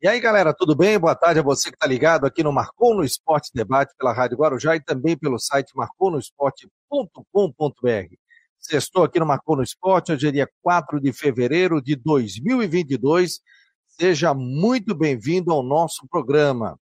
E 0.00 0.06
aí, 0.06 0.20
galera, 0.20 0.54
tudo 0.54 0.76
bem? 0.76 0.96
Boa 0.96 1.16
tarde 1.16 1.40
a 1.40 1.42
você 1.42 1.70
que 1.70 1.74
está 1.74 1.84
ligado 1.84 2.24
aqui 2.24 2.40
no 2.40 2.52
Marcou 2.52 2.94
no 2.94 3.02
Esporte 3.02 3.50
Debate 3.52 3.92
pela 3.98 4.12
Rádio 4.12 4.38
Guarujá 4.38 4.76
e 4.76 4.80
também 4.80 5.18
pelo 5.18 5.40
site 5.40 5.72
marconosport.com.br. 5.74 8.14
Sextou 8.60 9.02
aqui 9.02 9.18
no 9.18 9.26
Marcou 9.26 9.56
no 9.56 9.62
Esporte, 9.64 10.12
hoje 10.12 10.28
é 10.28 10.30
dia 10.30 10.48
4 10.62 11.00
de 11.00 11.12
fevereiro 11.12 11.82
de 11.82 11.96
2022. 11.96 13.40
Seja 13.88 14.32
muito 14.32 14.94
bem-vindo 14.94 15.50
ao 15.50 15.64
nosso 15.64 16.06
programa. 16.08 16.78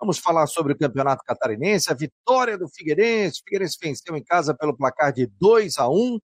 Vamos 0.00 0.18
falar 0.18 0.48
sobre 0.48 0.72
o 0.72 0.76
Campeonato 0.76 1.22
Catarinense, 1.24 1.92
a 1.92 1.94
vitória 1.94 2.58
do 2.58 2.68
Figueirense. 2.68 3.42
O 3.42 3.44
Figueirense 3.44 3.78
venceu 3.80 4.16
em 4.16 4.24
casa 4.24 4.52
pelo 4.52 4.76
placar 4.76 5.12
de 5.12 5.28
2 5.38 5.78
a 5.78 5.88
1 5.88 6.18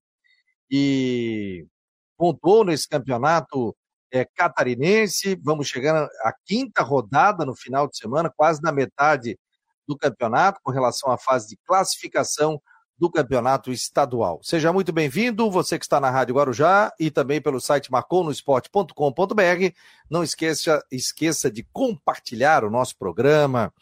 e 0.69 1.65
pontuou 2.19 2.65
nesse 2.65 2.89
campeonato 2.89 3.77
é, 4.13 4.25
catarinense. 4.25 5.35
Vamos 5.43 5.67
chegar 5.67 6.05
à 6.23 6.35
quinta 6.45 6.83
rodada 6.83 7.45
no 7.47 7.57
final 7.57 7.89
de 7.89 7.97
semana, 7.97 8.31
quase 8.31 8.63
na 8.63 8.71
metade 8.71 9.39
do 9.89 9.97
campeonato, 9.97 10.61
com 10.63 10.71
relação 10.71 11.11
à 11.11 11.19
fase 11.19 11.49
de 11.49 11.59
classificação 11.67 12.61
do 12.99 13.11
campeonato 13.11 13.73
estadual. 13.73 14.39
Seja 14.45 14.73
muito 14.73 14.93
bem-vindo, 14.93 15.51
você 15.51 15.77
que 15.77 15.85
está 15.85 15.99
na 15.99 16.11
Rádio 16.11 16.37
Guarujá 16.37 16.93
e 17.01 17.11
também 17.11 17.41
pelo 17.41 17.61
site 17.61 17.91
marconosport.com.br. 17.91 19.75
Não 20.09 20.23
esqueça, 20.23 20.81
esqueça 20.93 21.51
de 21.51 21.65
compartilhar 21.73 22.65
o 22.65 22.71
nosso 22.71 22.97
programa. 22.97 23.73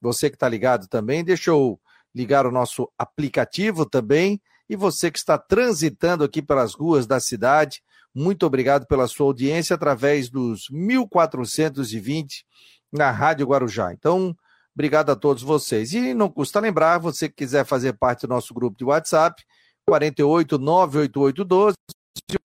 Você 0.00 0.30
que 0.30 0.36
está 0.36 0.48
ligado 0.48 0.88
também, 0.88 1.22
deixa 1.22 1.50
eu 1.50 1.78
ligar 2.14 2.46
o 2.46 2.50
nosso 2.50 2.90
aplicativo 2.96 3.84
também. 3.84 4.40
E 4.66 4.76
você 4.76 5.10
que 5.10 5.18
está 5.18 5.36
transitando 5.36 6.24
aqui 6.24 6.40
pelas 6.40 6.72
ruas 6.72 7.06
da 7.06 7.20
cidade, 7.20 7.82
muito 8.14 8.44
obrigado 8.44 8.86
pela 8.86 9.06
sua 9.06 9.26
audiência 9.26 9.74
através 9.74 10.28
dos 10.28 10.68
1420 10.70 12.44
na 12.92 13.10
Rádio 13.10 13.46
Guarujá. 13.46 13.92
Então, 13.92 14.36
obrigado 14.74 15.10
a 15.10 15.16
todos 15.16 15.42
vocês. 15.42 15.92
E 15.92 16.12
não 16.12 16.28
custa 16.28 16.60
lembrar, 16.60 16.98
você 16.98 17.28
que 17.28 17.36
quiser 17.36 17.64
fazer 17.64 17.92
parte 17.94 18.26
do 18.26 18.30
nosso 18.30 18.52
grupo 18.52 18.76
de 18.76 18.84
WhatsApp, 18.84 19.42
48 19.86 20.58
98812 20.58 21.76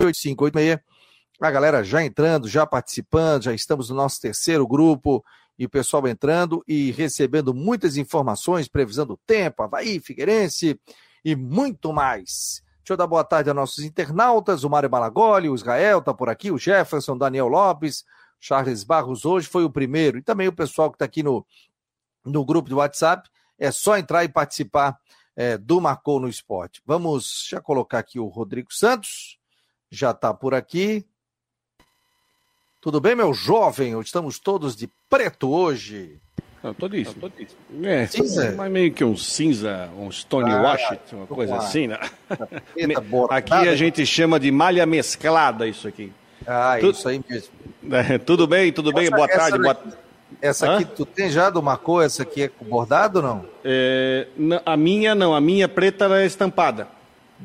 8586. 0.02 0.80
A 1.42 1.52
galera 1.52 1.84
já 1.84 2.04
entrando, 2.04 2.48
já 2.48 2.66
participando, 2.66 3.44
já 3.44 3.54
estamos 3.54 3.90
no 3.90 3.96
nosso 3.96 4.22
terceiro 4.22 4.66
grupo 4.68 5.24
e 5.58 5.66
o 5.66 5.70
pessoal 5.70 6.08
entrando 6.08 6.64
e 6.68 6.92
recebendo 6.92 7.54
muitas 7.54 7.98
informações, 7.98 8.68
previsão 8.68 9.06
do 9.06 9.18
tempo, 9.26 9.64
Havaí, 9.64 10.00
Figueirense 10.00 10.80
e 11.24 11.36
muito 11.36 11.92
mais. 11.92 12.65
Deixa 12.86 12.94
eu 12.94 12.98
dar 12.98 13.08
boa 13.08 13.24
tarde 13.24 13.50
a 13.50 13.54
nossos 13.54 13.84
internautas, 13.84 14.64
o 14.64 14.70
Mário 14.70 14.92
Malagoli, 14.92 15.50
o 15.50 15.56
Israel 15.56 15.98
está 15.98 16.14
por 16.14 16.30
aqui, 16.30 16.52
o 16.52 16.58
Jefferson, 16.60 17.18
Daniel 17.18 17.48
Lopes, 17.48 18.06
Charles 18.40 18.84
Barros 18.84 19.26
hoje 19.26 19.48
foi 19.48 19.64
o 19.64 19.72
primeiro, 19.72 20.20
e 20.20 20.22
também 20.22 20.48
o 20.48 20.54
pessoal 20.54 20.92
que 20.92 20.96
está 20.96 21.06
aqui 21.06 21.24
no, 21.24 21.44
no 22.24 22.46
grupo 22.46 22.70
do 22.70 22.76
WhatsApp, 22.76 23.28
é 23.58 23.72
só 23.72 23.98
entrar 23.98 24.24
e 24.24 24.30
participar 24.30 25.00
é, 25.36 25.58
do 25.58 25.82
Marcou 25.82 26.20
no 26.20 26.30
Esporte. 26.30 26.80
Vamos 26.86 27.48
já 27.50 27.60
colocar 27.60 27.98
aqui 27.98 28.20
o 28.20 28.28
Rodrigo 28.28 28.72
Santos, 28.72 29.40
já 29.90 30.12
está 30.12 30.32
por 30.32 30.54
aqui. 30.54 31.08
Tudo 32.80 33.02
bem, 33.02 33.16
meu 33.16 33.34
jovem? 33.34 34.00
Estamos 34.00 34.38
todos 34.38 34.76
de 34.76 34.88
preto 35.10 35.50
hoje. 35.50 36.22
Não, 36.66 36.74
todíssimo. 36.74 37.32
Não, 37.70 37.88
É, 37.88 38.08
cinza? 38.08 38.52
Mas 38.58 38.72
meio 38.72 38.92
que 38.92 39.04
um 39.04 39.16
cinza, 39.16 39.88
um 39.96 40.12
Stone 40.12 40.52
ah, 40.52 40.62
Washington, 40.64 41.18
uma 41.18 41.28
coisa 41.28 41.58
assim, 41.58 41.86
né? 41.86 42.00
aqui 43.30 43.54
a 43.54 43.76
gente 43.76 44.04
chama 44.04 44.40
de 44.40 44.50
malha 44.50 44.84
mesclada 44.84 45.68
isso 45.68 45.88
aqui. 45.88 46.12
Ah, 46.48 46.78
tudo, 46.80 46.96
isso 46.96 47.08
aí 47.08 47.22
mesmo. 47.30 47.54
É, 47.92 48.18
tudo 48.18 48.48
bem, 48.48 48.74
tudo 48.74 48.92
bem, 48.92 49.12
boa 49.12 49.28
tarde. 49.28 49.60
Boa... 49.60 49.78
Essa 50.42 50.74
aqui 50.74 50.86
Hã? 50.86 50.88
tu 50.88 51.06
tem 51.06 51.30
já 51.30 51.52
do 51.52 51.62
Marcou? 51.62 52.02
Essa 52.02 52.24
aqui 52.24 52.42
é 52.42 52.52
bordado 52.60 53.20
ou 53.20 53.24
não? 53.24 53.46
É, 53.64 54.26
a 54.66 54.76
minha 54.76 55.14
não, 55.14 55.36
a 55.36 55.40
minha 55.40 55.70
preta 55.70 56.06
é 56.18 56.26
estampada. 56.26 56.88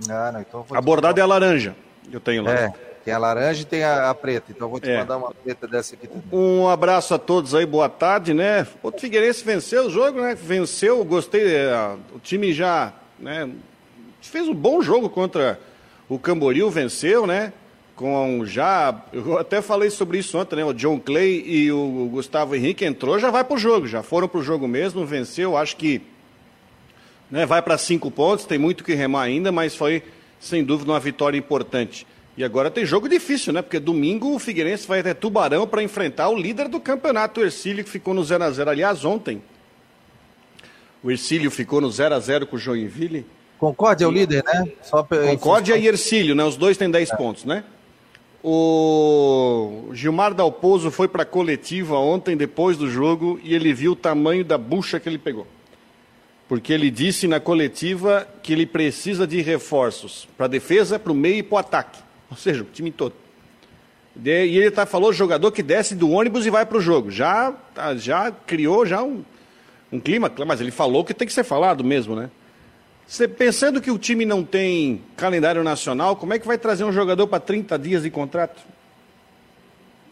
Ah, 0.08 0.32
não, 0.32 0.41
então 0.41 0.64
a 0.70 0.81
bordada 0.81 1.20
é 1.20 1.22
a 1.22 1.26
laranja. 1.26 1.76
Eu 2.10 2.20
tenho 2.20 2.42
lá. 2.42 2.52
É. 2.52 2.72
Tem 3.05 3.15
a 3.15 3.19
laranja 3.19 3.62
e 3.62 3.65
tem 3.65 3.83
a, 3.83 4.11
a 4.11 4.15
preta. 4.15 4.53
Então 4.53 4.69
vou 4.69 4.78
te 4.78 4.91
é. 4.91 4.99
mandar 4.99 5.16
uma 5.16 5.33
preta 5.33 5.66
dessa 5.66 5.94
aqui 5.94 6.06
também. 6.06 6.22
Um 6.33 6.69
abraço 6.69 7.15
a 7.15 7.19
todos 7.19 7.55
aí, 7.55 7.65
boa 7.65 7.88
tarde, 7.88 8.34
né? 8.34 8.66
O 8.83 8.93
Figueirense 8.93 9.43
venceu 9.43 9.87
o 9.87 9.91
jogo, 9.91 10.21
né? 10.21 10.34
Venceu, 10.34 11.03
gostei. 11.05 11.56
É, 11.56 11.97
o 12.15 12.19
time 12.19 12.53
já, 12.53 12.93
né? 13.19 13.49
Fez 14.21 14.47
um 14.47 14.55
bom 14.55 14.83
jogo 14.83 15.09
contra 15.09 15.59
o 16.09 16.19
Camboriú, 16.19 16.69
venceu, 16.69 17.27
né? 17.27 17.53
Com 17.97 18.44
já, 18.44 19.03
eu 19.12 19.38
até 19.38 19.62
falei 19.62 19.91
sobre 19.91 20.19
isso 20.19 20.37
ontem, 20.37 20.56
né? 20.56 20.65
O 20.65 20.75
John 20.75 20.99
Clay 21.00 21.43
e 21.47 21.72
o 21.72 22.09
Gustavo 22.11 22.55
Henrique 22.55 22.84
entrou, 22.84 23.19
já 23.19 23.31
vai 23.31 23.44
pro 23.44 23.56
jogo, 23.56 23.87
já 23.87 24.03
foram 24.03 24.28
pro 24.28 24.43
jogo 24.43 24.69
mesmo, 24.69 25.06
venceu. 25.06 25.56
Acho 25.56 25.77
que, 25.77 26.03
né? 27.31 27.47
Vai 27.47 27.62
para 27.62 27.78
cinco 27.78 28.11
pontos, 28.11 28.44
tem 28.44 28.59
muito 28.59 28.84
que 28.84 28.93
remar 28.94 29.22
ainda, 29.22 29.50
mas 29.50 29.75
foi 29.75 30.03
sem 30.38 30.62
dúvida 30.65 30.93
uma 30.93 31.00
vitória 31.00 31.38
importante. 31.38 32.06
E 32.40 32.44
agora 32.44 32.70
tem 32.70 32.86
jogo 32.86 33.06
difícil, 33.06 33.52
né? 33.52 33.60
Porque 33.60 33.78
domingo 33.78 34.34
o 34.34 34.38
Figueirense 34.38 34.88
vai 34.88 35.00
até 35.00 35.12
Tubarão 35.12 35.66
para 35.66 35.82
enfrentar 35.82 36.30
o 36.30 36.34
líder 36.34 36.68
do 36.68 36.80
campeonato, 36.80 37.38
o 37.38 37.44
Ercílio, 37.44 37.84
que 37.84 37.90
ficou 37.90 38.14
no 38.14 38.22
0x0. 38.22 38.66
Aliás, 38.66 39.04
ontem, 39.04 39.42
o 41.02 41.10
Ercílio 41.10 41.50
ficou 41.50 41.82
no 41.82 41.88
0x0 41.88 42.46
com 42.46 42.56
o 42.56 42.58
Joinville. 42.58 43.26
Concórdia 43.58 44.06
é 44.06 44.08
o 44.08 44.10
líder, 44.10 44.42
né? 44.42 44.72
Só 44.82 45.02
Concórdia 45.02 45.76
e 45.76 45.86
Ercílio, 45.86 46.34
né? 46.34 46.42
Os 46.42 46.56
dois 46.56 46.78
têm 46.78 46.90
10 46.90 47.10
é. 47.10 47.16
pontos, 47.16 47.44
né? 47.44 47.62
O 48.42 49.90
Gilmar 49.92 50.32
Dalpozo 50.32 50.90
foi 50.90 51.08
para 51.08 51.24
a 51.24 51.26
coletiva 51.26 51.98
ontem, 51.98 52.38
depois 52.38 52.78
do 52.78 52.90
jogo, 52.90 53.38
e 53.44 53.54
ele 53.54 53.74
viu 53.74 53.92
o 53.92 53.96
tamanho 53.96 54.46
da 54.46 54.56
bucha 54.56 54.98
que 54.98 55.10
ele 55.10 55.18
pegou. 55.18 55.46
Porque 56.48 56.72
ele 56.72 56.90
disse 56.90 57.28
na 57.28 57.38
coletiva 57.38 58.26
que 58.42 58.54
ele 58.54 58.64
precisa 58.64 59.26
de 59.26 59.42
reforços 59.42 60.26
para 60.38 60.46
a 60.46 60.48
defesa, 60.48 60.98
para 60.98 61.12
o 61.12 61.14
meio 61.14 61.40
e 61.40 61.42
para 61.42 61.56
o 61.56 61.58
ataque. 61.58 62.09
Ou 62.30 62.36
seja, 62.36 62.62
o 62.62 62.66
time 62.66 62.91
todo. 62.91 63.14
E 64.22 64.28
ele 64.28 64.70
tá, 64.70 64.84
falou 64.84 65.12
jogador 65.12 65.50
que 65.52 65.62
desce 65.62 65.94
do 65.94 66.10
ônibus 66.10 66.44
e 66.44 66.50
vai 66.50 66.66
para 66.66 66.78
o 66.78 66.80
jogo. 66.80 67.10
Já, 67.10 67.52
tá, 67.74 67.94
já 67.96 68.30
criou 68.30 68.84
já 68.84 69.02
um, 69.02 69.22
um 69.91 70.00
clima, 70.00 70.30
mas 70.46 70.60
ele 70.60 70.70
falou 70.70 71.04
que 71.04 71.14
tem 71.14 71.26
que 71.26 71.32
ser 71.32 71.44
falado 71.44 71.84
mesmo, 71.84 72.14
né? 72.14 72.30
Você, 73.06 73.26
pensando 73.26 73.80
que 73.80 73.90
o 73.90 73.98
time 73.98 74.24
não 74.24 74.44
tem 74.44 75.02
calendário 75.16 75.64
nacional, 75.64 76.14
como 76.14 76.32
é 76.32 76.38
que 76.38 76.46
vai 76.46 76.58
trazer 76.58 76.84
um 76.84 76.92
jogador 76.92 77.26
para 77.26 77.40
30 77.40 77.78
dias 77.78 78.02
de 78.02 78.10
contrato? 78.10 78.60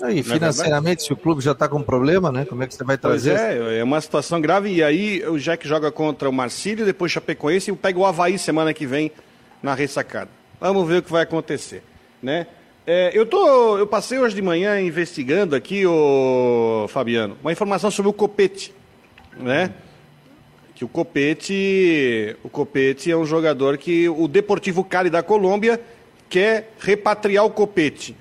E 0.08 0.20
é 0.20 0.22
financeiramente, 0.22 1.02
se 1.02 1.12
o 1.12 1.16
clube 1.16 1.40
já 1.42 1.52
está 1.52 1.68
com 1.68 1.82
problema, 1.82 2.30
né? 2.32 2.44
Como 2.44 2.62
é 2.62 2.66
que 2.66 2.74
você 2.74 2.84
vai 2.84 2.96
trazer? 2.96 3.36
Pois 3.36 3.40
é, 3.40 3.78
é 3.78 3.84
uma 3.84 4.00
situação 4.00 4.40
grave. 4.40 4.72
E 4.72 4.82
aí 4.82 5.24
o 5.26 5.38
Jack 5.38 5.66
joga 5.66 5.90
contra 5.90 6.28
o 6.28 6.32
Marcílio, 6.32 6.86
depois 6.86 7.10
Chapecoense 7.10 7.70
e 7.70 7.76
pega 7.76 7.98
o 7.98 8.06
Havaí 8.06 8.38
semana 8.38 8.72
que 8.72 8.86
vem 8.86 9.10
na 9.60 9.74
ressacada. 9.74 10.30
Vamos 10.60 10.88
ver 10.88 10.98
o 10.98 11.02
que 11.02 11.10
vai 11.10 11.22
acontecer 11.22 11.82
né? 12.22 12.46
É, 12.86 13.10
eu, 13.12 13.26
tô, 13.26 13.76
eu 13.76 13.86
passei 13.86 14.18
hoje 14.18 14.34
de 14.34 14.40
manhã 14.40 14.80
investigando 14.80 15.54
aqui, 15.54 15.84
o 15.84 16.86
Fabiano, 16.88 17.36
uma 17.42 17.52
informação 17.52 17.90
sobre 17.90 18.08
o 18.08 18.14
Copete, 18.14 18.72
né? 19.36 19.74
Que 20.74 20.86
o 20.86 20.88
Copete, 20.88 22.34
o 22.42 22.48
Copete 22.48 23.10
é 23.10 23.16
um 23.16 23.26
jogador 23.26 23.76
que 23.76 24.08
o 24.08 24.26
Deportivo 24.26 24.82
Cali 24.82 25.10
da 25.10 25.22
Colômbia 25.22 25.78
quer 26.30 26.72
repatriar 26.78 27.44
o 27.44 27.50
Copete. 27.50 28.16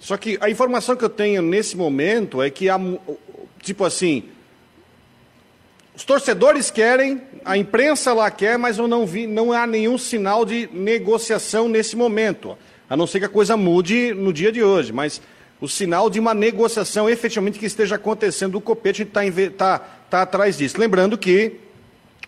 Só 0.00 0.16
que 0.16 0.36
a 0.40 0.50
informação 0.50 0.96
que 0.96 1.04
eu 1.04 1.08
tenho 1.08 1.40
nesse 1.40 1.76
momento 1.76 2.42
é 2.42 2.50
que, 2.50 2.66
tipo 3.62 3.84
assim, 3.84 4.24
os 5.94 6.04
torcedores 6.04 6.68
querem, 6.68 7.22
a 7.44 7.56
imprensa 7.56 8.12
lá 8.12 8.28
quer, 8.28 8.58
mas 8.58 8.76
eu 8.76 8.88
não 8.88 9.06
vi, 9.06 9.28
não 9.28 9.52
há 9.52 9.68
nenhum 9.68 9.96
sinal 9.96 10.44
de 10.44 10.68
negociação 10.72 11.68
nesse 11.68 11.94
momento 11.94 12.58
a 12.88 12.96
não 12.96 13.06
ser 13.06 13.20
que 13.20 13.26
a 13.26 13.28
coisa 13.28 13.56
mude 13.56 14.12
no 14.14 14.32
dia 14.32 14.52
de 14.52 14.62
hoje, 14.62 14.92
mas 14.92 15.20
o 15.60 15.68
sinal 15.68 16.10
de 16.10 16.20
uma 16.20 16.34
negociação 16.34 17.08
efetivamente 17.08 17.58
que 17.58 17.66
esteja 17.66 17.96
acontecendo, 17.96 18.56
o 18.56 18.60
Copete 18.60 19.02
está 19.02 19.22
tá, 19.56 19.78
tá 20.10 20.22
atrás 20.22 20.58
disso. 20.58 20.78
Lembrando 20.78 21.16
que 21.16 21.60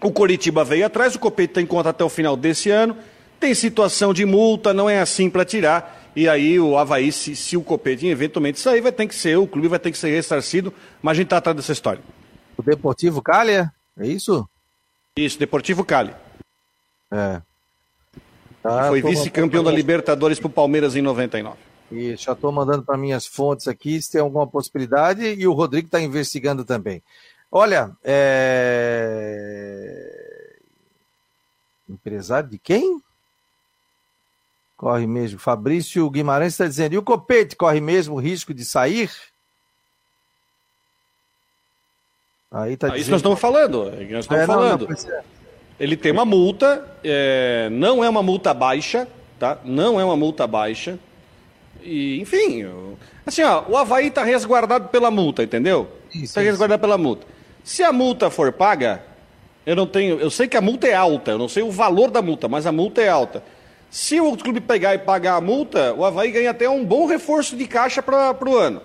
o 0.00 0.10
Coritiba 0.10 0.64
veio 0.64 0.86
atrás, 0.86 1.14
o 1.14 1.18
Copete 1.18 1.50
está 1.50 1.60
em 1.60 1.66
conta 1.66 1.90
até 1.90 2.04
o 2.04 2.08
final 2.08 2.36
desse 2.36 2.70
ano, 2.70 2.96
tem 3.38 3.54
situação 3.54 4.14
de 4.14 4.24
multa, 4.24 4.72
não 4.72 4.88
é 4.88 5.00
assim 5.00 5.28
para 5.28 5.44
tirar, 5.44 6.10
e 6.16 6.28
aí 6.28 6.58
o 6.58 6.78
Havaí, 6.78 7.12
se, 7.12 7.36
se 7.36 7.56
o 7.56 7.62
Copete 7.62 8.06
eventualmente 8.06 8.58
sair, 8.58 8.80
vai 8.80 8.92
ter 8.92 9.06
que 9.06 9.14
ser, 9.14 9.36
o 9.36 9.46
clube 9.46 9.68
vai 9.68 9.78
ter 9.78 9.90
que 9.90 9.98
ser 9.98 10.10
ressarcido, 10.10 10.72
mas 11.02 11.12
a 11.12 11.14
gente 11.14 11.26
está 11.26 11.36
atrás 11.36 11.56
dessa 11.56 11.72
história. 11.72 12.02
O 12.56 12.62
Deportivo 12.62 13.20
Cali, 13.20 13.52
é 13.52 13.70
isso? 14.00 14.48
Isso, 15.14 15.38
Deportivo 15.38 15.84
Cali. 15.84 16.14
É. 17.12 17.42
Tá, 18.66 18.88
foi 18.88 19.00
vice-campeão 19.00 19.62
da 19.62 19.70
Libertadores 19.70 20.40
para 20.40 20.48
o 20.48 20.50
Palmeiras 20.50 20.96
em 20.96 21.02
99. 21.02 21.56
Isso, 21.90 22.24
já 22.24 22.32
estou 22.32 22.50
mandando 22.50 22.82
para 22.82 22.96
minhas 22.96 23.24
fontes 23.26 23.68
aqui 23.68 24.02
se 24.02 24.10
tem 24.10 24.20
alguma 24.20 24.44
possibilidade 24.46 25.24
e 25.24 25.46
o 25.46 25.52
Rodrigo 25.52 25.86
está 25.86 26.00
investigando 26.00 26.64
também. 26.64 27.00
Olha, 27.50 27.92
é... 28.02 28.56
empresário 31.88 32.48
de 32.50 32.58
quem? 32.58 33.00
Corre 34.76 35.06
mesmo. 35.06 35.38
Fabrício 35.38 36.10
Guimarães 36.10 36.54
está 36.54 36.66
dizendo, 36.66 36.94
e 36.94 36.98
o 36.98 37.02
Copete 37.02 37.54
corre 37.54 37.80
mesmo 37.80 38.16
o 38.16 38.20
risco 38.20 38.52
de 38.52 38.64
sair? 38.64 39.08
Aí 42.50 42.76
tá 42.76 42.88
dizendo... 42.88 43.00
Isso 43.00 43.12
nós 43.12 43.20
estamos 43.20 43.38
falando. 43.38 43.90
É 43.90 44.04
nós 44.06 44.24
estamos 44.24 44.42
é, 44.42 44.46
falando. 44.46 44.88
Não, 44.88 44.96
não, 44.96 45.35
Ele 45.78 45.96
tem 45.96 46.12
uma 46.12 46.24
multa, 46.24 46.84
é, 47.04 47.68
não 47.70 48.02
é 48.02 48.08
uma 48.08 48.22
multa 48.22 48.54
baixa, 48.54 49.06
tá? 49.38 49.58
Não 49.64 50.00
é 50.00 50.04
uma 50.04 50.16
multa 50.16 50.46
baixa. 50.46 50.98
E, 51.82 52.20
enfim, 52.20 52.66
assim, 53.24 53.42
ó, 53.42 53.62
o 53.68 53.76
Havaí 53.76 54.08
está 54.08 54.24
resguardado 54.24 54.88
pela 54.88 55.10
multa, 55.10 55.42
entendeu? 55.42 55.88
Está 56.14 56.40
resguardado 56.40 56.80
pela 56.80 56.96
multa. 56.96 57.26
Se 57.62 57.82
a 57.82 57.92
multa 57.92 58.30
for 58.30 58.52
paga, 58.52 59.02
eu 59.66 59.76
não 59.76 59.86
tenho. 59.86 60.18
Eu 60.18 60.30
sei 60.30 60.48
que 60.48 60.56
a 60.56 60.60
multa 60.60 60.86
é 60.86 60.94
alta, 60.94 61.32
eu 61.32 61.38
não 61.38 61.48
sei 61.48 61.62
o 61.62 61.70
valor 61.70 62.10
da 62.10 62.22
multa, 62.22 62.48
mas 62.48 62.66
a 62.66 62.72
multa 62.72 63.02
é 63.02 63.08
alta. 63.08 63.42
Se 63.90 64.20
o 64.20 64.36
clube 64.36 64.60
pegar 64.60 64.94
e 64.94 64.98
pagar 64.98 65.36
a 65.36 65.40
multa, 65.40 65.92
o 65.94 66.04
Havaí 66.04 66.30
ganha 66.30 66.50
até 66.50 66.68
um 66.68 66.84
bom 66.84 67.06
reforço 67.06 67.56
de 67.56 67.66
caixa 67.66 68.02
para 68.02 68.36
o 68.48 68.56
ano. 68.56 68.80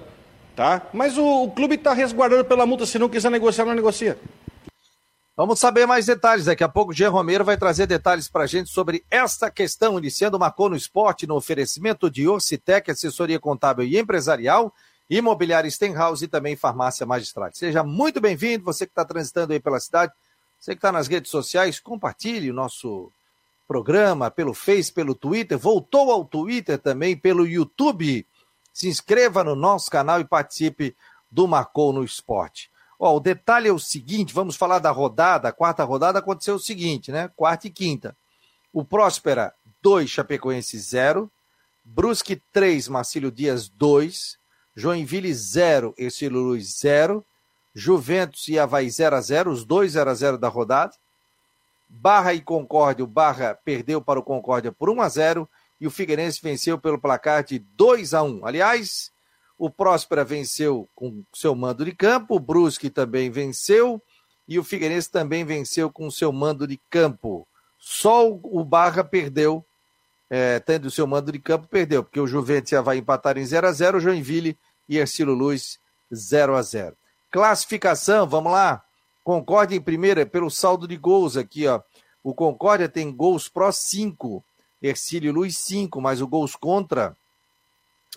Tá? 0.56 0.82
Mas 0.94 1.18
o, 1.18 1.44
o 1.44 1.52
clube 1.52 1.76
está 1.76 1.94
resguardando 1.94 2.46
pela 2.46 2.66
multa, 2.66 2.86
se 2.86 3.00
não 3.00 3.10
quiser 3.10 3.32
negociar, 3.32 3.66
não 3.66 3.74
negocia. 3.74 4.18
Vamos 5.36 5.60
saber 5.60 5.86
mais 5.86 6.06
detalhes. 6.06 6.46
Daqui 6.46 6.64
a 6.64 6.70
pouco 6.70 6.94
Jean 6.94 7.10
Romero 7.10 7.46
vai 7.46 7.56
trazer 7.56 7.88
detalhes 7.88 8.28
para 8.28 8.44
a 8.44 8.48
gente 8.48 8.70
sobre 8.70 9.06
esta 9.10 9.50
questão, 9.50 9.98
iniciando 9.98 10.38
Marcou 10.38 10.70
no 10.70 10.76
Esporte, 10.76 11.26
no 11.26 11.36
oferecimento 11.36 12.12
de 12.12 12.28
Orcitec, 12.28 12.92
assessoria 12.92 13.40
contábil 13.40 13.86
e 13.86 13.98
empresarial, 13.98 14.74
imobiliária 15.10 15.72
Stenhouse 15.72 16.26
e 16.26 16.28
também 16.28 16.58
farmácia 16.58 17.06
magistrade. 17.06 17.58
Seja 17.58 17.82
muito 17.82 18.20
bem-vindo, 18.20 18.66
você 18.66 18.86
que 18.86 18.92
está 18.92 19.06
transitando 19.06 19.54
aí 19.54 19.60
pela 19.60 19.80
cidade, 19.80 20.12
você 20.60 20.72
que 20.72 20.80
está 20.80 20.92
nas 20.92 21.08
redes 21.08 21.32
sociais, 21.32 21.80
compartilhe 21.80 22.52
o 22.52 22.54
nosso 22.54 23.12
programa 23.68 24.30
pelo 24.30 24.54
Face, 24.54 24.92
pelo 24.92 25.16
Twitter, 25.16 25.58
voltou 25.58 26.12
ao 26.12 26.26
Twitter 26.26 26.78
também, 26.78 27.16
pelo 27.16 27.48
YouTube. 27.48 28.28
Se 28.74 28.90
inscreva 28.90 29.46
no 29.46 29.56
nosso 29.56 29.90
canal 29.90 30.20
e 30.20 30.26
participe 30.26 30.96
do 31.32 31.48
Marcou 31.48 31.94
no 31.94 32.04
Esporte. 32.04 32.71
Ó, 33.04 33.18
o 33.18 33.20
detalhe 33.20 33.68
é 33.68 33.74
o 33.74 33.80
seguinte: 33.80 34.32
vamos 34.32 34.56
falar 34.56 34.78
da 34.78 34.92
rodada. 34.92 35.50
A 35.50 35.52
quarta 35.52 35.84
rodada 35.84 36.20
aconteceu 36.20 36.54
o 36.54 36.60
seguinte, 36.60 37.12
né? 37.12 37.32
Quarta 37.36 37.66
e 37.66 37.72
quinta. 37.72 38.16
O 38.72 38.86
Próspera 38.86 39.56
2, 39.82 40.08
Chapecoense 40.08 40.78
0. 40.78 41.30
Brusque 41.84 42.40
3, 42.54 42.88
Marcílio 42.88 43.32
Dias 43.32 43.68
2. 43.68 44.38
Joinville 44.76 45.34
0, 45.34 45.96
Ercílio 45.98 46.40
Luz 46.40 46.78
0. 46.80 47.26
Juventus 47.74 48.48
e 48.50 48.60
Havaí 48.60 48.90
0 48.90 49.16
a 49.16 49.22
0 49.22 49.52
os 49.52 49.66
dois 49.66 49.94
0 49.94 50.10
a 50.10 50.14
0 50.14 50.38
da 50.38 50.48
rodada. 50.48 50.94
Barra 51.90 52.34
e 52.36 52.42
Concórdia, 52.42 53.04
o 53.04 53.08
Barra 53.08 53.58
perdeu 53.66 54.00
para 54.00 54.20
o 54.20 54.24
Concórdia 54.24 54.72
por 54.72 54.90
1 54.90 55.02
a 55.02 55.10
0 55.10 55.50
e 55.80 55.88
o 55.88 55.92
Figueirense 55.92 56.40
venceu 56.42 56.78
pelo 56.78 57.00
placar 57.00 57.44
de 57.44 57.58
2 57.58 58.14
a 58.14 58.22
1. 58.22 58.46
Aliás, 58.46 59.12
o 59.62 59.70
Próspera 59.70 60.26
venceu 60.26 60.90
com 60.96 61.24
seu 61.32 61.54
mando 61.54 61.86
de 61.86 61.92
campo, 61.92 62.36
o 62.36 62.40
Brusque 62.40 62.90
também 62.90 63.30
venceu 63.30 64.02
e 64.48 64.58
o 64.58 64.64
Figueirense 64.64 65.12
também 65.12 65.46
venceu 65.46 65.92
com 65.92 66.10
seu 66.10 66.32
mando 66.32 66.66
de 66.66 66.82
campo. 66.90 67.48
Só 67.78 68.28
o 68.28 68.66
Barra 68.66 69.04
perdeu, 69.04 69.64
é, 70.32 70.60
tendo 70.60 70.86
o 70.86 70.92
seu 70.92 71.06
mando 71.06 71.32
de 71.32 71.38
campo, 71.38 71.68
perdeu, 71.68 72.04
porque 72.04 72.20
o 72.20 72.26
Juventus 72.26 72.72
vai 72.84 72.98
empatar 72.98 73.38
em 73.38 73.46
0 73.46 73.68
a 73.68 73.72
0 73.72 74.00
o 74.00 74.02
Joinville 74.02 74.58
e 74.90 74.98
Ercílio 74.98 75.36
Luz 75.36 75.78
0 76.12 76.56
a 76.56 76.62
0 76.64 76.98
Classificação, 77.30 78.28
vamos 78.28 78.52
lá. 78.52 78.84
Concórdia 79.24 79.76
em 79.76 79.82
primeira, 79.82 80.26
pelo 80.26 80.50
saldo 80.50 80.88
de 80.88 80.98
gols 80.98 81.38
aqui, 81.38 81.68
ó. 81.68 81.82
O 82.24 82.34
Concórdia 82.34 82.90
tem 82.90 83.16
gols 83.16 83.48
pró 83.48 83.72
5, 83.72 84.44
Ercílio 84.82 85.32
Luz 85.32 85.56
5, 85.60 86.02
mas 86.02 86.20
o 86.20 86.28
gols 86.28 86.56
contra 86.56 87.16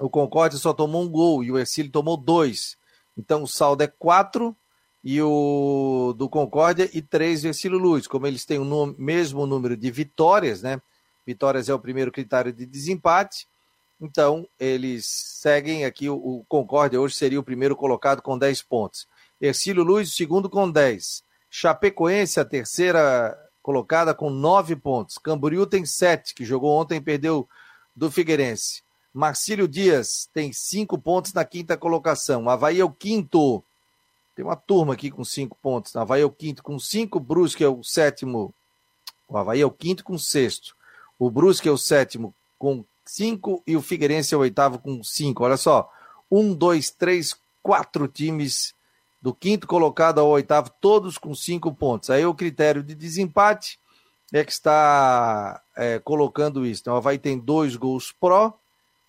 o 0.00 0.08
Concórdia 0.08 0.58
só 0.58 0.73
tomou 0.73 1.02
um 1.02 1.08
gol 1.08 1.44
e 1.44 1.50
o 1.50 1.58
Ercílio 1.58 1.91
tomou 1.91 2.17
dois. 2.17 2.76
Então 3.17 3.43
o 3.43 3.49
saldo 3.49 3.82
é 3.82 3.87
quatro 3.87 4.56
e 5.02 5.20
o 5.23 6.14
do 6.17 6.29
Concórdia 6.29 6.88
e 6.93 7.02
três 7.02 7.43
do 7.43 7.49
Ercílio 7.49 7.79
Luz. 7.79 8.06
Como 8.06 8.26
eles 8.26 8.44
têm 8.44 8.58
o 8.58 8.94
mesmo 8.99 9.46
número 9.46 9.76
de 9.76 9.91
vitórias, 9.91 10.62
né? 10.62 10.81
Vitórias 11.26 11.69
é 11.69 11.75
o 11.75 11.79
primeiro 11.79 12.11
critério 12.11 12.52
de 12.52 12.67
desempate. 12.67 13.46
Então, 14.00 14.46
eles 14.58 15.06
seguem 15.06 15.85
aqui. 15.85 16.08
O, 16.08 16.17
o 16.17 16.44
Concórdia 16.49 17.00
hoje 17.00 17.14
seria 17.14 17.41
o 17.41 17.44
primeiro 17.44 17.76
colocado 17.76 18.20
com 18.20 18.37
10 18.37 18.62
pontos. 18.62 19.06
Ercílio 19.41 19.82
Luz, 19.82 20.08
o 20.11 20.14
segundo 20.14 20.50
com 20.50 20.70
10. 20.70 21.23
Chapecoense, 21.49 22.41
a 22.41 22.44
terceira 22.44 23.38
colocada 23.62 24.14
com 24.14 24.29
9 24.29 24.76
pontos. 24.76 25.17
Camboriú 25.19 25.67
tem 25.67 25.87
7, 25.87 26.35
que 26.35 26.44
jogou 26.44 26.79
ontem 26.79 26.96
e 26.96 27.00
perdeu 27.00 27.49
do 27.94 28.11
Figueirense. 28.11 28.82
Marcílio 29.14 29.69
Dias 29.69 30.28
tem 30.34 30.52
cinco 30.52 30.99
pontos 30.99 31.32
na 31.32 31.44
quinta 31.44 31.76
colocação. 31.76 32.50
Havaí 32.50 32.81
é 32.81 32.84
o 32.84 32.90
quinto. 32.90 33.62
Tem 34.34 34.44
uma 34.44 34.56
turma 34.56 34.94
aqui 34.94 35.08
com 35.08 35.25
cinco 35.25 35.56
pontos. 35.62 35.94
Havaí 35.94 36.22
é 36.22 36.25
o 36.25 36.31
quinto 36.31 36.64
com 36.64 36.76
cinco. 36.81 37.20
Brusque 37.20 37.62
é 37.62 37.69
o 37.69 37.84
sétimo. 37.84 38.52
O 39.28 39.38
Havaí 39.38 39.61
é 39.61 39.64
o 39.64 39.70
quinto 39.70 40.02
com 40.02 40.19
sexto. 40.19 40.75
O 41.16 41.31
Brusque 41.31 41.69
é 41.69 41.70
o 41.70 41.78
sétimo 41.78 42.34
com 42.58 42.84
cinco. 43.05 43.62
E 43.64 43.76
o 43.76 43.81
Figueirense 43.81 44.34
é 44.34 44.37
o 44.37 44.40
oitavo 44.40 44.81
com 44.81 45.00
cinco. 45.05 45.44
Olha 45.44 45.56
só. 45.56 45.88
Um, 46.28 46.52
dois, 46.52 46.90
três, 46.90 47.37
quatro 47.62 48.08
times 48.08 48.75
do 49.22 49.32
quinto 49.32 49.69
colocado 49.69 50.19
ao 50.19 50.28
oitavo, 50.28 50.70
todos 50.81 51.19
com 51.19 51.32
cinco 51.37 51.72
pontos. 51.72 52.10
Aí 52.10 52.26
o 52.26 52.34
critério 52.34 52.82
de 52.82 52.96
desempate 52.96 53.78
é 54.32 54.44
que 54.44 54.50
está 54.50 55.62
é, 55.76 56.00
colocando 56.00 56.67
isso. 56.67 56.81
Então, 56.81 56.94
o 56.94 56.96
Havaí 56.96 57.17
tem 57.17 57.38
dois 57.38 57.76
gols 57.76 58.10
pró 58.10 58.58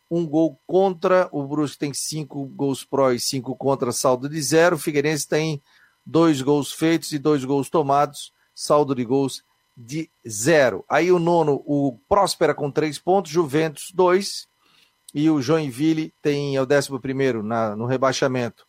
um 0.10 0.26
gol 0.26 0.60
contra, 0.68 1.28
o 1.32 1.44
Brusque 1.44 1.80
tem 1.80 1.94
cinco 1.94 2.46
gols 2.46 2.84
pró 2.84 3.12
e 3.12 3.20
cinco 3.20 3.56
contra, 3.56 3.92
saldo 3.92 4.30
de 4.30 4.42
zero. 4.42 4.76
O 4.76 4.80
Figueirense 4.80 5.28
tem 5.28 5.62
dois 6.06 6.42
gols 6.42 6.72
feitos 6.72 7.12
e 7.12 7.20
dois 7.20 7.44
gols 7.44 7.70
tomados, 7.70 8.32
saldo 8.54 8.94
de 8.94 9.04
gols 9.04 9.44
de 9.76 10.10
zero. 10.28 10.86
Aí 10.88 11.12
o 11.12 11.20
nono, 11.20 11.64
o 11.66 11.98
Próspera 12.08 12.54
com 12.54 12.72
três 12.72 13.00
pontos, 13.00 13.32
Juventus 13.32 13.92
dois, 13.94 14.48
e 15.14 15.30
o 15.30 15.42
Joinville 15.42 16.14
tem 16.22 16.56
é 16.56 16.62
o 16.62 16.66
décimo 16.66 17.00
primeiro 17.00 17.42
na, 17.42 17.76
no 17.76 17.86
rebaixamento 17.86 18.66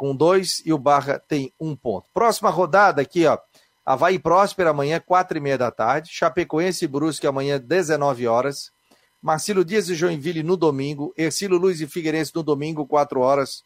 com 0.00 0.16
dois 0.16 0.62
e 0.64 0.72
o 0.72 0.78
Barra 0.78 1.18
tem 1.18 1.52
um 1.60 1.76
ponto. 1.76 2.08
Próxima 2.14 2.48
rodada 2.48 3.02
aqui, 3.02 3.26
ó. 3.26 3.36
Havaí 3.84 4.18
Próspera 4.18 4.70
amanhã, 4.70 4.98
quatro 4.98 5.36
e 5.36 5.40
meia 5.42 5.58
da 5.58 5.70
tarde. 5.70 6.08
Chapecoense 6.10 6.86
e 6.86 6.88
Brusque 6.88 7.26
amanhã, 7.26 7.60
19 7.60 8.26
horas. 8.26 8.72
Marcílio 9.22 9.64
Dias 9.64 9.88
e 9.88 9.94
Joinville 9.94 10.42
no 10.42 10.56
domingo, 10.56 11.12
Ercílio 11.16 11.58
Luiz 11.58 11.80
e 11.80 11.86
Figueirense 11.86 12.32
no 12.34 12.42
domingo, 12.42 12.86
4 12.86 13.20
horas, 13.20 13.64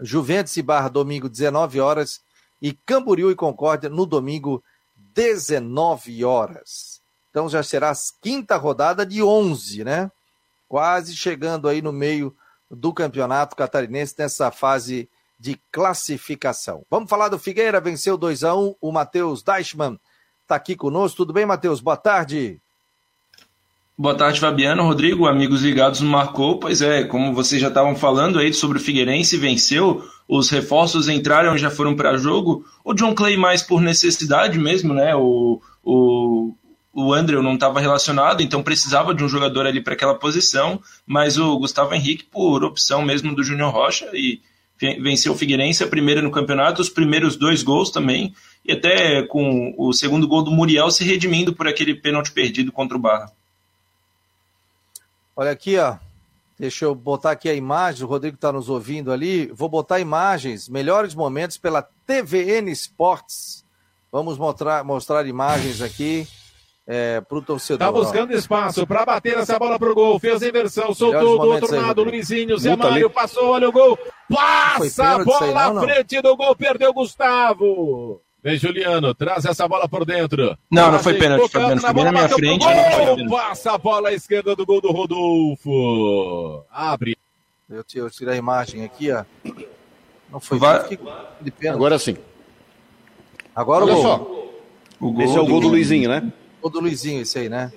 Juventus 0.00 0.56
e 0.56 0.62
Barra 0.62 0.88
domingo, 0.88 1.28
19 1.28 1.80
horas, 1.80 2.20
e 2.60 2.72
Camboriú 2.72 3.30
e 3.30 3.34
Concórdia 3.34 3.88
no 3.88 4.04
domingo, 4.04 4.62
19 5.14 6.24
horas. 6.24 7.00
Então 7.30 7.48
já 7.48 7.62
será 7.62 7.90
a 7.90 7.96
quinta 8.20 8.56
rodada 8.56 9.06
de 9.06 9.22
11, 9.22 9.84
né? 9.84 10.10
Quase 10.68 11.16
chegando 11.16 11.68
aí 11.68 11.80
no 11.80 11.92
meio 11.92 12.36
do 12.70 12.92
campeonato 12.92 13.56
catarinense 13.56 14.14
nessa 14.18 14.50
fase 14.50 15.08
de 15.38 15.58
classificação. 15.72 16.84
Vamos 16.90 17.08
falar 17.08 17.28
do 17.28 17.38
Figueira, 17.38 17.80
venceu 17.80 18.18
2 18.18 18.44
a 18.44 18.54
1 18.54 18.76
o 18.80 18.92
Matheus 18.92 19.42
Deichmann 19.42 19.98
está 20.42 20.56
aqui 20.56 20.76
conosco. 20.76 21.18
Tudo 21.18 21.32
bem, 21.32 21.46
Matheus? 21.46 21.80
Boa 21.80 21.96
tarde. 21.96 22.60
Boa 24.00 24.14
tarde, 24.14 24.40
Fabiano. 24.40 24.82
Rodrigo, 24.82 25.26
amigos 25.26 25.60
ligados 25.60 26.00
no 26.00 26.08
Marcou. 26.08 26.58
Pois 26.58 26.80
é, 26.80 27.04
como 27.04 27.34
vocês 27.34 27.60
já 27.60 27.68
estavam 27.68 27.94
falando 27.94 28.38
aí 28.38 28.50
sobre 28.50 28.78
o 28.78 28.80
Figueirense, 28.80 29.36
venceu. 29.36 30.02
Os 30.26 30.48
reforços 30.48 31.06
entraram, 31.06 31.58
já 31.58 31.70
foram 31.70 31.94
para 31.94 32.16
jogo. 32.16 32.64
O 32.82 32.94
John 32.94 33.14
Clay 33.14 33.36
mais 33.36 33.62
por 33.62 33.78
necessidade 33.82 34.58
mesmo, 34.58 34.94
né? 34.94 35.14
O, 35.14 35.60
o, 35.84 36.54
o 36.94 37.12
Andrew 37.12 37.42
não 37.42 37.52
estava 37.52 37.78
relacionado, 37.78 38.40
então 38.40 38.62
precisava 38.62 39.14
de 39.14 39.22
um 39.22 39.28
jogador 39.28 39.66
ali 39.66 39.82
para 39.82 39.92
aquela 39.92 40.14
posição. 40.14 40.80
Mas 41.06 41.36
o 41.36 41.58
Gustavo 41.58 41.94
Henrique, 41.94 42.24
por 42.24 42.64
opção 42.64 43.02
mesmo 43.02 43.34
do 43.34 43.44
Júnior 43.44 43.70
Rocha, 43.70 44.08
e 44.14 44.40
venceu 44.98 45.34
o 45.34 45.36
Figueirense, 45.36 45.84
a 45.84 45.86
primeira 45.86 46.22
no 46.22 46.30
campeonato, 46.30 46.80
os 46.80 46.88
primeiros 46.88 47.36
dois 47.36 47.62
gols 47.62 47.90
também. 47.90 48.32
E 48.64 48.72
até 48.72 49.20
com 49.24 49.74
o 49.76 49.92
segundo 49.92 50.26
gol 50.26 50.42
do 50.42 50.50
Muriel 50.50 50.90
se 50.90 51.04
redimindo 51.04 51.52
por 51.52 51.68
aquele 51.68 51.94
pênalti 51.94 52.32
perdido 52.32 52.72
contra 52.72 52.96
o 52.96 53.00
Barra. 53.00 53.30
Olha 55.40 55.52
aqui, 55.52 55.78
ó. 55.78 55.96
Deixa 56.58 56.84
eu 56.84 56.94
botar 56.94 57.30
aqui 57.30 57.48
a 57.48 57.54
imagem, 57.54 58.04
o 58.04 58.06
Rodrigo 58.06 58.34
está 58.34 58.52
nos 58.52 58.68
ouvindo 58.68 59.10
ali. 59.10 59.46
Vou 59.46 59.70
botar 59.70 59.98
imagens, 59.98 60.68
melhores 60.68 61.14
momentos 61.14 61.56
pela 61.56 61.80
TVN 61.80 62.70
Esportes. 62.70 63.64
Vamos 64.12 64.36
mostrar, 64.36 64.84
mostrar 64.84 65.26
imagens 65.26 65.80
aqui 65.80 66.28
é, 66.86 67.22
para 67.22 67.38
o 67.38 67.40
torcedor. 67.40 67.78
Tá 67.78 67.90
buscando 67.90 68.34
ó. 68.34 68.36
espaço 68.36 68.86
para 68.86 69.06
bater 69.06 69.38
essa 69.38 69.58
bola 69.58 69.78
pro 69.78 69.94
gol. 69.94 70.20
Fez 70.20 70.42
a 70.42 70.48
inversão, 70.48 70.92
soltou 70.92 71.38
do 71.38 71.48
outro 71.52 71.74
lado. 71.74 72.04
Luizinho, 72.04 72.58
Zé 72.58 72.76
Mário 72.76 73.08
passou, 73.08 73.52
olha 73.52 73.66
o 73.66 73.72
gol. 73.72 73.98
Passa 74.28 75.14
a 75.14 75.24
bola 75.24 75.68
à 75.68 75.80
frente 75.80 76.20
do 76.20 76.36
gol, 76.36 76.54
perdeu 76.54 76.92
Gustavo. 76.92 78.20
Vem 78.42 78.56
Juliano, 78.56 79.14
traz 79.14 79.44
essa 79.44 79.68
bola 79.68 79.86
por 79.86 80.04
dentro. 80.04 80.56
Não, 80.70 80.90
não 80.90 80.98
foi 80.98 81.14
pênalti, 81.14 81.50
Fabiano. 81.50 81.80
Foi 81.80 81.92
bem 81.92 82.04
na 82.04 82.12
minha 82.12 82.28
frente. 82.28 82.64
Gol, 82.64 83.28
passa 83.28 83.72
a 83.72 83.78
bola 83.78 84.08
à 84.08 84.12
esquerda 84.14 84.56
do 84.56 84.64
gol 84.64 84.80
do 84.80 84.90
Rodolfo. 84.90 86.64
Abre. 86.70 87.18
Eu, 87.68 87.84
eu 87.94 88.10
tirei 88.10 88.34
a 88.34 88.36
imagem 88.36 88.84
aqui, 88.84 89.12
ó. 89.12 89.24
Não 90.32 90.40
foi 90.40 90.58
Vai... 90.58 90.98
Agora 91.68 91.98
sim. 91.98 92.16
Agora 93.54 93.84
Olha 93.84 93.92
o 93.92 93.96
gol. 93.96 94.02
só. 94.02 94.50
O 94.98 95.12
gol 95.12 95.24
esse 95.24 95.36
é 95.36 95.40
o 95.40 95.46
gol 95.46 95.60
do, 95.60 95.66
do 95.66 95.72
Luizinho, 95.72 96.08
né? 96.08 96.32
O 96.58 96.62
gol 96.62 96.70
do 96.70 96.80
Luizinho, 96.80 97.20
esse 97.20 97.38
aí, 97.38 97.48
né? 97.48 97.70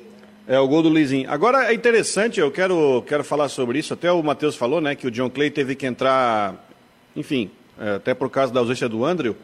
É 0.48 0.60
o 0.60 0.68
gol 0.68 0.82
do 0.82 0.90
Luizinho. 0.90 1.30
Agora 1.30 1.72
é 1.72 1.74
interessante, 1.74 2.40
eu 2.40 2.52
quero, 2.52 3.04
quero 3.08 3.24
falar 3.24 3.50
sobre 3.50 3.80
isso. 3.80 3.94
Até 3.94 4.12
o 4.12 4.22
Matheus 4.24 4.56
falou, 4.56 4.80
né, 4.82 4.96
que 4.96 5.08
o 5.08 5.12
John 5.12 5.30
Clay 5.30 5.50
teve 5.50 5.76
que 5.76 5.86
entrar, 5.86 6.68
enfim, 7.16 7.50
é, 7.80 7.96
até 7.96 8.14
por 8.14 8.30
causa 8.30 8.54
da 8.54 8.60
ausência 8.60 8.88
do 8.88 9.06
Andrew. 9.06 9.36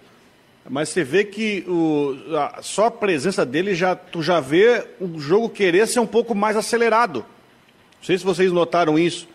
Mas 0.69 0.89
você 0.89 1.03
vê 1.03 1.23
que 1.23 1.65
o, 1.67 2.15
a, 2.37 2.61
só 2.61 2.85
a 2.85 2.91
presença 2.91 3.43
dele 3.43 3.73
já 3.73 3.95
tu 3.95 4.21
já 4.21 4.39
vê 4.39 4.85
o 5.01 5.19
jogo 5.19 5.49
querer 5.49 5.87
ser 5.87 5.99
um 5.99 6.05
pouco 6.05 6.35
mais 6.35 6.55
acelerado. 6.55 7.25
Não 7.97 8.03
sei 8.03 8.19
se 8.19 8.23
vocês 8.23 8.51
notaram 8.51 8.97
isso, 8.97 9.27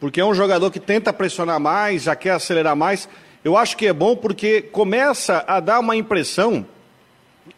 porque 0.00 0.18
é 0.18 0.24
um 0.24 0.34
jogador 0.34 0.70
que 0.70 0.80
tenta 0.80 1.12
pressionar 1.12 1.60
mais, 1.60 2.04
já 2.04 2.16
quer 2.16 2.30
acelerar 2.30 2.74
mais. 2.74 3.06
Eu 3.44 3.54
acho 3.54 3.76
que 3.76 3.86
é 3.86 3.92
bom 3.92 4.16
porque 4.16 4.62
começa 4.62 5.44
a 5.46 5.60
dar 5.60 5.78
uma 5.78 5.94
impressão, 5.94 6.66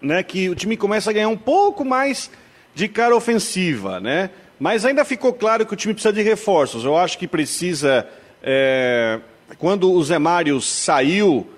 né, 0.02 0.22
que 0.24 0.48
o 0.48 0.54
time 0.56 0.76
começa 0.76 1.10
a 1.10 1.12
ganhar 1.12 1.28
um 1.28 1.36
pouco 1.36 1.84
mais 1.84 2.30
de 2.74 2.88
cara 2.88 3.14
ofensiva, 3.14 4.00
né? 4.00 4.30
Mas 4.58 4.84
ainda 4.84 5.04
ficou 5.04 5.32
claro 5.32 5.64
que 5.64 5.72
o 5.72 5.76
time 5.76 5.94
precisa 5.94 6.12
de 6.12 6.22
reforços. 6.22 6.84
Eu 6.84 6.96
acho 6.96 7.16
que 7.16 7.28
precisa. 7.28 8.08
É, 8.42 9.20
quando 9.58 9.92
o 9.92 10.02
Zé 10.02 10.18
Mário 10.18 10.60
saiu. 10.60 11.53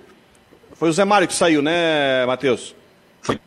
Foi 0.79 0.89
o 0.89 0.93
Zé 0.93 1.03
Mário 1.05 1.27
que 1.27 1.33
saiu, 1.33 1.61
né, 1.61 2.25
Matheus? 2.25 2.75
Foi. 3.21 3.39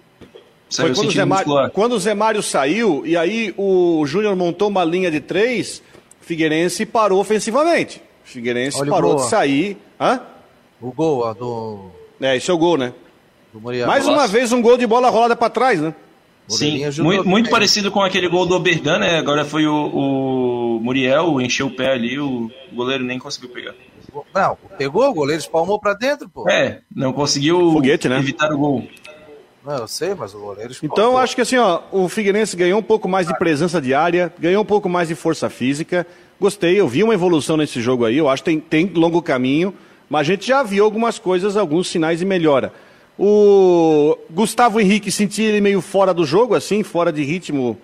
Saiu 0.69 0.95
foi 0.95 1.05
quando, 1.05 1.09
o 1.09 1.13
Zé 1.13 1.25
Mário, 1.25 1.71
quando 1.73 1.93
o 1.93 1.99
Zé 1.99 2.15
Mário 2.15 2.43
saiu, 2.43 3.03
e 3.07 3.17
aí 3.17 3.55
o 3.57 4.05
Júnior 4.07 4.35
montou 4.37 4.69
uma 4.69 4.85
linha 4.85 5.11
de 5.11 5.21
três, 5.21 5.83
Figueirense 6.21 6.85
parou 6.87 7.21
ofensivamente. 7.21 8.03
Figueirense 8.25 8.81
Olha 8.81 8.91
parou 8.91 9.17
de 9.17 9.29
sair. 9.29 9.77
Hã? 10.01 10.21
O 10.81 10.93
gol 10.93 11.21
ó, 11.21 11.35
do. 11.35 11.91
É, 12.21 12.37
esse 12.37 12.51
é 12.51 12.55
o 12.55 12.59
gol, 12.59 12.77
né? 12.77 12.93
Mais 13.87 14.07
uma 14.07 14.29
vez 14.29 14.53
um 14.53 14.63
gol 14.63 14.77
de 14.77 14.87
bola 14.87 15.11
rolada 15.11 15.35
para 15.35 15.51
trás, 15.51 15.81
né? 15.81 15.93
Sim, 16.49 16.83
muito, 17.01 17.29
muito 17.29 17.51
parecido 17.51 17.91
com 17.91 18.01
aquele 18.03 18.29
gol 18.29 18.45
do 18.45 18.55
Oberdan, 18.55 18.99
né? 18.99 19.19
Agora 19.19 19.45
foi 19.45 19.67
o, 19.67 19.75
o 19.75 20.60
Muriel, 20.79 21.41
encheu 21.41 21.67
o 21.67 21.75
pé 21.75 21.93
ali, 21.93 22.19
o 22.19 22.51
goleiro 22.73 23.03
nem 23.03 23.19
conseguiu 23.19 23.49
pegar. 23.49 23.75
Não, 24.35 24.59
pegou, 24.77 25.09
o 25.09 25.15
goleiro 25.15 25.41
espalmou 25.41 25.79
pra 25.79 25.95
dentro, 25.95 26.29
pô. 26.29 26.49
É, 26.49 26.81
não 26.95 27.13
conseguiu 27.13 27.73
Foguete, 27.73 28.09
né? 28.09 28.19
evitar 28.19 28.53
o 28.53 28.59
gol. 28.59 28.89
Não, 29.65 29.77
eu 29.77 29.89
sei, 29.89 30.15
mas 30.15 30.35
o 30.35 30.41
goleiro 30.41 30.73
espalmou. 30.73 30.97
Então, 30.97 31.19
acho 31.19 31.35
que 31.35 31.43
assim, 31.43 31.57
ó, 31.57 31.83
o 31.93 32.09
Figueirense 32.09 32.57
ganhou 32.57 32.79
um 32.79 32.83
pouco 32.83 33.09
mais 33.09 33.27
de 33.27 33.37
presença 33.39 33.81
de 33.81 33.95
área, 33.95 34.33
ganhou 34.39 34.63
um 34.63 34.67
pouco 34.67 34.89
mais 34.89 35.09
de 35.09 35.15
força 35.15 35.51
física. 35.51 36.07
Gostei, 36.41 36.81
eu 36.81 36.89
vi 36.89 37.03
uma 37.03 37.15
evolução 37.15 37.57
nesse 37.57 37.81
jogo 37.81 38.05
aí, 38.05 38.17
eu 38.17 38.29
acho 38.29 38.43
que 38.43 38.51
tem, 38.51 38.61
tem 38.87 38.93
longo 38.99 39.21
caminho, 39.21 39.75
mas 40.09 40.21
a 40.21 40.25
gente 40.25 40.47
já 40.47 40.63
viu 40.63 40.85
algumas 40.85 41.19
coisas, 41.19 41.57
alguns 41.57 41.89
sinais 41.89 42.19
de 42.19 42.25
melhora. 42.25 42.73
O 43.19 44.17
Gustavo 44.31 44.81
Henrique 44.81 45.13
sentia 45.13 45.47
ele 45.47 45.61
meio 45.61 45.83
fora 45.83 46.15
do 46.15 46.25
jogo, 46.25 46.55
assim, 46.55 46.83
fora 46.83 47.13
de 47.13 47.23
ritmo, 47.23 47.79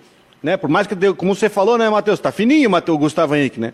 né? 0.47 0.57
Por 0.57 0.71
mais 0.71 0.87
que, 0.87 0.95
como 1.15 1.35
você 1.35 1.49
falou, 1.49 1.77
né, 1.77 1.91
Matheus? 1.91 2.21
Tá 2.21 2.31
fininho, 2.31 2.71
Matheus, 2.71 2.97
Gustavo 3.01 3.35
Henrique, 3.35 3.59
né? 3.59 3.73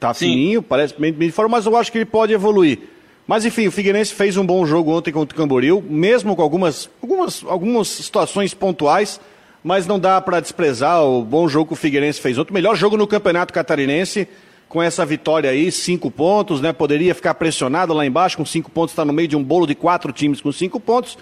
Tá 0.00 0.12
Sim. 0.12 0.30
fininho, 0.30 0.60
parece 0.60 0.92
bem, 0.98 1.12
bem 1.12 1.30
fora, 1.30 1.48
mas 1.48 1.64
eu 1.64 1.76
acho 1.76 1.92
que 1.92 1.98
ele 1.98 2.04
pode 2.04 2.32
evoluir. 2.32 2.80
Mas 3.24 3.44
enfim, 3.44 3.68
o 3.68 3.70
Figueirense 3.70 4.12
fez 4.12 4.36
um 4.36 4.44
bom 4.44 4.66
jogo 4.66 4.90
ontem 4.90 5.12
contra 5.12 5.32
o 5.32 5.38
Camboriú, 5.38 5.80
mesmo 5.88 6.34
com 6.34 6.42
algumas, 6.42 6.90
algumas, 7.00 7.44
algumas 7.46 7.86
situações 7.86 8.52
pontuais, 8.52 9.20
mas 9.62 9.86
não 9.86 9.96
dá 9.96 10.20
para 10.20 10.40
desprezar 10.40 11.04
o 11.04 11.22
bom 11.22 11.48
jogo 11.48 11.68
que 11.68 11.72
o 11.74 11.76
Figueirense 11.76 12.20
fez 12.20 12.36
ontem. 12.36 12.52
Melhor 12.52 12.74
jogo 12.74 12.96
no 12.96 13.06
Campeonato 13.06 13.54
Catarinense 13.54 14.26
com 14.68 14.82
essa 14.82 15.06
vitória 15.06 15.50
aí, 15.50 15.70
cinco 15.70 16.10
pontos, 16.10 16.60
né? 16.60 16.72
Poderia 16.72 17.14
ficar 17.14 17.34
pressionado 17.34 17.94
lá 17.94 18.04
embaixo, 18.04 18.36
com 18.36 18.44
cinco 18.44 18.72
pontos, 18.72 18.90
está 18.90 19.04
no 19.04 19.12
meio 19.12 19.28
de 19.28 19.36
um 19.36 19.42
bolo 19.42 19.68
de 19.68 19.76
quatro 19.76 20.12
times 20.12 20.40
com 20.40 20.50
cinco 20.50 20.80
pontos. 20.80 21.16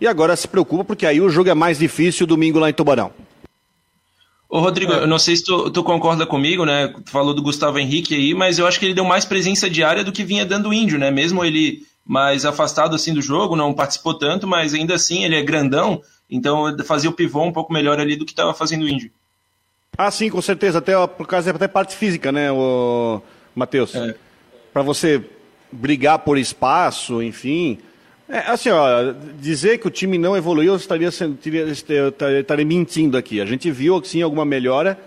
E 0.00 0.08
agora 0.08 0.34
se 0.34 0.48
preocupa, 0.48 0.82
porque 0.82 1.06
aí 1.06 1.20
o 1.20 1.30
jogo 1.30 1.50
é 1.50 1.54
mais 1.54 1.78
difícil 1.78 2.26
domingo 2.26 2.58
lá 2.58 2.68
em 2.68 2.72
Tubarão. 2.72 3.12
Ô, 4.48 4.60
Rodrigo, 4.60 4.92
é. 4.92 5.02
eu 5.02 5.06
não 5.06 5.18
sei 5.18 5.36
se 5.36 5.44
tu, 5.44 5.70
tu, 5.70 5.82
concorda 5.82 6.26
comigo, 6.26 6.64
né? 6.64 6.88
Tu 7.04 7.10
falou 7.10 7.34
do 7.34 7.42
Gustavo 7.42 7.78
Henrique 7.78 8.14
aí, 8.14 8.32
mas 8.32 8.58
eu 8.58 8.66
acho 8.66 8.80
que 8.80 8.86
ele 8.86 8.94
deu 8.94 9.04
mais 9.04 9.24
presença 9.24 9.68
diária 9.68 10.02
do 10.02 10.12
que 10.12 10.24
vinha 10.24 10.46
dando 10.46 10.70
o 10.70 10.74
índio, 10.74 10.98
né? 10.98 11.10
Mesmo 11.10 11.44
ele 11.44 11.86
mais 12.04 12.46
afastado 12.46 12.96
assim 12.96 13.12
do 13.12 13.20
jogo, 13.20 13.54
não 13.54 13.74
participou 13.74 14.14
tanto, 14.14 14.46
mas 14.46 14.72
ainda 14.72 14.94
assim 14.94 15.24
ele 15.24 15.36
é 15.36 15.42
grandão, 15.42 16.00
então 16.30 16.74
fazia 16.84 17.10
o 17.10 17.12
pivô 17.12 17.42
um 17.42 17.52
pouco 17.52 17.70
melhor 17.70 18.00
ali 18.00 18.16
do 18.16 18.24
que 18.24 18.32
estava 18.32 18.54
fazendo 18.54 18.84
o 18.84 18.88
índio. 18.88 19.10
Ah, 19.96 20.10
sim, 20.10 20.30
com 20.30 20.40
certeza. 20.40 20.78
Até 20.78 20.94
por 21.06 21.26
causa 21.26 21.50
até 21.50 21.68
parte 21.68 21.94
física, 21.94 22.32
né, 22.32 22.50
o 22.50 23.20
Matheus? 23.54 23.94
É. 23.94 24.14
Para 24.72 24.82
você 24.82 25.22
brigar 25.70 26.20
por 26.20 26.38
espaço, 26.38 27.22
enfim. 27.22 27.78
É, 28.28 28.40
assim, 28.40 28.68
ó, 28.68 29.14
dizer 29.40 29.78
que 29.78 29.86
o 29.86 29.90
time 29.90 30.18
não 30.18 30.36
evoluiu, 30.36 30.72
eu 30.72 30.76
estaria, 30.76 31.08
estaria, 31.08 31.68
estaria 32.40 32.64
mentindo 32.64 33.16
aqui. 33.16 33.40
A 33.40 33.46
gente 33.46 33.70
viu, 33.70 34.02
sim, 34.04 34.20
alguma 34.20 34.44
melhora. 34.44 34.98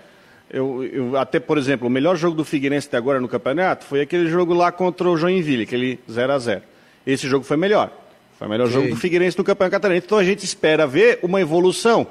Eu, 0.50 0.84
eu, 0.84 1.18
até, 1.18 1.40
por 1.40 1.58
exemplo, 1.58 1.88
o 1.88 1.90
melhor 1.90 2.18
jogo 2.18 2.36
do 2.36 2.44
Figueirense 2.44 2.88
até 2.88 2.98
agora 2.98 3.22
no 3.22 3.28
campeonato 3.28 3.86
foi 3.86 4.02
aquele 4.02 4.28
jogo 4.28 4.54
lá 4.54 4.72
contra 4.72 5.08
o 5.08 5.16
Joinville, 5.16 5.64
aquele 5.64 6.00
0 6.12 6.34
a 6.34 6.40
0 6.40 6.62
Esse 7.06 7.28
jogo 7.28 7.46
foi 7.46 7.56
melhor. 7.56 7.92
Foi 8.38 8.48
o 8.48 8.50
melhor 8.50 8.68
jogo 8.68 8.90
do 8.90 8.96
Figueirense 8.96 9.38
no 9.38 9.44
campeonato 9.44 9.72
catarinense. 9.72 10.08
Então 10.08 10.18
a 10.18 10.24
gente 10.24 10.44
espera 10.44 10.88
ver 10.88 11.20
uma 11.22 11.40
evolução 11.40 12.08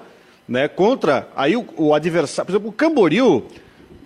né, 0.48 0.68
contra 0.68 1.28
aí 1.34 1.56
o, 1.56 1.66
o, 1.76 1.92
adversário. 1.92 2.46
Por 2.46 2.52
exemplo, 2.52 2.70
o 2.70 2.72
Camboriú. 2.72 3.44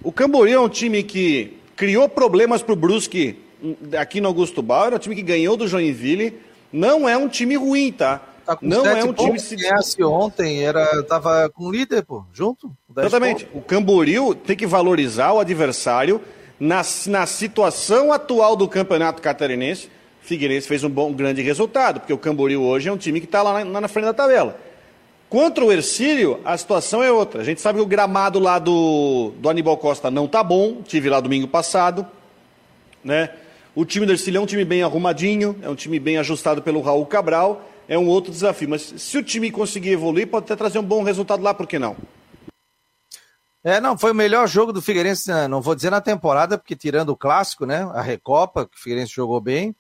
O 0.03 0.11
Camboriú 0.11 0.55
é 0.57 0.61
um 0.61 0.69
time 0.71 1.03
que 1.03 1.59
criou 1.77 2.09
problemas 2.09 2.63
para 2.63 2.73
o 2.73 2.77
Brusque 2.77 3.39
hum, 3.63 3.77
aqui 3.99 4.21
no 4.21 4.29
Augusto 4.29 4.63
Bauer, 4.63 4.95
é 4.95 4.97
um 4.97 4.99
time 4.99 5.15
que 5.15 5.23
ganhou 5.23 5.55
do 5.57 5.69
Joinville. 5.69 6.35
Não 6.75 7.09
é 7.09 7.17
um 7.17 7.29
time 7.29 7.55
ruim, 7.55 7.93
tá? 7.93 8.21
tá 8.45 8.59
não 8.61 8.85
é 8.85 9.05
um 9.05 9.13
time 9.13 9.39
se 9.39 9.55
ganhasse 9.55 10.03
ontem, 10.03 10.65
era 10.65 11.05
tava 11.05 11.49
com 11.49 11.67
o 11.67 11.71
líder, 11.71 12.03
pô, 12.03 12.25
junto. 12.33 12.69
Exatamente. 12.99 13.45
Pontos. 13.45 13.61
O 13.61 13.65
Camboriú 13.65 14.35
tem 14.35 14.57
que 14.57 14.67
valorizar 14.67 15.33
o 15.33 15.39
adversário 15.39 16.21
na, 16.59 16.83
na 17.07 17.27
situação 17.27 18.13
atual 18.13 18.57
do 18.57 18.67
Campeonato 18.67 19.23
Catarinense. 19.23 19.89
Figueirense 20.21 20.67
fez 20.67 20.83
um 20.83 20.91
bom, 20.91 21.11
um 21.11 21.13
grande 21.13 21.43
resultado, 21.43 22.01
porque 22.01 22.13
o 22.13 22.19
Camboriú 22.19 22.65
hoje 22.65 22.89
é 22.89 22.93
um 22.93 22.97
time 22.97 23.21
que 23.21 23.27
está 23.27 23.41
lá, 23.41 23.63
lá 23.63 23.81
na 23.81 23.87
frente 23.87 24.07
da 24.07 24.15
tabela. 24.15 24.59
Contra 25.29 25.65
o 25.65 25.71
Ercílio, 25.71 26.41
a 26.45 26.59
situação 26.59 27.05
é 27.05 27.13
outra. 27.13 27.41
A 27.41 27.45
gente 27.45 27.61
sabe 27.61 27.79
que 27.79 27.85
o 27.85 27.87
gramado 27.87 28.41
lá 28.41 28.59
do, 28.59 29.33
do 29.39 29.49
Aníbal 29.49 29.77
Costa 29.77 30.11
não 30.11 30.27
tá 30.27 30.43
bom, 30.43 30.83
tive 30.83 31.09
lá 31.09 31.21
domingo 31.21 31.47
passado, 31.47 32.05
né? 33.05 33.31
O 33.77 33.85
time 33.85 34.07
do 34.07 34.13
Ercílio 34.13 34.39
é 34.39 34.41
um 34.41 34.47
time 34.47 34.65
bem 34.65 34.85
arrumadinho, 34.85 35.59
é 35.61 35.69
um 35.69 35.75
time 35.75 35.99
bem 35.99 36.17
ajustado 36.17 36.63
pelo 36.63 36.81
Raul 36.81 37.05
Cabral, 37.07 37.61
é 37.89 37.99
um 37.99 38.07
outro 38.07 38.31
desafio. 38.31 38.69
Mas 38.69 38.83
se 38.83 39.19
o 39.19 39.23
time 39.23 39.51
conseguir 39.51 39.91
evoluir, 39.91 40.29
pode 40.29 40.45
até 40.45 40.55
trazer 40.55 40.79
um 40.79 40.85
bom 40.85 41.03
resultado 41.03 41.43
lá, 41.43 41.53
por 41.53 41.67
que 41.67 41.77
não? 41.77 41.97
É, 43.65 43.81
não, 43.81 43.99
foi 43.99 44.13
o 44.13 44.15
melhor 44.15 44.47
jogo 44.47 44.73
do 44.73 44.81
Figueirense, 44.81 45.29
né? 45.29 45.49
não 45.49 45.61
vou 45.61 45.75
dizer 45.75 45.91
na 45.91 46.01
temporada, 46.01 46.57
porque 46.57 46.77
tirando 46.77 47.09
o 47.09 47.17
clássico, 47.17 47.67
né, 47.67 47.83
a 47.95 48.01
Recopa, 48.01 48.67
que 48.67 48.77
o 48.77 48.81
Figueirense 48.81 49.13
jogou 49.13 49.41
bem, 49.41 49.75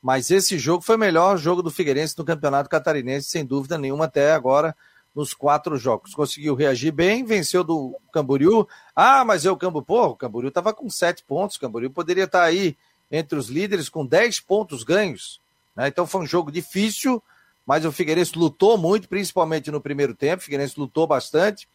mas 0.00 0.30
esse 0.30 0.56
jogo 0.56 0.84
foi 0.84 0.94
o 0.94 0.98
melhor 0.98 1.36
jogo 1.36 1.60
do 1.60 1.70
Figueirense 1.72 2.16
no 2.18 2.24
Campeonato 2.24 2.70
Catarinense, 2.70 3.28
sem 3.28 3.44
dúvida 3.44 3.76
nenhuma, 3.76 4.04
até 4.04 4.32
agora, 4.32 4.76
nos 5.12 5.34
quatro 5.34 5.76
jogos. 5.76 6.14
Conseguiu 6.14 6.54
reagir 6.54 6.92
bem, 6.92 7.24
venceu 7.24 7.64
do 7.64 7.98
Camboriú. 8.12 8.68
Ah, 8.94 9.24
mas 9.24 9.44
eu, 9.44 9.56
Camboriú, 9.56 9.86
pô, 9.86 10.06
o 10.06 10.16
Camboriú 10.16 10.48
estava 10.48 10.72
com 10.72 10.88
sete 10.88 11.24
pontos. 11.24 11.56
O 11.56 11.60
Camboriú 11.60 11.90
poderia 11.90 12.24
estar 12.24 12.40
tá 12.40 12.44
aí 12.44 12.76
entre 13.10 13.38
os 13.38 13.48
líderes 13.48 13.88
com 13.88 14.06
dez 14.06 14.38
pontos 14.40 14.82
ganhos. 14.82 15.40
Né? 15.74 15.88
Então 15.88 16.06
foi 16.06 16.22
um 16.22 16.26
jogo 16.26 16.50
difícil, 16.50 17.22
mas 17.66 17.84
o 17.84 17.92
Figueirense 17.92 18.38
lutou 18.38 18.78
muito, 18.78 19.08
principalmente 19.08 19.70
no 19.70 19.80
primeiro 19.80 20.14
tempo. 20.14 20.42
O 20.42 20.44
Figueirense 20.44 20.78
lutou 20.78 21.06
bastante. 21.06 21.68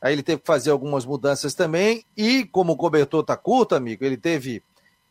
Aí 0.00 0.12
ele 0.12 0.22
teve 0.22 0.40
que 0.40 0.46
fazer 0.46 0.70
algumas 0.70 1.04
mudanças 1.04 1.54
também. 1.54 2.04
E 2.16 2.44
como 2.44 2.72
o 2.72 2.76
cobertor 2.76 3.20
está 3.20 3.36
curto, 3.36 3.74
amigo, 3.74 4.04
ele 4.04 4.16
teve 4.16 4.62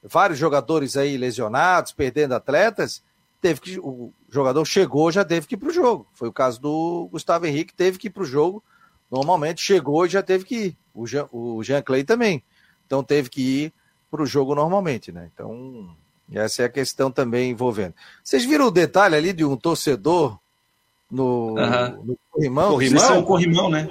vários 0.01 0.39
jogadores 0.39 0.97
aí 0.97 1.17
lesionados, 1.17 1.91
perdendo 1.91 2.33
atletas 2.33 3.03
teve 3.41 3.61
que 3.61 3.79
o 3.79 4.13
jogador 4.29 4.63
chegou, 4.65 5.11
já 5.11 5.23
teve 5.23 5.47
que 5.47 5.55
ir 5.55 5.57
para 5.57 5.69
o 5.69 5.73
jogo. 5.73 6.07
Foi 6.13 6.27
o 6.27 6.33
caso 6.33 6.61
do 6.61 7.07
Gustavo 7.11 7.45
Henrique, 7.45 7.73
teve 7.73 7.97
que 7.97 8.07
ir 8.07 8.09
para 8.09 8.23
o 8.23 8.25
jogo. 8.25 8.63
Normalmente 9.09 9.61
chegou 9.61 10.05
e 10.05 10.09
já 10.09 10.21
teve 10.21 10.45
que 10.45 10.55
ir. 10.55 10.77
O 10.93 11.07
Jean, 11.07 11.27
o 11.31 11.63
Jean 11.63 11.81
Clay 11.81 12.03
também. 12.03 12.43
Então 12.85 13.03
teve 13.03 13.29
que 13.29 13.41
ir 13.41 13.73
para 14.09 14.23
o 14.23 14.25
jogo 14.25 14.55
normalmente, 14.55 15.11
né? 15.11 15.29
Então, 15.33 15.95
essa 16.31 16.63
é 16.63 16.65
a 16.65 16.69
questão 16.69 17.11
também 17.11 17.51
envolvendo. 17.51 17.93
Vocês 18.23 18.45
viram 18.45 18.67
o 18.67 18.71
detalhe 18.71 19.15
ali 19.15 19.33
de 19.33 19.43
um 19.43 19.55
torcedor 19.55 20.37
no, 21.09 21.55
uhum. 21.55 22.03
no 22.03 22.19
corrimão? 22.29 22.71
Corrimão? 22.71 23.13
é 23.13 23.17
um 23.17 23.23
corrimão, 23.23 23.69
né? 23.69 23.89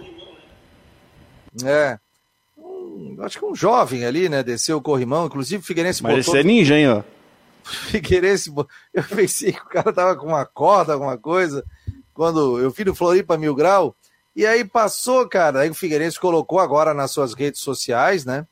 É. 1.64 1.98
Um, 2.56 3.16
acho 3.20 3.38
que 3.38 3.44
um 3.44 3.54
jovem 3.54 4.04
ali, 4.04 4.28
né? 4.28 4.42
Desceu 4.42 4.78
o 4.78 4.82
corrimão, 4.82 5.26
inclusive 5.26 5.62
o 5.62 5.66
Figueirense 5.66 6.02
Mas 6.02 6.26
botou... 6.26 6.34
esse 6.34 6.40
é 6.40 6.44
ninja, 6.46 6.76
hein, 6.76 6.88
ó. 6.88 7.02
Figueirense, 7.90 8.52
eu 8.94 9.04
pensei 9.04 9.52
que 9.52 9.60
o 9.60 9.66
cara 9.66 9.92
tava 9.92 10.16
com 10.16 10.26
uma 10.26 10.46
corda, 10.46 10.92
alguma 10.92 11.18
coisa, 11.18 11.64
quando 12.14 12.58
eu 12.58 12.70
fui 12.72 12.84
no 12.84 12.94
Floripa 12.94 13.36
Mil 13.36 13.54
Grau, 13.54 13.94
e 14.34 14.46
aí 14.46 14.64
passou, 14.64 15.28
cara, 15.28 15.60
aí 15.60 15.70
o 15.70 15.74
Figueirense 15.74 16.18
colocou 16.18 16.60
agora 16.60 16.94
nas 16.94 17.10
suas 17.10 17.34
redes 17.34 17.60
sociais, 17.60 18.24
né? 18.24 18.46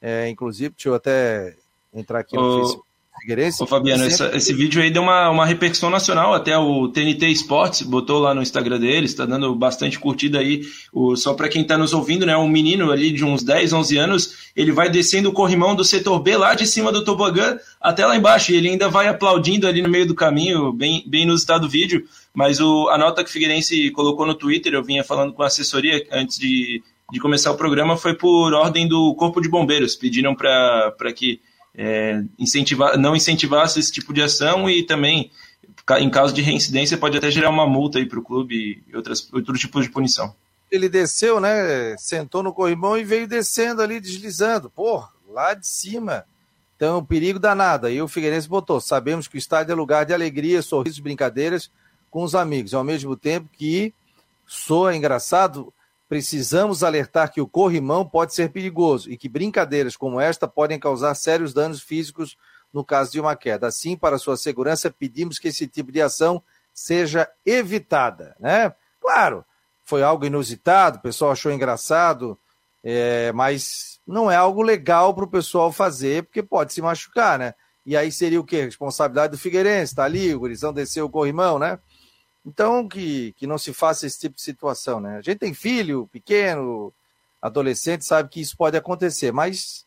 É, 0.00 0.28
inclusive, 0.28 0.74
deixa 0.76 0.88
eu 0.88 0.94
até 0.94 1.56
entrar 1.92 2.20
aqui 2.20 2.36
no 2.36 2.42
ô, 2.42 2.58
Facebook. 2.60 2.88
Figueirense. 3.20 3.62
Ô, 3.62 3.66
Fabiano, 3.66 4.08
sempre... 4.08 4.14
essa, 4.14 4.36
esse 4.36 4.54
vídeo 4.54 4.80
aí 4.80 4.90
deu 4.90 5.02
uma, 5.02 5.28
uma 5.28 5.44
repercussão 5.44 5.90
nacional, 5.90 6.34
até 6.34 6.56
o 6.56 6.88
TNT 6.88 7.26
Sports 7.30 7.82
botou 7.82 8.20
lá 8.20 8.34
no 8.34 8.42
Instagram 8.42 8.78
deles, 8.78 9.10
está 9.10 9.26
dando 9.26 9.54
bastante 9.54 9.98
curtida 9.98 10.38
aí. 10.38 10.62
O, 10.92 11.16
só 11.16 11.34
para 11.34 11.48
quem 11.48 11.62
está 11.62 11.76
nos 11.76 11.92
ouvindo, 11.92 12.24
né? 12.24 12.36
Um 12.36 12.48
menino 12.48 12.90
ali 12.90 13.10
de 13.10 13.24
uns 13.24 13.42
10, 13.42 13.72
11 13.72 13.96
anos, 13.96 14.50
ele 14.54 14.72
vai 14.72 14.88
descendo 14.88 15.30
o 15.30 15.32
corrimão 15.32 15.74
do 15.74 15.84
setor 15.84 16.20
B 16.20 16.36
lá 16.36 16.54
de 16.54 16.66
cima 16.66 16.92
do 16.92 17.04
tobogã 17.04 17.58
até 17.80 18.06
lá 18.06 18.16
embaixo, 18.16 18.52
e 18.52 18.56
ele 18.56 18.68
ainda 18.68 18.88
vai 18.88 19.08
aplaudindo 19.08 19.66
ali 19.66 19.82
no 19.82 19.88
meio 19.88 20.06
do 20.06 20.14
caminho, 20.14 20.72
bem, 20.72 21.02
bem 21.06 21.22
inusitado 21.22 21.66
o 21.66 21.70
vídeo. 21.70 22.04
Mas 22.32 22.60
o, 22.60 22.88
a 22.88 22.96
nota 22.96 23.24
que 23.24 23.30
o 23.30 23.32
Figueirense 23.32 23.90
colocou 23.90 24.26
no 24.26 24.34
Twitter, 24.34 24.72
eu 24.74 24.84
vinha 24.84 25.02
falando 25.02 25.32
com 25.32 25.42
a 25.42 25.46
assessoria 25.46 26.06
antes 26.12 26.38
de, 26.38 26.82
de 27.10 27.18
começar 27.20 27.50
o 27.50 27.56
programa, 27.56 27.96
foi 27.96 28.14
por 28.14 28.52
ordem 28.52 28.86
do 28.86 29.14
Corpo 29.14 29.40
de 29.40 29.48
Bombeiros. 29.48 29.96
Pediram 29.96 30.34
para 30.34 31.12
que 31.14 31.40
é, 31.74 32.22
incentivar, 32.38 32.98
não 32.98 33.16
incentivasse 33.16 33.80
esse 33.80 33.92
tipo 33.92 34.12
de 34.12 34.22
ação 34.22 34.68
e 34.68 34.82
também, 34.82 35.30
em 35.98 36.10
caso 36.10 36.34
de 36.34 36.42
reincidência, 36.42 36.98
pode 36.98 37.16
até 37.16 37.30
gerar 37.30 37.50
uma 37.50 37.66
multa 37.66 38.04
para 38.06 38.18
o 38.18 38.22
clube 38.22 38.82
e 38.86 38.96
outras, 38.96 39.32
outro 39.32 39.54
tipo 39.54 39.80
de 39.80 39.88
punição. 39.88 40.34
Ele 40.70 40.88
desceu, 40.88 41.40
né? 41.40 41.96
Sentou 41.96 42.42
no 42.42 42.52
corrimão 42.52 42.98
e 42.98 43.04
veio 43.04 43.26
descendo 43.26 43.80
ali, 43.80 44.00
deslizando. 44.00 44.68
Porra, 44.68 45.08
lá 45.30 45.54
de 45.54 45.66
cima. 45.66 46.26
Então, 46.76 47.02
perigo 47.02 47.38
danado. 47.38 47.86
Aí 47.86 48.02
o 48.02 48.06
Figueirense 48.06 48.46
botou. 48.46 48.80
Sabemos 48.80 49.26
que 49.26 49.36
o 49.36 49.38
estádio 49.38 49.72
é 49.72 49.74
lugar 49.74 50.04
de 50.04 50.12
alegria, 50.12 50.60
sorrisos, 50.60 51.00
brincadeiras 51.00 51.70
com 52.10 52.22
os 52.22 52.34
amigos. 52.34 52.74
Ao 52.74 52.84
mesmo 52.84 53.16
tempo 53.16 53.48
que 53.56 53.94
soa 54.46 54.94
engraçado, 54.94 55.72
precisamos 56.08 56.82
alertar 56.82 57.30
que 57.30 57.40
o 57.40 57.46
corrimão 57.46 58.04
pode 58.08 58.34
ser 58.34 58.50
perigoso 58.50 59.10
e 59.10 59.16
que 59.16 59.28
brincadeiras 59.28 59.96
como 59.96 60.20
esta 60.20 60.48
podem 60.48 60.78
causar 60.78 61.14
sérios 61.14 61.52
danos 61.52 61.82
físicos 61.82 62.36
no 62.72 62.84
caso 62.84 63.12
de 63.12 63.20
uma 63.20 63.36
queda. 63.36 63.66
Assim, 63.66 63.96
para 63.96 64.18
sua 64.18 64.36
segurança, 64.36 64.90
pedimos 64.90 65.38
que 65.38 65.48
esse 65.48 65.66
tipo 65.66 65.92
de 65.92 66.00
ação 66.00 66.42
seja 66.72 67.28
evitada, 67.44 68.34
né? 68.40 68.72
Claro, 69.00 69.44
foi 69.84 70.02
algo 70.02 70.24
inusitado, 70.24 70.98
o 70.98 71.02
pessoal 71.02 71.32
achou 71.32 71.52
engraçado, 71.52 72.38
é, 72.82 73.32
mas 73.32 74.00
não 74.06 74.30
é 74.30 74.36
algo 74.36 74.62
legal 74.62 75.14
para 75.14 75.24
o 75.24 75.30
pessoal 75.30 75.72
fazer, 75.72 76.24
porque 76.24 76.42
pode 76.42 76.72
se 76.72 76.80
machucar, 76.80 77.38
né? 77.38 77.54
E 77.84 77.96
aí 77.96 78.12
seria 78.12 78.40
o 78.40 78.44
quê? 78.44 78.64
Responsabilidade 78.64 79.32
do 79.32 79.38
Figueirense, 79.38 79.94
tá 79.94 80.04
ali, 80.04 80.34
o 80.34 80.40
Gurizão 80.40 80.72
desceu 80.72 81.06
o 81.06 81.10
corrimão, 81.10 81.58
né? 81.58 81.78
Então, 82.44 82.88
que, 82.88 83.32
que 83.36 83.46
não 83.46 83.58
se 83.58 83.72
faça 83.72 84.06
esse 84.06 84.18
tipo 84.18 84.36
de 84.36 84.42
situação, 84.42 85.00
né? 85.00 85.18
A 85.18 85.22
gente 85.22 85.38
tem 85.38 85.52
filho 85.52 86.08
pequeno, 86.10 86.92
adolescente, 87.40 88.04
sabe 88.04 88.28
que 88.28 88.40
isso 88.40 88.56
pode 88.56 88.76
acontecer, 88.76 89.32
mas 89.32 89.86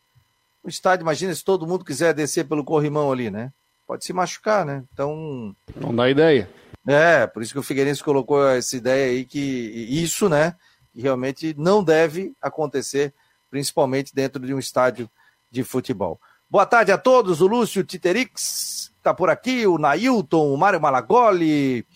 o 0.62 0.68
estádio, 0.68 1.02
imagina 1.02 1.34
se 1.34 1.44
todo 1.44 1.66
mundo 1.66 1.84
quiser 1.84 2.14
descer 2.14 2.46
pelo 2.46 2.64
corrimão 2.64 3.10
ali, 3.10 3.30
né? 3.30 3.52
Pode 3.86 4.04
se 4.04 4.12
machucar, 4.12 4.64
né? 4.64 4.84
Então. 4.92 5.54
Não 5.76 5.94
dá 5.94 6.08
ideia. 6.08 6.48
É, 6.86 7.26
por 7.26 7.42
isso 7.42 7.52
que 7.52 7.58
o 7.58 7.62
Figueirense 7.62 8.02
colocou 8.02 8.46
essa 8.48 8.76
ideia 8.76 9.10
aí 9.10 9.24
que 9.24 9.38
isso, 9.38 10.28
né? 10.28 10.54
Que 10.92 11.00
realmente 11.00 11.54
não 11.58 11.82
deve 11.82 12.32
acontecer, 12.40 13.12
principalmente 13.50 14.14
dentro 14.14 14.44
de 14.44 14.54
um 14.54 14.58
estádio 14.58 15.10
de 15.50 15.62
futebol. 15.64 16.20
Boa 16.48 16.66
tarde 16.66 16.92
a 16.92 16.98
todos, 16.98 17.40
o 17.40 17.46
Lúcio 17.46 17.82
Titerix 17.82 18.92
está 18.96 19.12
por 19.12 19.30
aqui, 19.30 19.66
o 19.66 19.78
Nailton, 19.78 20.52
o 20.52 20.56
Mário 20.56 20.80
Malagoli, 20.80 21.86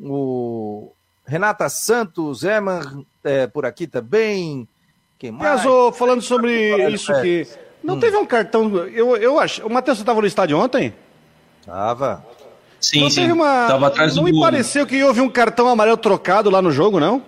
o 0.00 0.92
Renata 1.26 1.68
Santos, 1.68 2.42
Eman 2.42 3.04
é, 3.22 3.46
por 3.46 3.64
aqui 3.64 3.86
também. 3.86 4.68
Quem 5.18 5.30
mais? 5.30 5.64
Mas, 5.64 5.96
falando 5.96 6.22
sobre 6.22 6.92
isso 6.92 7.12
que. 7.20 7.46
Não 7.82 7.94
hum. 7.94 8.00
teve 8.00 8.16
um 8.16 8.26
cartão. 8.26 8.74
Eu, 8.88 9.16
eu 9.16 9.38
acho. 9.38 9.66
O 9.66 9.70
Matheus 9.70 9.98
estava 9.98 10.20
no 10.20 10.26
estádio 10.26 10.58
ontem? 10.58 10.94
Tava. 11.64 12.24
Sim, 12.80 13.00
não 13.00 13.10
sim. 13.10 13.22
Teve 13.22 13.32
uma... 13.32 13.66
Tava 13.66 13.86
atrás 13.86 14.14
não 14.14 14.24
do 14.24 14.32
me 14.32 14.40
pareceu 14.40 14.86
que 14.86 15.02
houve 15.02 15.20
um 15.20 15.28
cartão 15.28 15.68
amarelo 15.68 15.96
trocado 15.96 16.50
lá 16.50 16.60
no 16.60 16.70
jogo, 16.70 17.00
não? 17.00 17.22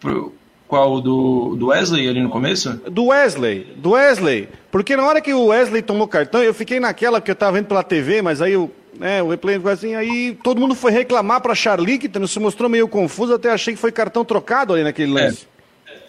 Pro... 0.00 0.34
Qual? 0.66 1.00
Do, 1.00 1.54
do 1.54 1.68
Wesley 1.68 2.08
ali 2.08 2.20
no 2.20 2.28
começo? 2.28 2.72
Do 2.90 3.06
Wesley, 3.06 3.74
do 3.76 3.90
Wesley. 3.90 4.48
Porque 4.70 4.96
na 4.96 5.04
hora 5.04 5.20
que 5.20 5.32
o 5.32 5.46
Wesley 5.46 5.80
tomou 5.80 6.08
cartão, 6.08 6.42
eu 6.42 6.52
fiquei 6.52 6.80
naquela, 6.80 7.20
porque 7.20 7.30
eu 7.30 7.36
tava 7.36 7.52
vendo 7.52 7.66
pela 7.66 7.84
TV, 7.84 8.20
mas 8.20 8.42
aí 8.42 8.56
o 8.56 8.70
né, 8.98 9.22
o 9.22 9.28
replay 9.28 9.60
assim, 9.70 9.94
aí 9.94 10.36
todo 10.42 10.60
mundo 10.60 10.74
foi 10.74 10.90
reclamar 10.90 11.40
para 11.40 11.54
Charlie, 11.54 11.98
que 11.98 12.10
se 12.26 12.40
mostrou 12.40 12.68
meio 12.68 12.88
confuso, 12.88 13.34
até 13.34 13.50
achei 13.50 13.74
que 13.74 13.80
foi 13.80 13.92
cartão 13.92 14.24
trocado 14.24 14.72
ali 14.72 14.82
naquele 14.82 15.10
é. 15.18 15.22
lance. 15.24 15.46
É. 15.52 15.56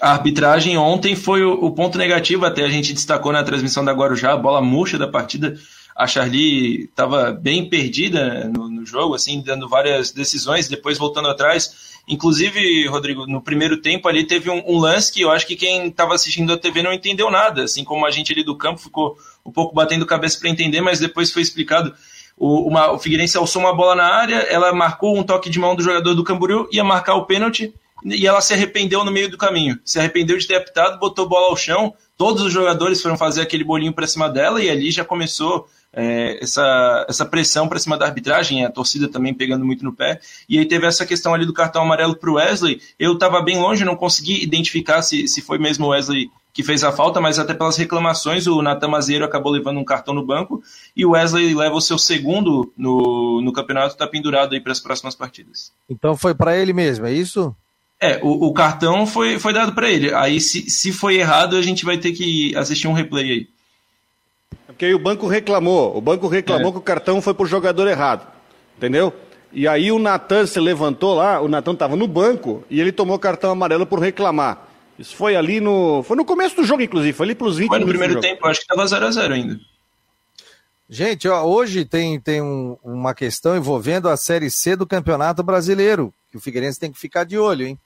A 0.02 0.12
arbitragem 0.12 0.78
ontem 0.78 1.16
foi 1.16 1.44
o, 1.44 1.54
o, 1.54 1.72
ponto 1.72 1.98
negativo, 1.98 2.46
até 2.46 2.64
a 2.64 2.70
gente 2.70 2.94
destacou 2.94 3.32
na 3.32 3.44
transmissão 3.44 3.84
da 3.84 3.94
Guarujá, 3.94 4.34
a 4.34 4.38
bola 4.38 4.62
murcha 4.62 4.98
da 4.98 5.08
partida. 5.08 5.58
A 5.96 6.06
Charlie 6.06 6.84
estava 6.84 7.32
bem 7.32 7.68
perdida 7.68 8.48
no, 8.48 8.70
no, 8.70 8.86
jogo, 8.86 9.16
assim, 9.16 9.42
dando 9.42 9.68
várias 9.68 10.12
decisões, 10.12 10.68
depois 10.68 10.98
voltando 10.98 11.28
atrás. 11.28 11.98
Inclusive, 12.08 12.88
Rodrigo, 12.88 13.26
no 13.26 13.42
primeiro 13.42 13.82
tempo 13.82 14.08
ali 14.08 14.24
teve 14.24 14.50
um, 14.50 14.62
um 14.68 14.78
lance 14.78 15.12
que 15.12 15.22
eu 15.22 15.32
acho 15.32 15.48
que 15.48 15.56
quem 15.56 15.88
estava 15.88 16.14
assistindo 16.14 16.54
a 16.54 16.58
TV 16.58 16.84
não 16.84 16.94
entendeu 16.94 17.32
nada, 17.32 17.64
assim 17.64 17.84
como 17.84 18.06
a 18.06 18.12
gente 18.12 18.32
ali 18.32 18.44
do 18.44 18.56
campo 18.56 18.80
ficou 18.80 19.18
um 19.44 19.52
pouco 19.52 19.74
batendo 19.74 20.06
cabeça 20.06 20.40
para 20.40 20.50
entender, 20.50 20.82
mas 20.82 21.00
depois 21.00 21.32
foi 21.32 21.42
explicado 21.42 21.94
o, 22.38 22.68
uma, 22.68 22.92
o 22.92 23.00
Figueirense 23.00 23.36
alçou 23.36 23.62
uma 23.62 23.76
bola 23.76 23.96
na 23.96 24.06
área, 24.06 24.36
ela 24.50 24.72
marcou 24.72 25.18
um 25.18 25.24
toque 25.24 25.50
de 25.50 25.60
mão 25.60 25.76
do 25.76 25.82
jogador 25.82 26.14
do 26.14 26.24
Camboriú, 26.24 26.68
ia 26.72 26.84
marcar 26.84 27.16
o 27.16 27.26
pênalti 27.26 27.74
e 28.06 28.28
ela 28.28 28.40
se 28.42 28.54
arrependeu 28.54 29.04
no 29.04 29.12
meio 29.12 29.30
do 29.30 29.38
caminho. 29.38 29.80
Se 29.84 29.98
arrependeu 29.98 30.38
de 30.38 30.48
ter 30.48 30.56
apitado, 30.56 31.00
botou 31.00 31.28
bola 31.28 31.48
ao 31.48 31.58
chão. 31.58 31.94
Todos 32.16 32.44
os 32.44 32.54
jogadores 32.54 33.02
foram 33.02 33.18
fazer 33.18 33.42
aquele 33.42 33.64
bolinho 33.64 33.92
para 33.92 34.06
cima 34.06 34.30
dela 34.30 34.62
e 34.62 34.70
ali 34.70 34.92
já 34.92 35.04
começou 35.04 35.68
é, 36.00 36.38
essa, 36.44 37.06
essa 37.10 37.26
pressão 37.26 37.68
para 37.68 37.80
cima 37.80 37.98
da 37.98 38.06
arbitragem, 38.06 38.64
a 38.64 38.70
torcida 38.70 39.08
também 39.08 39.34
pegando 39.34 39.66
muito 39.66 39.84
no 39.84 39.92
pé. 39.92 40.22
E 40.48 40.60
aí 40.60 40.66
teve 40.66 40.86
essa 40.86 41.08
questão 41.08 41.34
ali 41.34 41.44
do 41.44 41.54
cartão 41.54 41.82
amarelo 41.82 42.16
para 42.16 42.30
o 42.30 42.36
Wesley. 42.36 42.80
Eu 43.00 43.14
estava 43.14 43.42
bem 43.42 43.58
longe, 43.58 43.84
não 43.84 43.96
consegui 43.96 44.44
identificar 44.44 45.02
se, 45.02 45.28
se 45.28 45.42
foi 45.42 45.58
mesmo 45.58 45.88
o 45.88 45.90
Wesley 45.90 46.30
que 46.54 46.64
fez 46.64 46.84
a 46.84 46.92
falta, 46.92 47.20
mas 47.20 47.40
até 47.40 47.54
pelas 47.54 47.78
reclamações, 47.78 48.46
o 48.46 48.62
Natan 48.62 48.90
Mazeiro 48.90 49.26
acabou 49.26 49.52
levando 49.52 49.80
um 49.80 49.86
cartão 49.86 50.14
no 50.14 50.26
banco 50.26 50.62
e 50.96 51.04
o 51.04 51.12
Wesley 51.12 51.56
leva 51.56 51.76
o 51.76 51.82
seu 51.82 51.98
segundo 51.98 52.72
no, 52.78 53.42
no 53.42 53.52
campeonato, 53.52 53.94
está 53.94 54.08
pendurado 54.08 54.54
aí 54.54 54.62
para 54.62 54.72
as 54.72 54.80
próximas 54.80 55.16
partidas. 55.16 55.72
Então 55.90 56.16
foi 56.16 56.36
para 56.36 56.56
ele 56.56 56.74
mesmo, 56.74 57.08
é 57.08 57.14
isso? 57.14 57.56
É, 58.00 58.20
o, 58.22 58.48
o 58.48 58.54
cartão 58.54 59.08
foi, 59.08 59.40
foi 59.40 59.54
dado 59.54 59.74
para 59.74 59.90
ele. 59.90 60.14
Aí, 60.14 60.40
se, 60.40 60.70
se 60.70 60.92
foi 60.92 61.18
errado, 61.18 61.56
a 61.56 61.62
gente 61.62 61.84
vai 61.84 61.98
ter 61.98 62.12
que 62.12 62.56
assistir 62.56 62.88
um 62.88 62.94
replay 62.94 63.32
aí. 63.32 63.48
Porque 64.78 64.86
aí 64.86 64.94
o 64.94 65.00
banco 65.00 65.26
reclamou. 65.26 65.98
O 65.98 66.00
banco 66.00 66.28
reclamou 66.28 66.70
é. 66.70 66.72
que 66.74 66.78
o 66.78 66.82
cartão 66.82 67.20
foi 67.20 67.34
para 67.34 67.44
o 67.44 67.48
jogador 67.48 67.88
errado. 67.88 68.28
Entendeu? 68.78 69.12
E 69.52 69.68
aí 69.68 69.92
o 69.92 69.98
Natan 69.98 70.46
se 70.46 70.60
levantou 70.60 71.16
lá, 71.16 71.42
o 71.42 71.48
Natan 71.48 71.74
estava 71.74 71.96
no 71.96 72.08
banco 72.08 72.64
e 72.70 72.80
ele 72.80 72.92
tomou 72.92 73.18
cartão 73.18 73.50
amarelo 73.50 73.88
por 73.88 73.98
reclamar. 73.98 74.68
Isso 75.00 75.16
foi 75.16 75.36
ali 75.36 75.60
no. 75.60 76.04
Foi 76.04 76.16
no 76.16 76.24
começo 76.24 76.56
do 76.56 76.64
jogo, 76.64 76.84
inclusive. 76.84 77.12
Foi 77.12 77.26
ali 77.26 77.34
pelos 77.34 77.58
20 77.58 77.70
Foi 77.70 77.80
no 77.80 77.88
primeiro 77.88 78.20
tempo, 78.22 78.46
acho 78.46 78.60
que 78.60 78.72
estava 78.72 78.86
0x0 78.88 79.32
ainda. 79.32 79.60
Gente, 80.88 81.28
ó, 81.28 81.44
hoje 81.44 81.84
tem, 81.84 82.20
tem 82.20 82.40
um, 82.40 82.78
uma 82.84 83.16
questão 83.16 83.58
envolvendo 83.58 84.08
a 84.08 84.16
Série 84.16 84.52
C 84.52 84.76
do 84.76 84.86
Campeonato 84.86 85.42
Brasileiro, 85.42 86.14
que 86.30 86.38
o 86.38 86.40
Figueirense 86.40 86.80
tem 86.80 86.92
que 86.92 87.00
ficar 87.00 87.24
de 87.24 87.36
olho, 87.36 87.66
hein? 87.66 87.80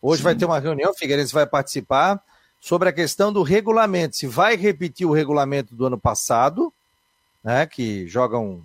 Hoje 0.00 0.18
Sim. 0.18 0.24
vai 0.24 0.34
ter 0.36 0.44
uma 0.44 0.60
reunião, 0.60 0.92
o 0.92 0.94
Figueirense 0.96 1.34
vai 1.34 1.46
participar 1.46 2.22
sobre 2.60 2.88
a 2.88 2.92
questão 2.92 3.32
do 3.32 3.42
regulamento. 3.42 4.16
Se 4.16 4.26
vai 4.26 4.56
repetir 4.56 5.06
o 5.06 5.12
regulamento 5.12 5.74
do 5.74 5.86
ano 5.86 5.98
passado, 5.98 6.72
né? 7.42 7.66
Que 7.66 8.06
jogam 8.06 8.64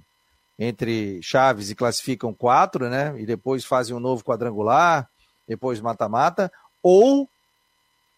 entre 0.58 1.22
chaves 1.22 1.70
e 1.70 1.76
classificam 1.76 2.34
quatro, 2.34 2.90
né? 2.90 3.14
E 3.20 3.26
depois 3.26 3.66
fazem 3.66 3.96
um 3.96 4.00
novo 4.00 4.24
quadrangular, 4.24 5.10
depois 5.48 5.82
mata-mata, 5.82 6.52
ou 6.82 7.30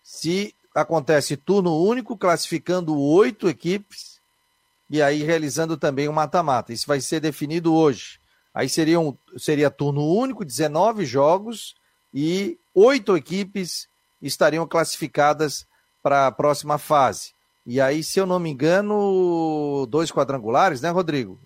se 0.04 0.54
acontece 0.74 1.38
turno 1.38 1.82
único, 1.82 2.18
classificando 2.18 3.00
oito 3.00 3.48
equipes 3.48 4.20
e 4.90 5.02
aí 5.02 5.24
realizando 5.24 5.78
também 5.78 6.08
o 6.08 6.12
um 6.12 6.14
mata-mata. 6.14 6.74
Isso 6.74 6.86
vai 6.86 7.00
ser 7.00 7.20
definido 7.20 7.74
hoje. 7.74 8.20
Aí 8.54 8.70
seria, 8.70 9.00
um, 9.00 9.16
seria 9.38 9.70
turno 9.70 10.06
único, 10.06 10.46
19 10.46 11.06
jogos 11.06 11.76
e 12.14 12.58
oito 12.74 13.18
equipes 13.18 13.88
estariam 14.22 14.68
classificadas 14.68 15.66
para 16.02 16.28
a 16.28 16.32
próxima 16.32 16.78
fase. 16.78 17.34
E 17.66 17.82
aí, 17.82 18.04
se 18.04 18.20
eu 18.20 18.26
não 18.26 18.38
me 18.38 18.52
engano, 18.52 19.88
dois 19.90 20.12
quadrangulares, 20.12 20.82
né, 20.82 20.90
Rodrigo? 20.90 21.40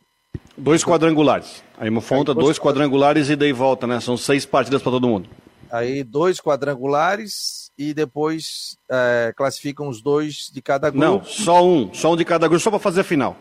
Dois 0.58 0.84
quadrangulares. 0.84 1.64
Aí 1.78 1.90
Mofonta, 1.90 2.34
dois, 2.34 2.46
dois 2.46 2.60
quadrangulares 2.60 3.30
e 3.30 3.36
daí 3.36 3.54
volta, 3.54 3.88
né? 3.88 4.02
São 4.02 4.18
seis 4.18 4.46
partidas 4.46 4.82
para 4.82 4.92
todo 4.92 5.08
mundo. 5.08 5.30
Aí 5.72 6.04
dois 6.04 6.42
quadrangulares 6.42 7.72
e 7.78 7.94
depois 7.94 8.76
é, 8.92 9.34
classificam 9.38 9.88
os 9.88 10.02
dois 10.02 10.50
de 10.52 10.62
cada 10.62 10.90
grupo. 10.90 11.06
Não, 11.06 11.24
só 11.24 11.66
um, 11.66 11.94
só 11.94 12.12
um 12.12 12.18
de 12.18 12.26
cada 12.26 12.48
grupo, 12.48 12.62
só 12.62 12.70
para 12.70 12.80
fazer 12.80 13.02
a 13.02 13.06
final. 13.06 13.38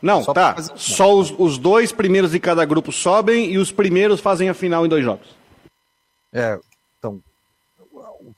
Não, 0.00 0.22
só 0.22 0.32
tá. 0.32 0.54
Fazer... 0.54 0.72
Só 0.76 1.12
os, 1.12 1.34
os 1.36 1.58
dois 1.58 1.90
primeiros 1.90 2.30
de 2.30 2.38
cada 2.38 2.64
grupo 2.64 2.92
sobem 2.92 3.50
e 3.50 3.58
os 3.58 3.72
primeiros 3.72 4.20
fazem 4.20 4.48
a 4.48 4.54
final 4.54 4.86
em 4.86 4.88
dois 4.88 5.02
jogos. 5.02 5.26
É, 6.32 6.58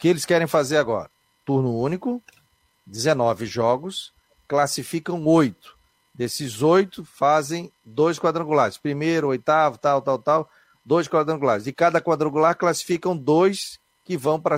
que 0.02 0.08
eles 0.08 0.26
querem 0.26 0.48
fazer 0.48 0.78
agora? 0.78 1.08
Turno 1.44 1.78
único, 1.78 2.20
19 2.84 3.46
jogos, 3.46 4.12
classificam 4.48 5.24
oito. 5.24 5.76
Desses 6.12 6.60
oito 6.60 7.04
fazem 7.04 7.70
dois 7.84 8.18
quadrangulares. 8.18 8.76
Primeiro, 8.76 9.28
oitavo, 9.28 9.78
tal, 9.78 10.02
tal, 10.02 10.18
tal, 10.18 10.50
dois 10.84 11.06
quadrangulares. 11.06 11.62
De 11.62 11.72
cada 11.72 12.00
quadrangular 12.00 12.56
classificam 12.56 13.16
dois 13.16 13.78
que 14.04 14.16
vão 14.16 14.40
para 14.40 14.56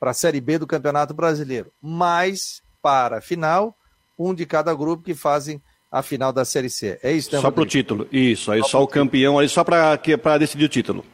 a 0.00 0.12
Série 0.12 0.40
B 0.40 0.58
do 0.58 0.66
Campeonato 0.66 1.14
Brasileiro. 1.14 1.70
Mais, 1.80 2.60
para 2.82 3.18
a 3.18 3.20
final, 3.20 3.72
um 4.18 4.34
de 4.34 4.44
cada 4.44 4.74
grupo 4.74 5.04
que 5.04 5.14
fazem 5.14 5.62
a 5.92 6.02
final 6.02 6.32
da 6.32 6.44
Série 6.44 6.68
C. 6.68 6.98
É 7.04 7.12
isso, 7.12 7.32
né, 7.32 7.40
Só 7.40 7.52
para 7.52 7.62
o 7.62 7.66
título. 7.66 8.08
Isso, 8.10 8.50
aí 8.50 8.62
só, 8.62 8.68
só 8.68 8.82
o 8.82 8.88
campeão, 8.88 9.38
aí 9.38 9.48
só 9.48 9.62
para 9.62 10.38
decidir 10.38 10.64
o 10.64 10.68
título. 10.68 11.04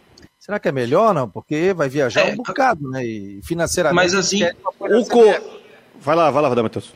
Será 0.44 0.58
que 0.58 0.68
é 0.68 0.72
melhor, 0.72 1.14
não? 1.14 1.26
Porque 1.26 1.72
vai 1.72 1.88
viajar 1.88 2.28
é, 2.28 2.32
um 2.34 2.36
bocado, 2.36 2.86
né? 2.90 3.02
E 3.02 3.40
financeiramente. 3.42 3.96
Mas 3.96 4.14
assim, 4.14 4.44
o 4.78 5.02
co... 5.06 5.22
Vai 5.98 6.14
lá, 6.14 6.30
vai 6.30 6.42
lá, 6.42 6.62
Matheus. 6.62 6.92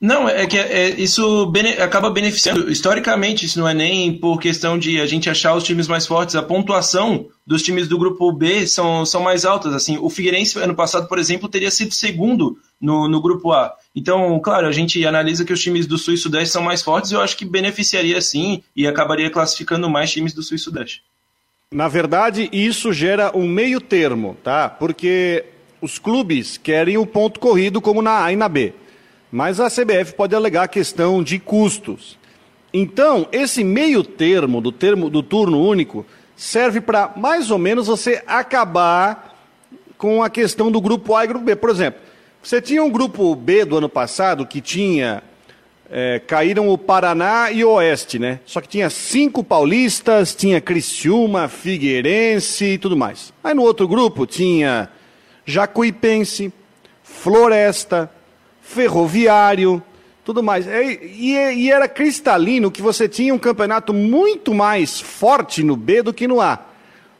Não, 0.00 0.28
é 0.28 0.44
que 0.44 0.58
é, 0.58 0.88
isso 0.98 1.46
bene, 1.46 1.74
acaba 1.74 2.10
beneficiando. 2.10 2.68
Historicamente, 2.68 3.46
isso 3.46 3.60
não 3.60 3.68
é 3.68 3.72
nem 3.72 4.18
por 4.18 4.40
questão 4.40 4.76
de 4.76 5.00
a 5.00 5.06
gente 5.06 5.30
achar 5.30 5.54
os 5.54 5.62
times 5.62 5.86
mais 5.86 6.04
fortes. 6.04 6.34
A 6.34 6.42
pontuação 6.42 7.28
dos 7.46 7.62
times 7.62 7.86
do 7.86 7.96
grupo 7.96 8.32
B 8.32 8.66
são, 8.66 9.06
são 9.06 9.22
mais 9.22 9.44
altas. 9.44 9.72
Assim, 9.72 9.96
o 9.96 10.10
Figueirense, 10.10 10.58
ano 10.58 10.74
passado, 10.74 11.06
por 11.06 11.20
exemplo, 11.20 11.48
teria 11.48 11.70
sido 11.70 11.94
segundo 11.94 12.58
no, 12.80 13.06
no 13.06 13.22
grupo 13.22 13.52
A. 13.52 13.72
Então, 13.94 14.40
claro, 14.40 14.66
a 14.66 14.72
gente 14.72 15.06
analisa 15.06 15.44
que 15.44 15.52
os 15.52 15.62
times 15.62 15.86
do 15.86 15.96
Sul 15.96 16.14
e 16.14 16.18
Sudeste 16.18 16.52
são 16.52 16.62
mais 16.62 16.82
fortes. 16.82 17.12
Eu 17.12 17.20
acho 17.20 17.36
que 17.36 17.44
beneficiaria 17.44 18.20
sim 18.20 18.64
e 18.74 18.84
acabaria 18.84 19.30
classificando 19.30 19.88
mais 19.88 20.10
times 20.10 20.32
do 20.32 20.42
Sul 20.42 20.56
e 20.56 20.58
Sudeste. 20.58 21.04
Na 21.72 21.86
verdade, 21.86 22.48
isso 22.52 22.92
gera 22.92 23.30
um 23.32 23.46
meio 23.46 23.80
termo, 23.80 24.36
tá? 24.42 24.68
Porque 24.68 25.44
os 25.80 26.00
clubes 26.00 26.58
querem 26.58 26.98
o 26.98 27.06
ponto 27.06 27.38
corrido 27.38 27.80
como 27.80 28.02
na 28.02 28.24
A 28.24 28.32
e 28.32 28.36
na 28.36 28.48
B. 28.48 28.74
Mas 29.30 29.60
a 29.60 29.70
CBF 29.70 30.14
pode 30.14 30.34
alegar 30.34 30.64
a 30.64 30.68
questão 30.68 31.22
de 31.22 31.38
custos. 31.38 32.18
Então, 32.74 33.28
esse 33.30 33.62
meio 33.62 34.02
termo 34.02 34.60
do 34.60 34.72
termo 34.72 35.08
do 35.08 35.22
turno 35.22 35.64
único 35.64 36.04
serve 36.34 36.80
para 36.80 37.12
mais 37.14 37.52
ou 37.52 37.58
menos 37.58 37.86
você 37.86 38.20
acabar 38.26 39.38
com 39.96 40.24
a 40.24 40.28
questão 40.28 40.72
do 40.72 40.80
grupo 40.80 41.14
A 41.14 41.24
e 41.24 41.28
grupo 41.28 41.44
B. 41.44 41.54
Por 41.54 41.70
exemplo, 41.70 42.00
você 42.42 42.60
tinha 42.60 42.82
um 42.82 42.90
grupo 42.90 43.32
B 43.36 43.64
do 43.64 43.76
ano 43.76 43.88
passado 43.88 44.44
que 44.44 44.60
tinha 44.60 45.22
é, 45.90 46.20
caíram 46.20 46.68
o 46.68 46.78
Paraná 46.78 47.50
e 47.50 47.64
o 47.64 47.70
Oeste, 47.72 48.18
né? 48.18 48.38
Só 48.46 48.60
que 48.60 48.68
tinha 48.68 48.88
cinco 48.88 49.42
paulistas, 49.42 50.34
tinha 50.34 50.60
Criciúma, 50.60 51.48
Figueirense 51.48 52.64
e 52.64 52.78
tudo 52.78 52.96
mais. 52.96 53.32
Aí 53.42 53.52
no 53.52 53.62
outro 53.62 53.88
grupo 53.88 54.24
tinha 54.24 54.88
Jacuipense, 55.44 56.52
Floresta, 57.02 58.08
ferroviário, 58.62 59.82
tudo 60.24 60.44
mais. 60.44 60.64
E, 60.66 61.34
e, 61.34 61.70
era 61.72 61.88
cristalino 61.88 62.70
que 62.70 62.80
você 62.80 63.08
tinha 63.08 63.34
um 63.34 63.38
campeonato 63.38 63.92
muito 63.92 64.54
mais 64.54 65.00
forte 65.00 65.64
no 65.64 65.76
B 65.76 66.02
do 66.02 66.14
que 66.14 66.28
no 66.28 66.40
A. 66.40 66.60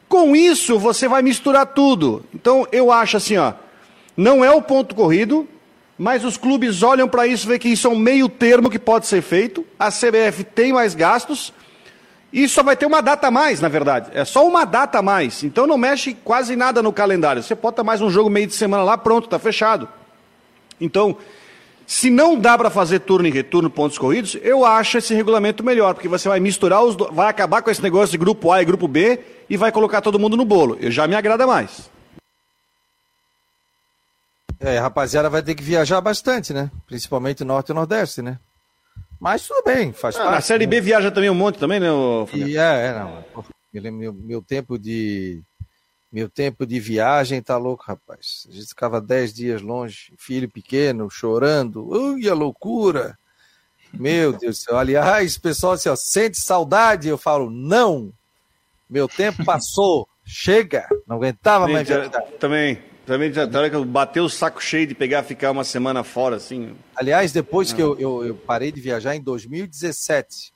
Com 0.07 0.33
isso, 0.33 0.79
você 0.79 1.09
vai 1.09 1.21
misturar 1.21 1.65
tudo. 1.65 2.23
Então, 2.33 2.65
eu 2.71 2.89
acho 2.89 3.17
assim, 3.17 3.35
ó, 3.35 3.53
não 4.15 4.45
é 4.45 4.51
o 4.51 4.61
ponto 4.61 4.95
corrido, 4.95 5.47
mas 6.01 6.25
os 6.25 6.35
clubes 6.35 6.81
olham 6.81 7.07
para 7.07 7.27
isso 7.27 7.45
e 7.45 7.49
vê 7.49 7.59
que 7.59 7.69
isso 7.69 7.85
é 7.85 7.89
um 7.91 7.95
meio 7.95 8.27
termo 8.27 8.71
que 8.71 8.79
pode 8.79 9.05
ser 9.05 9.21
feito. 9.21 9.63
A 9.77 9.91
CBF 9.91 10.43
tem 10.43 10.73
mais 10.73 10.95
gastos 10.95 11.53
e 12.33 12.49
só 12.49 12.63
vai 12.63 12.75
ter 12.75 12.87
uma 12.87 13.01
data 13.01 13.27
a 13.27 13.31
mais, 13.31 13.61
na 13.61 13.67
verdade. 13.67 14.09
É 14.15 14.25
só 14.25 14.47
uma 14.47 14.65
data 14.65 14.97
a 14.97 15.03
mais. 15.03 15.43
Então 15.43 15.67
não 15.67 15.77
mexe 15.77 16.15
quase 16.15 16.55
nada 16.55 16.81
no 16.81 16.91
calendário. 16.91 17.43
Você 17.43 17.53
bota 17.53 17.83
mais 17.83 18.01
um 18.01 18.09
jogo 18.09 18.31
meio 18.31 18.47
de 18.47 18.55
semana 18.55 18.81
lá, 18.81 18.97
pronto, 18.97 19.25
está 19.25 19.37
fechado. 19.37 19.87
Então, 20.79 21.15
se 21.85 22.09
não 22.09 22.35
dá 22.35 22.57
para 22.57 22.71
fazer 22.71 23.01
turno 23.01 23.27
e 23.27 23.31
retorno 23.31 23.69
pontos 23.69 23.99
corridos, 23.99 24.35
eu 24.41 24.65
acho 24.65 24.97
esse 24.97 25.13
regulamento 25.13 25.63
melhor, 25.63 25.93
porque 25.93 26.07
você 26.07 26.27
vai 26.27 26.39
misturar 26.39 26.83
os 26.83 26.95
do... 26.95 27.11
vai 27.11 27.29
acabar 27.29 27.61
com 27.61 27.69
esse 27.69 27.83
negócio 27.83 28.09
de 28.09 28.17
grupo 28.17 28.51
A 28.51 28.59
e 28.59 28.65
grupo 28.65 28.87
B 28.87 29.19
e 29.47 29.55
vai 29.55 29.71
colocar 29.71 30.01
todo 30.01 30.17
mundo 30.17 30.35
no 30.35 30.45
bolo. 30.45 30.79
Eu 30.81 30.89
já 30.89 31.07
me 31.07 31.13
agrada 31.13 31.45
mais. 31.45 31.91
É, 34.61 34.77
a 34.77 34.81
rapaziada 34.83 35.29
vai 35.29 35.41
ter 35.41 35.55
que 35.55 35.63
viajar 35.63 35.99
bastante, 35.99 36.53
né? 36.53 36.69
Principalmente 36.85 37.43
norte 37.43 37.69
e 37.69 37.73
nordeste, 37.73 38.21
né? 38.21 38.39
Mas 39.19 39.47
tudo 39.47 39.63
bem, 39.63 39.91
faz 39.91 40.15
ah, 40.15 40.23
parte. 40.23 40.37
A 40.37 40.41
Série 40.41 40.67
B 40.67 40.77
né? 40.77 40.81
viaja 40.81 41.11
também 41.11 41.29
um 41.29 41.35
monte 41.35 41.57
também, 41.57 41.79
né, 41.79 41.87
e 42.33 42.57
é, 42.57 42.87
é, 42.87 42.93
não. 42.99 43.91
Meu, 43.91 44.13
meu 44.13 44.41
tempo 44.41 44.77
de 44.77 45.41
meu 46.11 46.27
tempo 46.27 46.65
de 46.65 46.79
viagem 46.79 47.41
tá 47.41 47.57
louco, 47.57 47.85
rapaz. 47.87 48.45
A 48.49 48.51
gente 48.51 48.67
ficava 48.67 48.99
dez 48.99 49.33
dias 49.33 49.61
longe, 49.61 50.13
filho 50.17 50.49
pequeno, 50.49 51.09
chorando. 51.09 51.87
Ui, 51.87 52.27
a 52.27 52.33
loucura! 52.33 53.17
Meu 53.93 54.33
Deus 54.33 54.59
do 54.59 54.63
céu. 54.63 54.77
Aliás, 54.77 55.37
pessoal, 55.37 55.73
assim, 55.73 55.89
ó, 55.89 55.95
sente 55.95 56.37
saudade? 56.37 57.07
Eu 57.07 57.17
falo, 57.17 57.49
não! 57.49 58.11
Meu 58.89 59.07
tempo 59.07 59.45
passou. 59.45 60.07
Chega! 60.25 60.85
Não 61.07 61.15
aguentava 61.15 61.67
mais 61.67 61.87
viajar. 61.87 62.09
Também, 62.39 62.81
também 63.11 63.33
já 63.33 63.45
bateu 63.85 64.23
o 64.23 64.29
saco 64.29 64.63
cheio 64.63 64.87
de 64.87 64.95
pegar 64.95 65.21
ficar 65.23 65.51
uma 65.51 65.65
semana 65.65 66.01
fora, 66.01 66.37
assim. 66.37 66.73
Aliás, 66.95 67.33
depois 67.33 67.73
que 67.73 67.81
eu, 67.81 67.99
eu, 67.99 68.25
eu 68.25 68.35
parei 68.35 68.71
de 68.71 68.79
viajar 68.79 69.13
em 69.13 69.19
2017. 69.19 70.53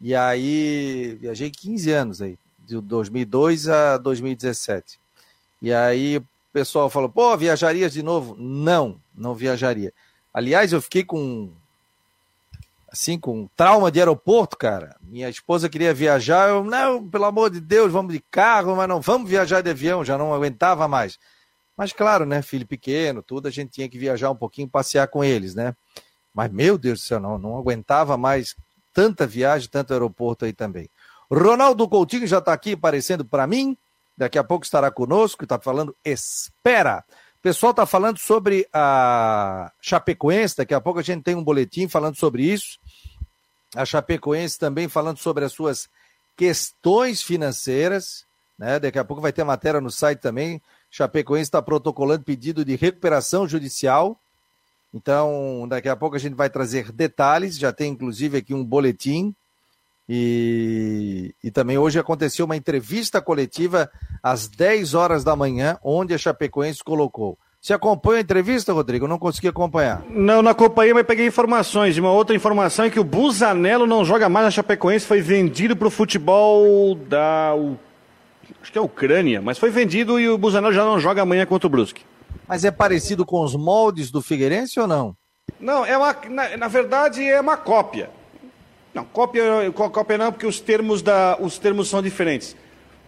E 0.00 0.12
aí, 0.12 1.16
viajei 1.20 1.52
15 1.52 1.92
anos 1.92 2.20
aí 2.20 2.36
de 2.66 2.80
2002 2.80 3.68
a 3.68 3.96
2017. 3.96 4.98
E 5.62 5.72
aí 5.72 6.16
o 6.16 6.26
pessoal 6.52 6.90
falou: 6.90 7.08
pô, 7.08 7.36
viajarias 7.36 7.92
de 7.92 8.02
novo? 8.02 8.34
Não, 8.36 9.00
não 9.14 9.32
viajaria. 9.32 9.92
Aliás, 10.34 10.72
eu 10.72 10.82
fiquei 10.82 11.04
com. 11.04 11.48
Assim, 12.90 13.16
com 13.20 13.48
trauma 13.56 13.92
de 13.92 14.00
aeroporto, 14.00 14.56
cara. 14.56 14.96
Minha 15.00 15.28
esposa 15.28 15.68
queria 15.68 15.94
viajar, 15.94 16.48
eu, 16.48 16.64
não, 16.64 17.08
pelo 17.08 17.26
amor 17.26 17.50
de 17.50 17.60
Deus, 17.60 17.92
vamos 17.92 18.12
de 18.12 18.18
carro, 18.32 18.74
mas 18.74 18.88
não, 18.88 19.00
vamos 19.00 19.30
viajar 19.30 19.60
de 19.60 19.70
avião, 19.70 20.04
já 20.04 20.18
não 20.18 20.34
aguentava 20.34 20.88
mais. 20.88 21.20
Mas 21.78 21.92
claro, 21.92 22.26
né, 22.26 22.42
filho 22.42 22.66
pequeno, 22.66 23.22
tudo, 23.22 23.46
a 23.46 23.52
gente 23.52 23.70
tinha 23.70 23.88
que 23.88 23.96
viajar 23.96 24.32
um 24.32 24.36
pouquinho, 24.36 24.68
passear 24.68 25.06
com 25.06 25.22
eles, 25.22 25.54
né? 25.54 25.76
Mas, 26.34 26.50
meu 26.50 26.76
Deus 26.76 27.00
do 27.00 27.04
céu, 27.04 27.20
não, 27.20 27.38
não 27.38 27.56
aguentava 27.56 28.16
mais 28.16 28.56
tanta 28.92 29.24
viagem, 29.24 29.68
tanto 29.70 29.92
aeroporto 29.92 30.44
aí 30.44 30.52
também. 30.52 30.90
Ronaldo 31.30 31.88
Coutinho 31.88 32.26
já 32.26 32.38
está 32.38 32.52
aqui 32.52 32.72
aparecendo 32.72 33.24
para 33.24 33.46
mim. 33.46 33.76
Daqui 34.16 34.36
a 34.36 34.42
pouco 34.42 34.64
estará 34.64 34.90
conosco, 34.90 35.44
está 35.44 35.56
falando 35.60 35.94
espera. 36.04 37.04
O 37.38 37.42
pessoal 37.42 37.70
está 37.70 37.86
falando 37.86 38.18
sobre 38.18 38.68
a 38.72 39.70
Chapecoense, 39.80 40.56
daqui 40.56 40.74
a 40.74 40.80
pouco 40.80 40.98
a 40.98 41.02
gente 41.02 41.22
tem 41.22 41.36
um 41.36 41.44
boletim 41.44 41.86
falando 41.86 42.16
sobre 42.16 42.42
isso. 42.42 42.80
A 43.76 43.84
Chapecoense 43.84 44.58
também 44.58 44.88
falando 44.88 45.18
sobre 45.18 45.44
as 45.44 45.52
suas 45.52 45.88
questões 46.36 47.22
financeiras, 47.22 48.24
né? 48.58 48.80
Daqui 48.80 48.98
a 48.98 49.04
pouco 49.04 49.22
vai 49.22 49.32
ter 49.32 49.44
matéria 49.44 49.80
no 49.80 49.92
site 49.92 50.18
também. 50.18 50.60
Chapecoense 50.90 51.48
está 51.48 51.60
protocolando 51.60 52.24
pedido 52.24 52.64
de 52.64 52.76
recuperação 52.76 53.46
judicial. 53.46 54.18
Então, 54.92 55.66
daqui 55.68 55.88
a 55.88 55.96
pouco 55.96 56.16
a 56.16 56.18
gente 56.18 56.34
vai 56.34 56.48
trazer 56.48 56.90
detalhes, 56.92 57.58
já 57.58 57.72
tem 57.72 57.92
inclusive 57.92 58.38
aqui 58.38 58.54
um 58.54 58.64
boletim 58.64 59.34
e, 60.08 61.34
e 61.44 61.50
também 61.50 61.76
hoje 61.76 61.98
aconteceu 61.98 62.46
uma 62.46 62.56
entrevista 62.56 63.20
coletiva 63.20 63.90
às 64.22 64.48
10 64.48 64.94
horas 64.94 65.22
da 65.22 65.36
manhã, 65.36 65.78
onde 65.84 66.14
a 66.14 66.18
Chapecoense 66.18 66.82
colocou. 66.82 67.38
Você 67.60 67.74
acompanha 67.74 68.18
a 68.18 68.22
entrevista, 68.22 68.72
Rodrigo? 68.72 69.04
Eu 69.04 69.08
não 69.08 69.18
consegui 69.18 69.48
acompanhar. 69.48 70.02
Não, 70.08 70.40
não 70.40 70.52
acompanhei, 70.52 70.94
mas 70.94 71.04
peguei 71.04 71.26
informações. 71.26 71.98
Uma 71.98 72.12
outra 72.12 72.34
informação 72.34 72.84
é 72.84 72.90
que 72.90 73.00
o 73.00 73.04
Busanello 73.04 73.86
não 73.86 74.04
joga 74.04 74.28
mais 74.28 74.46
na 74.46 74.50
Chapecoense, 74.50 75.04
foi 75.04 75.20
vendido 75.20 75.76
para 75.76 75.88
o 75.88 75.90
futebol 75.90 76.94
da. 76.94 77.52
Acho 78.62 78.72
que 78.72 78.78
é 78.78 78.80
a 78.80 78.84
Ucrânia, 78.84 79.40
mas 79.40 79.58
foi 79.58 79.70
vendido 79.70 80.18
e 80.18 80.28
o 80.28 80.36
Busanello 80.36 80.74
já 80.74 80.84
não 80.84 80.98
joga 80.98 81.22
amanhã 81.22 81.46
contra 81.46 81.66
o 81.66 81.70
Brusque. 81.70 82.02
Mas 82.46 82.64
é 82.64 82.70
parecido 82.70 83.24
com 83.24 83.42
os 83.42 83.54
moldes 83.54 84.10
do 84.10 84.22
Figueirense 84.22 84.80
ou 84.80 84.86
não? 84.86 85.14
Não, 85.60 85.84
é 85.84 85.96
uma, 85.96 86.16
na, 86.28 86.56
na 86.56 86.68
verdade 86.68 87.22
é 87.22 87.40
uma 87.40 87.56
cópia. 87.56 88.10
Não, 88.94 89.04
cópia, 89.04 89.70
cópia 89.72 90.18
não, 90.18 90.32
porque 90.32 90.46
os 90.46 90.60
termos, 90.60 91.02
da, 91.02 91.36
os 91.40 91.58
termos 91.58 91.88
são 91.88 92.02
diferentes. 92.02 92.56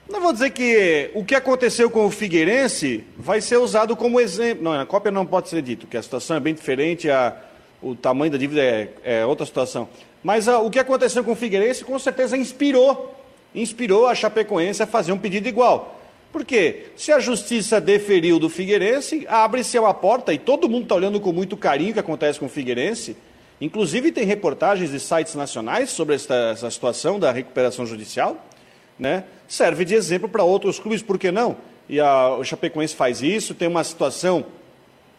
Não 0.09 0.21
vou 0.21 0.33
dizer 0.33 0.51
que 0.51 1.11
o 1.15 1.25
que 1.25 1.35
aconteceu 1.35 1.89
com 1.89 2.05
o 2.05 2.11
Figueirense 2.11 3.05
vai 3.17 3.41
ser 3.41 3.59
usado 3.59 3.97
como 3.97 4.21
exemplo. 4.21 4.65
Não, 4.65 4.73
a 4.73 4.85
cópia 4.85 5.11
não 5.11 5.25
pode 5.25 5.49
ser 5.49 5.63
dito, 5.63 5.87
que 5.87 5.97
a 5.97 6.03
situação 6.03 6.37
é 6.37 6.41
bem 6.41 6.53
diferente, 6.53 7.09
a, 7.09 7.37
o 7.81 7.95
tamanho 7.95 8.33
da 8.33 8.39
dívida 8.39 8.61
é, 8.61 8.93
é 9.05 9.27
outra 9.27 9.47
situação. 9.47 9.89
Mas 10.23 10.49
a, 10.49 10.59
o 10.59 10.71
que 10.71 10.79
aconteceu 10.79 11.23
com 11.23 11.33
o 11.33 11.37
Figueirense 11.37 11.85
com 11.85 11.99
certeza 11.99 12.37
inspirou, 12.37 13.15
inspirou 13.55 14.07
a 14.07 14.15
Chapecoense 14.15 14.83
a 14.83 14.87
fazer 14.87 15.13
um 15.13 15.19
pedido 15.19 15.49
igual. 15.49 16.01
Por 16.33 16.45
quê? 16.45 16.87
Se 16.97 17.11
a 17.11 17.19
justiça 17.19 17.81
deferiu 17.81 18.39
do 18.39 18.49
Figueirense, 18.49 19.27
abre-se 19.29 19.79
uma 19.79 19.93
porta, 19.93 20.33
e 20.33 20.39
todo 20.39 20.69
mundo 20.69 20.85
está 20.85 20.95
olhando 20.95 21.21
com 21.21 21.33
muito 21.33 21.57
carinho 21.57 21.91
o 21.91 21.95
que 21.95 22.01
acontece 22.01 22.39
com 22.39 22.47
o 22.47 22.49
Figueirense, 22.49 23.17
Inclusive, 23.61 24.11
tem 24.11 24.25
reportagens 24.25 24.91
de 24.91 24.99
sites 24.99 25.35
nacionais 25.35 25.91
sobre 25.91 26.15
essa 26.15 26.71
situação 26.71 27.21
da 27.21 27.31
recuperação 27.31 27.85
judicial. 27.85 28.47
Né? 28.99 29.25
Serve 29.47 29.85
de 29.85 29.95
exemplo 29.95 30.29
para 30.29 30.43
outros 30.43 30.79
clubes, 30.79 31.03
por 31.03 31.19
que 31.19 31.31
não? 31.31 31.59
E 31.87 32.01
a, 32.01 32.37
o 32.37 32.45
Chapecoense 32.45 32.97
faz 32.97 33.21
isso. 33.21 33.55
Tem 33.55 33.69
uma 33.69 33.85
situação 33.85 34.47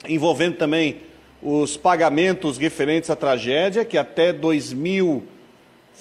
envolvendo 0.07 0.57
também 0.57 1.01
os 1.41 1.77
pagamentos 1.77 2.57
referentes 2.57 3.11
à 3.11 3.15
tragédia, 3.15 3.85
que 3.85 3.97
até 3.97 4.33
2000, 4.33 5.23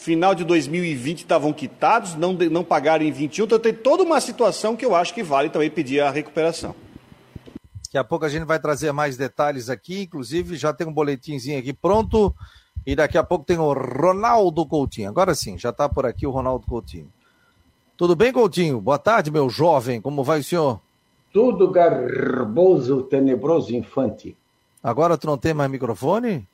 final 0.00 0.34
de 0.34 0.44
2020 0.44 1.18
estavam 1.18 1.52
quitados, 1.52 2.14
não, 2.14 2.32
não 2.32 2.64
pagaram 2.64 3.04
em 3.04 3.12
21. 3.12 3.44
Então 3.44 3.58
tem 3.58 3.74
toda 3.74 4.02
uma 4.02 4.20
situação 4.20 4.74
que 4.74 4.84
eu 4.84 4.94
acho 4.94 5.12
que 5.12 5.22
vale 5.22 5.50
também 5.50 5.70
pedir 5.70 6.00
a 6.00 6.10
recuperação. 6.10 6.74
Daqui 7.84 7.98
a 7.98 8.04
pouco 8.04 8.24
a 8.24 8.28
gente 8.28 8.44
vai 8.44 8.58
trazer 8.58 8.92
mais 8.92 9.16
detalhes 9.16 9.68
aqui, 9.68 10.02
inclusive 10.02 10.56
já 10.56 10.72
tem 10.72 10.86
um 10.86 10.92
boletimzinho 10.92 11.58
aqui 11.58 11.72
pronto. 11.72 12.34
E 12.86 12.96
daqui 12.96 13.18
a 13.18 13.22
pouco 13.22 13.44
tem 13.44 13.58
o 13.58 13.72
Ronaldo 13.72 14.64
Coutinho. 14.64 15.10
Agora 15.10 15.34
sim, 15.34 15.58
já 15.58 15.68
está 15.68 15.88
por 15.88 16.06
aqui 16.06 16.26
o 16.26 16.30
Ronaldo 16.30 16.66
Coutinho. 16.66 17.12
Tudo 17.96 18.16
bem, 18.16 18.32
Coutinho? 18.32 18.80
Boa 18.80 18.98
tarde, 18.98 19.30
meu 19.30 19.50
jovem. 19.50 20.00
Como 20.00 20.24
vai 20.24 20.40
o 20.40 20.44
senhor? 20.44 20.80
Tudo 21.30 21.70
garboso, 21.70 23.02
tenebroso, 23.02 23.74
infante. 23.74 24.34
Agora 24.82 25.18
tu 25.18 25.26
não 25.26 25.36
tem 25.36 25.52
mais 25.52 25.70
microfone? 25.70 26.48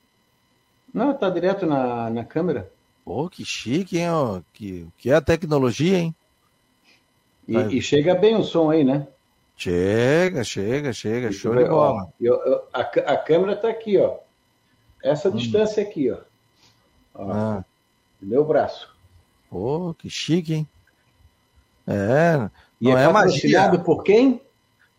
Não, 0.93 1.15
tá 1.15 1.31
direto 1.31 1.65
na, 1.65 2.11
na 2.11 2.25
câmera. 2.25 2.73
Pô, 3.07 3.31
que 3.31 3.45
chique, 3.45 3.99
hein? 3.99 4.11
Ó. 4.11 4.41
Que, 4.53 4.85
que 4.99 5.11
é 5.11 5.15
a 5.15 5.21
tecnologia, 5.21 5.97
hein? 5.97 6.15
E, 7.47 7.53
tá. 7.53 7.67
e, 7.73 7.81
chega 7.81 8.17
bem 8.17 8.35
o 8.35 8.43
som 8.43 8.69
aí, 8.69 8.83
né? 8.83 9.07
Chega, 9.57 10.43
chega, 10.43 10.93
chega. 10.93 11.31
Show 11.31 11.55
de 11.55 11.67
bola. 11.67 12.03
Ó, 12.03 12.09
eu, 12.21 12.35
eu, 12.35 12.63
a, 12.73 12.81
a 12.81 13.17
câmera 13.17 13.55
tá 13.55 13.69
aqui, 13.69 13.97
ó. 13.97 14.17
Essa 15.01 15.29
hum. 15.29 15.37
distância 15.37 15.85
aqui, 15.85 16.11
ó. 16.11 16.19
ó 17.15 17.31
ah. 17.31 17.65
Meu 18.21 18.45
braço. 18.45 18.93
Pô, 19.49 19.95
que 19.97 20.11
chique, 20.11 20.55
hein? 20.55 20.69
É. 21.87 22.51
E 22.81 22.91
não 22.91 22.99
é, 22.99 23.05
é 23.05 23.13
magia. 23.13 23.79
por 23.79 24.03
quem? 24.03 24.41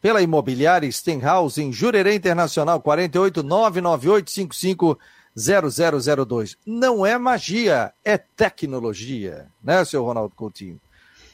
Pela 0.02 0.22
imobiliária 0.22 0.89
Stenhouse 0.89 1.62
em 1.62 1.74
Jurerê 1.74 2.15
Internacional 2.15 2.80
48 2.80 3.43
99855 3.43 4.98
0002. 5.38 6.58
Não 6.65 7.06
é 7.06 7.17
magia, 7.17 7.93
é 8.04 8.17
tecnologia, 8.17 9.47
né, 9.63 9.86
seu 9.86 10.04
Ronaldo 10.04 10.34
Coutinho? 10.36 10.80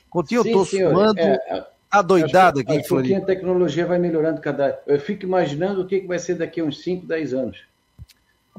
Coutinho, 0.10 0.44
Sim, 0.44 0.50
eu 0.50 0.58
tô 0.58 0.66
senhor. 0.66 0.94
suando 0.94 1.20
é, 1.20 1.40
é 1.50 1.66
adoidado 1.90 2.60
aqui 2.60 2.74
em 2.74 2.84
Floripa. 2.84 3.18
A 3.18 3.26
tecnologia 3.26 3.86
vai 3.86 3.98
melhorando 3.98 4.42
cada... 4.42 4.80
Eu 4.86 5.00
fico 5.00 5.24
imaginando 5.24 5.82
o 5.82 5.88
que 5.88 6.02
vai 6.02 6.20
ser 6.20 6.36
daqui 6.36 6.60
a 6.60 6.64
uns 6.66 6.84
5, 6.84 7.08
10 7.08 7.34
anos. 7.34 7.64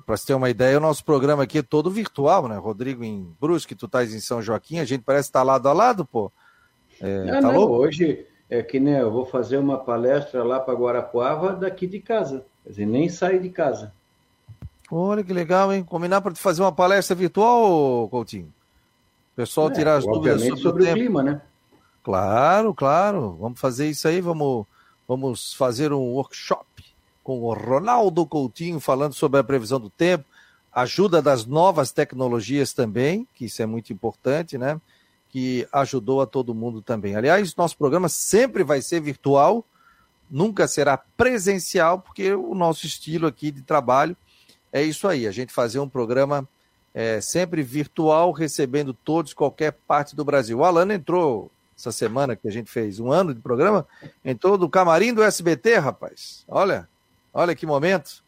Para 0.07 0.17
você 0.17 0.27
ter 0.27 0.35
uma 0.35 0.51
ideia, 0.51 0.79
o 0.79 0.81
nosso 0.81 1.05
programa 1.05 1.45
aqui 1.45 1.59
é 1.59 1.63
todo 1.63 1.91
virtual, 1.91 2.49
né? 2.49 2.57
Rodrigo 2.57 3.05
em 3.05 3.29
Brusque, 3.41 3.75
tu 3.75 3.87
estás 3.87 4.13
em 4.13 4.21
São 4.21 4.43
Joaquim, 4.43 4.79
a 4.79 4.85
gente 4.85 5.03
parece 5.03 5.29
estar 5.29 5.41
tá 5.41 5.45
lado 5.45 5.69
a 5.69 5.73
lado, 5.73 6.05
pô. 6.05 6.33
É, 7.01 7.25
não, 7.25 7.41
tá 7.41 7.53
não, 7.53 7.71
hoje 7.71 8.27
é 8.51 8.63
que 8.63 8.79
nem 8.79 8.95
eu 8.95 9.11
vou 9.11 9.25
fazer 9.25 9.57
uma 9.57 9.79
palestra 9.79 10.43
lá 10.43 10.59
para 10.61 10.75
Guarapuava 10.75 11.53
daqui 11.53 11.87
de 11.87 12.01
casa. 12.01 12.45
Quer 12.63 12.71
dizer, 12.71 12.87
nem 12.87 13.09
sair 13.09 13.41
de 13.41 13.51
casa. 13.51 13.93
Olha 14.97 15.25
que 15.25 15.33
legal, 15.33 15.73
hein? 15.73 15.83
Combinar 15.83 16.21
para 16.21 16.33
fazer 16.37 16.63
uma 16.63 16.71
palestra 16.71 17.17
virtual, 17.17 18.09
Coutinho? 18.09 18.47
O 19.33 19.35
pessoal 19.35 19.69
é, 19.69 19.73
tirar 19.73 19.97
as 19.97 20.05
dúvidas 20.05 20.41
sobre, 20.41 20.61
sobre 20.61 20.85
o, 20.85 20.91
o 20.91 20.95
clima, 20.95 21.21
né? 21.21 21.43
Claro, 22.05 22.73
claro. 22.73 23.37
Vamos 23.41 23.59
fazer 23.59 23.91
isso 23.91 24.07
aí, 24.07 24.21
vamos, 24.21 24.65
vamos 25.09 25.53
fazer 25.55 25.93
um 25.93 26.13
workshop 26.13 26.65
com 27.25 27.41
o 27.41 27.53
Ronaldo 27.53 28.25
Coutinho 28.25 28.79
falando 28.79 29.15
sobre 29.15 29.41
a 29.41 29.43
previsão 29.43 29.81
do 29.81 29.91
tempo, 29.91 30.27
ajuda 30.73 31.21
das 31.21 31.45
novas 31.45 31.91
tecnologias 31.91 32.73
também, 32.73 33.27
que 33.35 33.47
isso 33.47 33.61
é 33.61 33.67
muito 33.67 33.93
importante, 33.93 34.57
né? 34.57 34.81
Que 35.29 35.67
ajudou 35.73 36.23
a 36.23 36.27
todo 36.27 36.55
mundo 36.55 36.81
também. 36.81 37.17
Aliás, 37.17 37.57
nosso 37.57 37.77
programa 37.77 38.09
sempre 38.09 38.63
vai 38.63 38.81
ser 38.81 39.01
virtual, 39.01 39.65
nunca 40.31 40.69
será 40.69 40.97
presencial, 40.97 41.99
porque 41.99 42.33
o 42.33 42.55
nosso 42.55 42.87
estilo 42.87 43.27
aqui 43.27 43.51
de 43.51 43.63
trabalho 43.63 44.17
é 44.75 44.83
isso 44.83 45.07
aí, 45.07 45.29
a 45.29 45.31
gente 45.31 45.53
fazer 45.53 45.79
um 45.79 45.89
programa 45.89 46.49
é, 46.93 47.21
sempre 47.21 47.63
virtual, 47.63 48.33
recebendo 48.33 48.93
todos, 48.93 49.33
qualquer 49.33 49.73
parte 49.87 50.17
do 50.17 50.25
Brasil. 50.25 50.59
O 50.59 50.65
Alan 50.65 50.93
entrou 50.93 51.49
essa 51.79 51.93
semana 51.93 52.35
que 52.35 52.49
a 52.49 52.51
gente 52.51 52.69
fez 52.69 52.99
um 52.99 53.13
ano 53.13 53.33
de 53.33 53.41
programa, 53.41 53.87
entrou 54.25 54.59
do 54.59 54.69
camarim 54.69 55.15
do 55.15 55.23
SBT, 55.23 55.77
rapaz. 55.77 56.45
Olha, 56.49 56.89
olha 57.33 57.55
que 57.55 57.65
momento. 57.65 58.25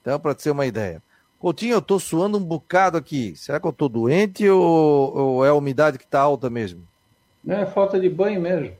Então, 0.00 0.20
para 0.20 0.36
ter 0.36 0.52
uma 0.52 0.66
ideia. 0.66 1.02
Coutinho, 1.40 1.74
eu 1.74 1.80
estou 1.80 1.98
suando 1.98 2.38
um 2.38 2.44
bocado 2.44 2.96
aqui. 2.96 3.34
Será 3.34 3.58
que 3.58 3.66
eu 3.66 3.70
estou 3.70 3.88
doente 3.88 4.48
ou, 4.48 5.16
ou, 5.16 5.44
é 5.44 5.48
a 5.48 5.54
umidade 5.54 5.98
que 5.98 6.04
está 6.04 6.20
alta 6.20 6.48
mesmo? 6.48 6.86
Não, 7.42 7.56
é 7.56 7.66
falta 7.66 7.98
de 7.98 8.08
banho 8.08 8.40
mesmo. 8.40 8.72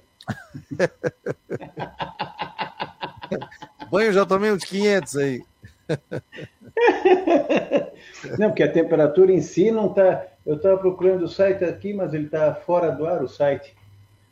banho 3.90 4.12
já 4.12 4.24
tomei 4.24 4.52
uns 4.52 4.62
500 4.62 5.16
aí. 5.16 5.44
Não, 8.38 8.48
porque 8.48 8.62
a 8.62 8.72
temperatura 8.72 9.32
em 9.32 9.40
si 9.40 9.70
não 9.70 9.88
está. 9.88 10.26
Eu 10.44 10.56
estava 10.56 10.76
procurando 10.78 11.22
o 11.22 11.28
site 11.28 11.64
aqui, 11.64 11.92
mas 11.92 12.12
ele 12.14 12.26
está 12.26 12.54
fora 12.54 12.90
do 12.90 13.06
ar 13.06 13.22
o 13.22 13.28
site. 13.28 13.74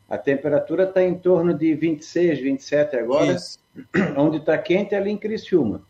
A 0.09 0.17
temperatura 0.17 0.83
está 0.83 1.01
em 1.01 1.15
torno 1.15 1.53
de 1.53 1.73
26, 1.73 2.39
27 2.39 2.97
agora. 2.97 3.33
Isso. 3.33 3.59
Onde 4.17 4.37
está 4.37 4.57
quente 4.57 4.93
é 4.93 4.97
ali 4.97 5.11
em 5.11 5.17
Criciúma. 5.17 5.81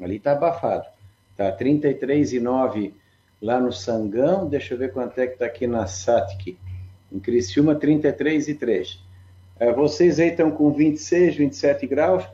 Ali 0.00 0.16
está 0.16 0.32
abafado. 0.32 0.86
Está 1.30 1.56
33,9 1.56 2.92
lá 3.40 3.60
no 3.60 3.72
Sangão. 3.72 4.48
Deixa 4.48 4.74
eu 4.74 4.78
ver 4.78 4.92
quanto 4.92 5.18
é 5.20 5.26
que 5.28 5.34
está 5.34 5.46
aqui 5.46 5.68
na 5.68 5.86
Satic. 5.86 6.58
Em 7.12 7.20
Criciúma, 7.20 7.76
33,3. 7.76 8.98
É, 9.60 9.72
vocês 9.72 10.18
aí 10.18 10.30
estão 10.30 10.50
com 10.50 10.72
26, 10.72 11.36
27 11.36 11.86
graus 11.86 12.24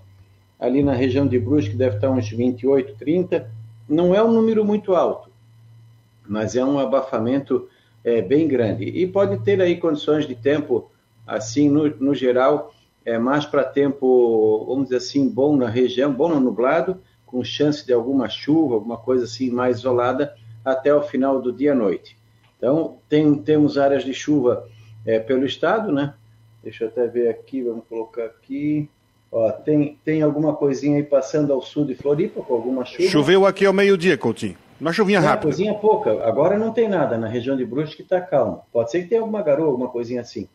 ali 0.58 0.82
na 0.82 0.92
região 0.92 1.26
de 1.26 1.38
Brusque 1.38 1.76
deve 1.76 1.96
estar 1.96 2.10
uns 2.10 2.28
28, 2.28 2.94
30. 2.96 3.50
Não 3.88 4.14
é 4.14 4.22
um 4.22 4.32
número 4.32 4.64
muito 4.64 4.94
alto, 4.94 5.30
mas 6.26 6.56
é 6.56 6.64
um 6.64 6.78
abafamento 6.78 7.68
é, 8.04 8.20
bem 8.20 8.48
grande. 8.48 8.84
E 8.84 9.06
pode 9.06 9.38
ter 9.44 9.60
aí 9.60 9.76
condições 9.76 10.26
de 10.26 10.34
tempo, 10.34 10.90
assim, 11.26 11.68
no, 11.68 11.88
no 11.96 12.14
geral, 12.14 12.74
é, 13.04 13.18
mais 13.18 13.46
para 13.46 13.64
tempo, 13.64 14.66
vamos 14.66 14.84
dizer 14.84 14.96
assim, 14.96 15.28
bom 15.28 15.56
na 15.56 15.68
região, 15.68 16.12
bom 16.12 16.28
no 16.28 16.40
nublado, 16.40 17.00
com 17.24 17.42
chance 17.44 17.86
de 17.86 17.92
alguma 17.92 18.28
chuva, 18.28 18.74
alguma 18.74 18.96
coisa 18.96 19.24
assim 19.24 19.50
mais 19.50 19.78
isolada, 19.78 20.34
até 20.64 20.94
o 20.94 21.02
final 21.02 21.40
do 21.40 21.52
dia 21.52 21.72
à 21.72 21.74
noite. 21.74 22.18
Então, 22.56 22.98
tem, 23.08 23.34
temos 23.36 23.78
áreas 23.78 24.04
de 24.04 24.12
chuva 24.12 24.68
é, 25.06 25.18
pelo 25.18 25.46
estado, 25.46 25.92
né? 25.92 26.14
Deixa 26.62 26.84
eu 26.84 26.88
até 26.88 27.06
ver 27.06 27.28
aqui, 27.28 27.62
vamos 27.62 27.84
colocar 27.88 28.24
aqui. 28.24 28.90
Ó, 29.30 29.50
tem, 29.50 29.98
tem 30.04 30.22
alguma 30.22 30.54
coisinha 30.54 30.96
aí 30.96 31.02
passando 31.02 31.52
ao 31.52 31.60
sul 31.60 31.84
de 31.84 31.94
Floripa, 31.94 32.40
com 32.42 32.54
alguma 32.54 32.84
chuva? 32.84 33.08
Choveu 33.08 33.44
aqui 33.46 33.66
ao 33.66 33.72
meio-dia, 33.72 34.16
Coutinho. 34.16 34.56
Uma 34.80 34.92
chuvinha 34.92 35.20
rápida. 35.20 35.42
coisinha 35.42 35.74
pouca. 35.74 36.24
Agora 36.24 36.56
não 36.56 36.72
tem 36.72 36.88
nada 36.88 37.18
na 37.18 37.26
região 37.26 37.56
de 37.56 37.64
Brusque 37.64 37.96
que 37.96 38.02
está 38.02 38.20
calma. 38.20 38.62
Pode 38.72 38.90
ser 38.90 39.02
que 39.02 39.08
tenha 39.08 39.20
alguma 39.20 39.42
garoa, 39.42 39.66
alguma 39.66 39.88
coisinha 39.88 40.20
assim. 40.20 40.48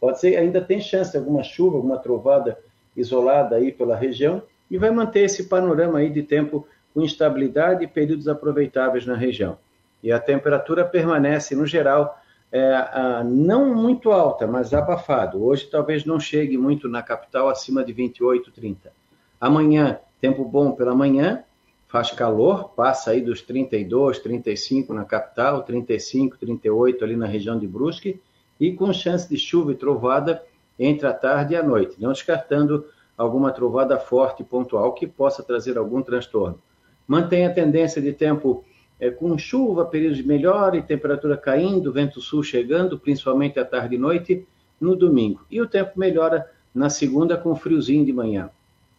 Pode 0.00 0.18
ser, 0.18 0.36
ainda 0.36 0.60
tem 0.60 0.80
chance 0.80 1.12
de 1.12 1.18
alguma 1.18 1.42
chuva, 1.42 1.76
alguma 1.76 1.98
trovada 1.98 2.58
isolada 2.96 3.56
aí 3.56 3.70
pela 3.70 3.94
região 3.94 4.42
e 4.70 4.78
vai 4.78 4.90
manter 4.90 5.20
esse 5.20 5.44
panorama 5.44 5.98
aí 5.98 6.10
de 6.10 6.22
tempo 6.22 6.66
com 6.94 7.02
instabilidade 7.02 7.84
e 7.84 7.86
períodos 7.86 8.28
aproveitáveis 8.28 9.06
na 9.06 9.14
região. 9.14 9.58
E 10.02 10.10
a 10.10 10.18
temperatura 10.18 10.84
permanece, 10.84 11.54
no 11.54 11.66
geral, 11.66 12.18
é, 12.52 13.22
não 13.24 13.74
muito 13.74 14.10
alta, 14.10 14.46
mas 14.46 14.72
abafado. 14.72 15.44
Hoje 15.44 15.66
talvez 15.66 16.04
não 16.04 16.18
chegue 16.20 16.56
muito 16.56 16.88
na 16.88 17.02
capital 17.02 17.48
acima 17.48 17.84
de 17.84 17.92
28, 17.92 18.50
30. 18.50 18.92
Amanhã, 19.40 19.98
tempo 20.20 20.44
bom 20.44 20.72
pela 20.72 20.94
manhã, 20.94 21.44
faz 21.86 22.10
calor, 22.10 22.70
passa 22.70 23.10
aí 23.10 23.20
dos 23.20 23.42
32, 23.42 24.18
35 24.18 24.92
na 24.94 25.04
capital, 25.04 25.62
35, 25.62 26.38
38 26.38 27.04
ali 27.04 27.16
na 27.16 27.26
região 27.26 27.58
de 27.58 27.66
Brusque, 27.66 28.20
e 28.58 28.72
com 28.72 28.92
chance 28.92 29.28
de 29.28 29.36
chuva 29.36 29.72
e 29.72 29.74
trovada 29.74 30.42
entre 30.78 31.06
a 31.06 31.12
tarde 31.12 31.54
e 31.54 31.56
a 31.56 31.62
noite, 31.62 31.96
não 32.00 32.12
descartando 32.12 32.86
alguma 33.16 33.50
trovada 33.50 33.98
forte 33.98 34.44
pontual 34.44 34.92
que 34.92 35.06
possa 35.06 35.42
trazer 35.42 35.78
algum 35.78 36.02
transtorno. 36.02 36.58
Mantém 37.06 37.46
a 37.46 37.52
tendência 37.52 38.00
de 38.02 38.12
tempo 38.12 38.64
é, 38.98 39.10
com 39.10 39.36
chuva, 39.36 39.84
períodos 39.84 40.16
de 40.16 40.26
melhora 40.26 40.76
e 40.76 40.82
temperatura 40.82 41.36
caindo, 41.36 41.92
vento 41.92 42.20
sul 42.20 42.42
chegando, 42.42 42.98
principalmente 42.98 43.58
à 43.58 43.64
tarde 43.64 43.94
e 43.94 43.98
noite, 43.98 44.46
no 44.80 44.96
domingo. 44.96 45.44
E 45.50 45.60
o 45.60 45.66
tempo 45.66 45.98
melhora 45.98 46.50
na 46.74 46.90
segunda 46.90 47.36
com 47.36 47.54
friozinho 47.54 48.04
de 48.04 48.12
manhã. 48.12 48.50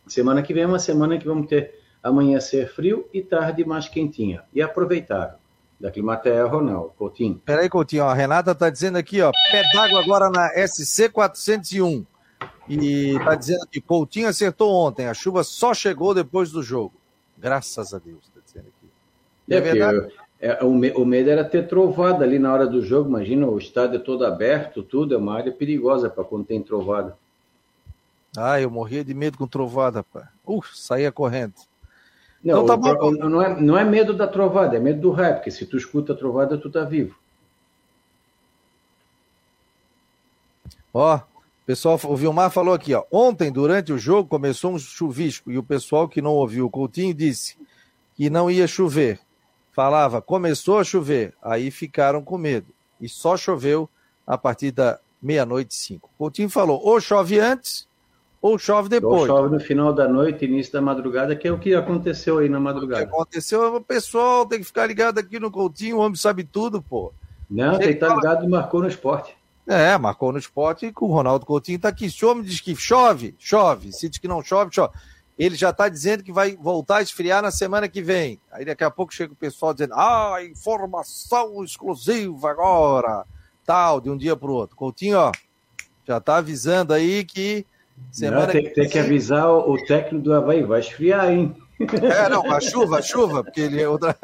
Semana 0.08 0.42
que 0.42 0.54
vem 0.54 0.64
é 0.64 0.68
uma 0.68 0.80
semana 0.80 1.18
que 1.18 1.28
vamos 1.28 1.48
ter 1.48 1.76
amanhecer 2.02 2.70
frio 2.70 3.08
e 3.14 3.22
tarde 3.22 3.66
mais 3.66 3.88
quentinha. 3.88 4.44
E 4.54 4.62
aproveitável. 4.62 5.38
Da 5.80 5.92
Climatea 5.92 6.44
Ronaldo, 6.46 6.92
Coutinho. 6.98 7.40
Peraí, 7.46 7.70
Coutinho, 7.70 8.06
a 8.06 8.14
Renata 8.14 8.52
está 8.52 8.68
dizendo 8.68 8.98
aqui, 8.98 9.22
ó, 9.22 9.32
pé 9.52 9.62
d'água 9.72 10.02
agora 10.02 10.30
na 10.32 10.50
SC 10.68 11.08
401. 11.10 12.04
E 12.68 13.16
está 13.16 13.36
dizendo 13.36 13.68
que 13.72 13.80
Coutinho 13.80 14.28
acertou 14.28 14.74
ontem, 14.74 15.06
a 15.06 15.14
chuva 15.14 15.44
só 15.44 15.76
chegou 15.76 16.16
depois 16.16 16.52
do 16.52 16.64
jogo. 16.64 16.96
Graças 17.38 17.94
a 17.94 18.00
Deus. 18.00 18.37
É, 19.50 19.56
é 19.56 19.62
verdade. 19.62 20.14
É, 20.40 20.64
o, 20.64 20.70
o 20.70 21.06
medo 21.06 21.30
era 21.30 21.44
ter 21.44 21.68
trovada 21.68 22.24
ali 22.24 22.38
na 22.38 22.54
hora 22.54 22.68
do 22.68 22.84
jogo. 22.84 23.10
Imagina, 23.10 23.48
o 23.48 23.58
estádio 23.58 23.98
é 23.98 24.00
todo 24.00 24.26
aberto, 24.26 24.84
tudo. 24.84 25.16
É 25.16 25.18
uma 25.18 25.36
área 25.36 25.52
perigosa 25.52 26.10
para 26.10 26.24
quando 26.24 26.46
tem 26.46 26.62
trovada. 26.62 27.18
Ah, 28.36 28.62
eu 28.62 28.70
morria 28.70 29.04
de 29.04 29.14
medo 29.14 29.38
com 29.38 29.48
trovada, 29.48 30.04
pá. 30.04 30.30
Uh, 30.46 30.62
saía 30.74 31.12
correndo. 31.12 31.56
Não, 32.44 32.64
então, 32.64 32.80
tá 32.80 32.94
bom. 32.96 33.12
não, 33.12 33.42
é, 33.42 33.60
não 33.60 33.78
é 33.78 33.84
medo 33.84 34.14
da 34.14 34.28
trovada, 34.28 34.78
é 34.78 34.80
medo 34.80 35.02
do 35.02 35.12
raio, 35.12 35.36
porque 35.36 35.50
se 35.50 35.66
tu 35.66 35.76
escuta 35.76 36.14
a 36.14 36.16
trovada, 36.16 36.58
tu 36.58 36.70
tá 36.70 36.84
vivo. 36.84 37.16
Ó, 40.94 41.20
pessoal, 41.66 42.00
o 42.04 42.16
Vilmar 42.16 42.52
falou 42.52 42.76
aqui, 42.76 42.94
ó. 42.94 43.04
Ontem, 43.12 43.52
durante 43.52 43.92
o 43.92 43.98
jogo, 43.98 44.30
começou 44.30 44.72
um 44.74 44.80
chuvisco 44.80 45.52
e 45.52 45.58
o 45.58 45.64
pessoal 45.64 46.08
que 46.08 46.22
não 46.22 46.32
ouviu 46.32 46.68
o 46.68 46.70
Coutinho 46.70 47.14
disse 47.14 47.58
que 48.16 48.30
não 48.30 48.50
ia 48.50 48.68
chover. 48.68 49.20
Falava, 49.78 50.24
começou 50.24 50.80
a 50.80 50.84
chover. 50.84 51.36
Aí 51.40 51.70
ficaram 51.70 52.24
com 52.24 52.36
medo. 52.36 52.74
E 53.00 53.08
só 53.08 53.38
choveu 53.38 53.88
a 54.26 54.36
partir 54.36 54.72
da 54.72 55.00
meia-noite 55.22 55.76
e 55.76 55.78
cinco. 55.78 56.10
Coutinho 56.18 56.50
falou, 56.50 56.82
ou 56.84 57.00
chove 57.00 57.40
antes, 57.40 57.88
ou 58.42 58.58
chove 58.58 58.90
depois. 58.90 59.30
Ou 59.30 59.38
chove 59.38 59.54
no 59.54 59.60
final 59.60 59.94
da 59.94 60.08
noite, 60.08 60.46
início 60.46 60.74
da 60.74 60.82
madrugada, 60.82 61.36
que 61.36 61.48
é 61.48 61.52
o 61.52 61.60
que 61.60 61.76
aconteceu 61.76 62.40
aí 62.40 62.50
na 62.50 62.60
madrugada. 62.60 63.04
O 63.04 63.08
que 63.08 63.14
aconteceu, 63.14 63.76
o 63.76 63.80
pessoal 63.80 64.48
tem 64.48 64.58
que 64.58 64.66
ficar 64.66 64.88
ligado 64.88 65.20
aqui 65.20 65.40
no 65.40 65.52
Coutinho, 65.52 65.98
o 65.98 66.00
homem 66.00 66.16
sabe 66.16 66.44
tudo, 66.44 66.82
pô. 66.82 67.14
Não, 67.48 67.78
tem 67.78 67.90
que 67.90 67.94
estar 67.94 68.08
tá 68.08 68.16
ligado, 68.16 68.50
marcou 68.50 68.82
no 68.82 68.88
esporte. 68.88 69.38
É, 69.68 69.96
marcou 69.96 70.32
no 70.32 70.40
esporte 70.40 70.88
e 70.88 70.92
com 70.92 71.06
o 71.06 71.14
Ronaldo 71.14 71.46
Coutinho 71.46 71.78
tá 71.78 71.90
aqui. 71.90 72.10
Se 72.10 72.26
o 72.26 72.32
homem 72.32 72.44
diz 72.44 72.60
que 72.60 72.76
chove, 72.76 73.36
chove. 73.38 73.94
Se 73.94 74.10
diz 74.10 74.18
que 74.18 74.28
não 74.28 74.42
chove, 74.42 74.74
chove. 74.74 74.92
Ele 75.38 75.56
já 75.56 75.70
está 75.70 75.88
dizendo 75.88 76.24
que 76.24 76.32
vai 76.32 76.56
voltar 76.56 76.98
a 76.98 77.02
esfriar 77.02 77.44
na 77.44 77.52
semana 77.52 77.88
que 77.88 78.02
vem. 78.02 78.40
Aí 78.52 78.66
daqui 78.66 78.84
a 78.84 78.90
pouco 78.90 79.14
chega 79.14 79.34
o 79.34 79.36
pessoal 79.36 79.74
dizendo: 79.74 79.94
ah, 79.94 80.38
informação 80.44 81.64
exclusiva 81.64 82.50
agora. 82.50 83.24
Tal, 83.66 84.02
de 84.02 84.10
um 84.10 84.18
dia 84.18 84.36
para 84.36 84.50
o 84.50 84.54
outro. 84.54 84.76
Coutinho, 84.76 85.18
ó, 85.18 85.32
já 86.08 86.18
está 86.18 86.38
avisando 86.38 86.94
aí 86.94 87.24
que 87.24 87.66
semana 88.12 88.48
não, 88.48 88.54
tem, 88.54 88.64
que 88.64 88.70
tem 88.70 88.90
que 88.90 88.98
avisar 88.98 89.50
o 89.50 89.78
técnico 89.86 90.24
do 90.24 90.34
Havaí, 90.34 90.64
vai 90.64 90.80
esfriar, 90.80 91.32
hein? 91.32 91.56
É, 91.80 92.30
não, 92.30 92.52
a 92.52 92.60
chuva, 92.60 92.98
a 92.98 93.02
chuva, 93.02 93.44
porque 93.44 93.62
ele 93.62 93.86
outra 93.86 94.18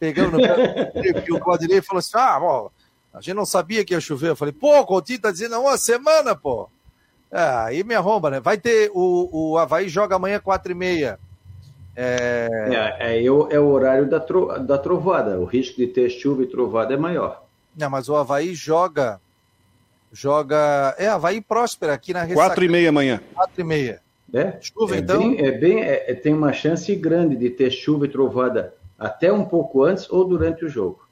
pegando 0.00 0.38
no 0.38 0.40
e 0.40 1.32
o 1.32 1.38
Claudinei 1.38 1.82
falou 1.82 1.98
assim: 1.98 2.12
ah, 2.14 2.40
bom, 2.40 2.70
a 3.12 3.20
gente 3.20 3.34
não 3.34 3.44
sabia 3.44 3.84
que 3.84 3.92
ia 3.92 4.00
chover. 4.00 4.30
Eu 4.30 4.36
falei, 4.36 4.52
pô, 4.52 4.80
o 4.80 4.86
Coutinho 4.86 5.20
tá 5.20 5.30
dizendo 5.30 5.58
uma 5.60 5.76
semana, 5.76 6.34
pô. 6.34 6.70
É, 7.36 7.66
aí 7.66 7.84
me 7.84 7.94
arromba, 7.94 8.30
né? 8.30 8.40
Vai 8.40 8.56
ter, 8.56 8.90
o, 8.94 9.28
o 9.30 9.58
Havaí 9.58 9.90
joga 9.90 10.16
amanhã 10.16 10.40
quatro 10.40 10.72
e 10.72 10.74
meia. 10.74 11.18
É... 11.94 12.48
É, 12.98 13.14
é, 13.14 13.24
é, 13.26 13.30
o 13.30 13.66
horário 13.66 14.08
da, 14.08 14.18
tro, 14.18 14.58
da 14.58 14.78
trovada. 14.78 15.38
O 15.38 15.44
risco 15.44 15.76
de 15.76 15.86
ter 15.86 16.08
chuva 16.08 16.44
e 16.44 16.46
trovada 16.46 16.94
é 16.94 16.96
maior. 16.96 17.44
Não, 17.76 17.90
mas 17.90 18.08
o 18.08 18.16
Havaí 18.16 18.54
joga. 18.54 19.20
Joga. 20.10 20.94
É, 20.96 21.08
Havaí 21.08 21.42
próspera 21.42 21.92
aqui 21.92 22.14
na 22.14 22.22
ressaca. 22.22 22.48
Quatro 22.48 22.64
e 22.64 22.68
meia 22.70 22.88
amanhã. 22.88 23.20
Quatro 23.34 23.60
e 23.60 23.64
meia. 23.64 24.00
É? 24.32 24.58
Chuva, 24.58 24.96
é 24.96 24.98
então? 25.00 25.18
Bem, 25.18 25.38
é 25.38 25.52
bem, 25.52 25.82
é, 25.82 26.14
tem 26.14 26.32
uma 26.32 26.54
chance 26.54 26.94
grande 26.96 27.36
de 27.36 27.50
ter 27.50 27.70
chuva 27.70 28.06
e 28.06 28.08
trovada 28.08 28.74
até 28.98 29.30
um 29.30 29.44
pouco 29.44 29.84
antes 29.84 30.08
ou 30.10 30.24
durante 30.24 30.64
o 30.64 30.70
jogo. 30.70 31.06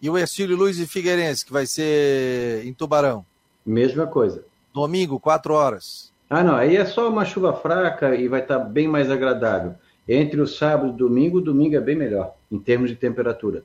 E 0.00 0.08
o 0.08 0.16
Ercílio 0.16 0.56
Luiz 0.56 0.78
e 0.78 0.86
Figueirense, 0.86 1.44
que 1.44 1.52
vai 1.52 1.66
ser 1.66 2.64
em 2.64 2.72
Tubarão? 2.72 3.24
Mesma 3.66 4.06
coisa. 4.06 4.47
Domingo, 4.72 5.18
4 5.18 5.52
horas. 5.54 6.12
Ah, 6.28 6.44
não. 6.44 6.54
Aí 6.54 6.76
é 6.76 6.84
só 6.84 7.08
uma 7.08 7.24
chuva 7.24 7.52
fraca 7.52 8.14
e 8.14 8.28
vai 8.28 8.40
estar 8.40 8.58
bem 8.58 8.86
mais 8.86 9.10
agradável. 9.10 9.74
Entre 10.06 10.40
o 10.40 10.46
sábado 10.46 10.92
e 10.92 10.96
domingo, 10.96 11.38
o 11.38 11.42
domingo 11.42 11.76
é 11.76 11.80
bem 11.80 11.96
melhor, 11.96 12.34
em 12.50 12.58
termos 12.58 12.90
de 12.90 12.96
temperatura. 12.96 13.62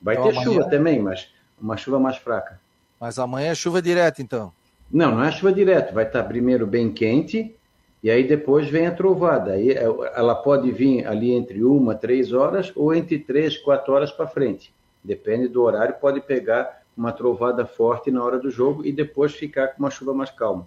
Vai 0.00 0.14
então, 0.14 0.26
ter 0.26 0.36
amanhã... 0.36 0.44
chuva 0.44 0.70
também, 0.70 1.00
mas 1.00 1.28
uma 1.60 1.76
chuva 1.76 1.98
mais 1.98 2.16
fraca. 2.16 2.60
Mas 3.00 3.18
amanhã 3.18 3.50
é 3.50 3.54
chuva 3.54 3.82
direta, 3.82 4.22
então? 4.22 4.52
Não, 4.90 5.12
não 5.12 5.24
é 5.24 5.32
chuva 5.32 5.52
direta. 5.52 5.92
Vai 5.92 6.04
estar 6.04 6.22
primeiro 6.24 6.66
bem 6.66 6.92
quente 6.92 7.54
e 8.02 8.10
aí 8.10 8.26
depois 8.26 8.68
vem 8.68 8.86
a 8.86 8.94
trovada. 8.94 9.52
Aí 9.52 9.70
é, 9.70 9.84
ela 10.14 10.34
pode 10.34 10.70
vir 10.70 11.06
ali 11.06 11.32
entre 11.32 11.62
uma, 11.62 11.94
três 11.94 12.32
horas 12.32 12.72
ou 12.74 12.94
entre 12.94 13.18
três, 13.18 13.56
quatro 13.58 13.92
horas 13.92 14.10
para 14.10 14.26
frente. 14.26 14.72
Depende 15.02 15.48
do 15.48 15.62
horário, 15.62 15.94
pode 16.00 16.20
pegar 16.20 16.79
uma 16.96 17.12
trovada 17.12 17.64
forte 17.66 18.10
na 18.10 18.22
hora 18.22 18.38
do 18.38 18.50
jogo 18.50 18.84
e 18.84 18.92
depois 18.92 19.34
ficar 19.34 19.68
com 19.68 19.78
uma 19.78 19.90
chuva 19.90 20.12
mais 20.12 20.30
calma. 20.30 20.66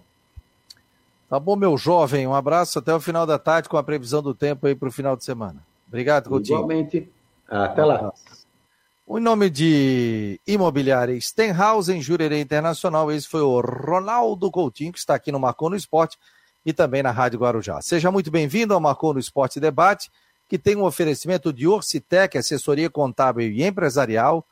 Tá 1.28 1.38
bom, 1.38 1.56
meu 1.56 1.76
jovem. 1.76 2.26
Um 2.26 2.34
abraço 2.34 2.78
até 2.78 2.94
o 2.94 3.00
final 3.00 3.26
da 3.26 3.38
tarde 3.38 3.68
com 3.68 3.76
a 3.76 3.82
previsão 3.82 4.22
do 4.22 4.34
tempo 4.34 4.66
aí 4.66 4.74
para 4.74 4.88
o 4.88 4.92
final 4.92 5.16
de 5.16 5.24
semana. 5.24 5.64
Obrigado, 5.88 6.28
Coutinho. 6.28 6.56
Igualmente. 6.56 7.10
Até 7.48 7.84
lá. 7.84 8.12
O 9.06 9.20
nome 9.20 9.50
de 9.50 10.40
Imobiliária 10.46 11.18
Stenhouse 11.20 11.92
em 11.92 12.00
Jurerê 12.00 12.40
Internacional, 12.40 13.12
esse 13.12 13.28
foi 13.28 13.42
o 13.42 13.60
Ronaldo 13.60 14.50
Coutinho, 14.50 14.92
que 14.92 14.98
está 14.98 15.14
aqui 15.14 15.30
no 15.30 15.38
Marcou 15.38 15.68
no 15.68 15.76
Esporte 15.76 16.18
e 16.64 16.72
também 16.72 17.02
na 17.02 17.10
Rádio 17.10 17.38
Guarujá. 17.38 17.82
Seja 17.82 18.10
muito 18.10 18.30
bem-vindo 18.30 18.72
ao 18.72 18.80
Marcou 18.80 19.12
no 19.12 19.20
Esporte 19.20 19.60
Debate 19.60 20.10
que 20.48 20.58
tem 20.58 20.76
um 20.76 20.84
oferecimento 20.84 21.52
de 21.52 21.66
Orcitec, 21.66 22.36
assessoria 22.36 22.90
contábil 22.90 23.50
e 23.50 23.64
empresarial, 23.64 24.46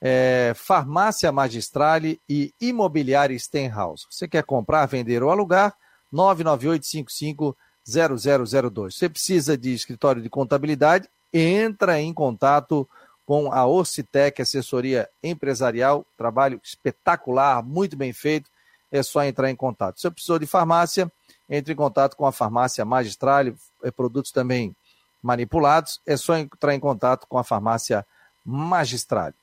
é, 0.00 0.52
farmácia 0.54 1.32
Magistrale 1.32 2.20
e 2.28 2.54
imobiliária 2.60 3.36
Stenhouse. 3.38 4.06
Você 4.10 4.28
quer 4.28 4.44
comprar, 4.44 4.86
vender 4.86 5.22
ou 5.22 5.30
alugar? 5.30 5.74
998550002. 6.12 8.92
Você 8.92 9.08
precisa 9.08 9.56
de 9.56 9.72
escritório 9.72 10.20
de 10.22 10.30
contabilidade? 10.30 11.08
Entra 11.32 12.00
em 12.00 12.12
contato 12.14 12.88
com 13.26 13.52
a 13.52 13.66
Orcitec, 13.66 14.40
assessoria 14.40 15.10
empresarial, 15.22 16.06
trabalho 16.16 16.60
espetacular, 16.64 17.62
muito 17.62 17.96
bem 17.96 18.12
feito. 18.12 18.50
É 18.90 19.02
só 19.02 19.22
entrar 19.22 19.50
em 19.50 19.56
contato. 19.56 19.96
Se 19.96 20.02
você 20.02 20.10
precisou 20.10 20.38
de 20.38 20.46
farmácia, 20.46 21.12
entre 21.48 21.72
em 21.74 21.76
contato 21.76 22.16
com 22.16 22.24
a 22.24 22.32
farmácia 22.32 22.86
Magistrale, 22.86 23.54
é, 23.82 23.90
produtos 23.90 24.32
também 24.32 24.74
manipulados, 25.22 26.00
é 26.06 26.16
só 26.16 26.38
entrar 26.38 26.74
em 26.74 26.80
contato 26.80 27.26
com 27.28 27.36
a 27.36 27.44
farmácia 27.44 28.06
Magistral. 28.44 29.34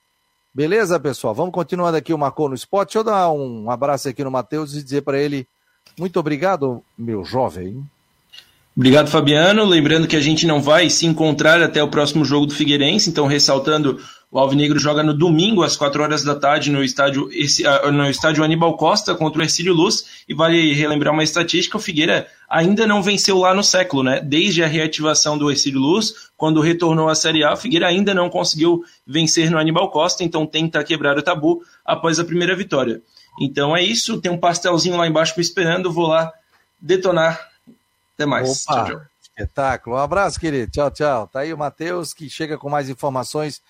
Beleza, 0.56 0.98
pessoal? 0.98 1.36
Vamos 1.36 1.54
continuando 1.54 1.98
aqui 1.98 2.14
o 2.14 2.18
Marcou 2.18 2.48
no 2.48 2.56
Esporte. 2.56 2.94
Deixa 2.94 3.00
eu 3.00 3.04
dar 3.04 3.30
um 3.30 3.70
abraço 3.70 4.08
aqui 4.08 4.24
no 4.24 4.32
Matheus 4.32 4.74
e 4.74 4.82
dizer 4.82 5.02
para 5.02 5.20
ele 5.20 5.46
muito 6.00 6.18
obrigado, 6.18 6.82
meu 6.98 7.26
jovem. 7.26 7.84
Obrigado, 8.74 9.10
Fabiano. 9.10 9.66
Lembrando 9.66 10.08
que 10.08 10.16
a 10.16 10.22
gente 10.22 10.48
não 10.48 10.62
vai 10.62 10.90
se 10.90 11.06
encontrar 11.06 11.62
até 11.62 11.84
o 11.84 11.90
próximo 11.90 12.24
jogo 12.24 12.46
do 12.46 12.54
Figueirense, 12.54 13.10
então 13.10 13.28
ressaltando 13.28 14.00
o 14.36 14.40
Alvinegro 14.40 14.78
joga 14.78 15.02
no 15.02 15.14
domingo, 15.14 15.64
às 15.64 15.78
4 15.78 16.04
horas 16.04 16.22
da 16.22 16.36
tarde, 16.36 16.70
no 16.70 16.84
estádio, 16.84 17.30
ah, 17.66 17.90
no 17.90 18.10
estádio 18.10 18.44
Aníbal 18.44 18.76
Costa 18.76 19.16
contra 19.16 19.40
o 19.40 19.42
Ercílio 19.42 19.74
Luz. 19.74 20.26
E 20.28 20.34
vale 20.34 20.74
relembrar 20.74 21.14
uma 21.14 21.24
estatística: 21.24 21.78
o 21.78 21.80
Figueira 21.80 22.28
ainda 22.50 22.86
não 22.86 23.02
venceu 23.02 23.38
lá 23.38 23.54
no 23.54 23.64
século, 23.64 24.04
né? 24.04 24.20
Desde 24.20 24.62
a 24.62 24.68
reativação 24.68 25.38
do 25.38 25.50
Ercílio 25.50 25.80
Luz, 25.80 26.32
quando 26.36 26.60
retornou 26.60 27.08
à 27.08 27.16
Série 27.16 27.46
A, 27.46 27.54
o 27.54 27.56
Figueira 27.56 27.88
ainda 27.88 28.14
não 28.14 28.30
conseguiu 28.30 28.84
vencer 29.08 29.50
no 29.50 29.58
Aníbal 29.58 29.90
Costa, 29.90 30.22
então 30.22 30.46
tenta 30.46 30.84
quebrar 30.84 31.18
o 31.18 31.22
tabu 31.24 31.64
após 31.86 32.20
a 32.20 32.26
primeira 32.26 32.58
vitória. 32.58 33.02
Então 33.40 33.74
é 33.74 33.82
isso, 33.82 34.20
tem 34.20 34.30
um 34.30 34.38
pastelzinho 34.38 34.98
lá 34.98 35.08
embaixo 35.08 35.34
me 35.38 35.44
esperando, 35.44 35.94
vou 35.94 36.08
lá 36.08 36.30
detonar. 36.78 37.40
Até 38.16 38.26
mais. 38.26 38.68
Opa, 38.68 38.84
tchau, 38.84 38.86
tchau. 38.98 39.02
Espetáculo. 39.22 39.96
Um 39.96 40.00
abraço, 40.00 40.38
querido. 40.38 40.70
Tchau, 40.70 40.92
tchau. 40.92 41.28
Tá 41.28 41.40
aí 41.40 41.54
o 41.54 41.58
Matheus 41.58 42.14
que 42.14 42.30
chega 42.30 42.58
com 42.58 42.70
mais 42.70 42.90
informações 42.90 43.62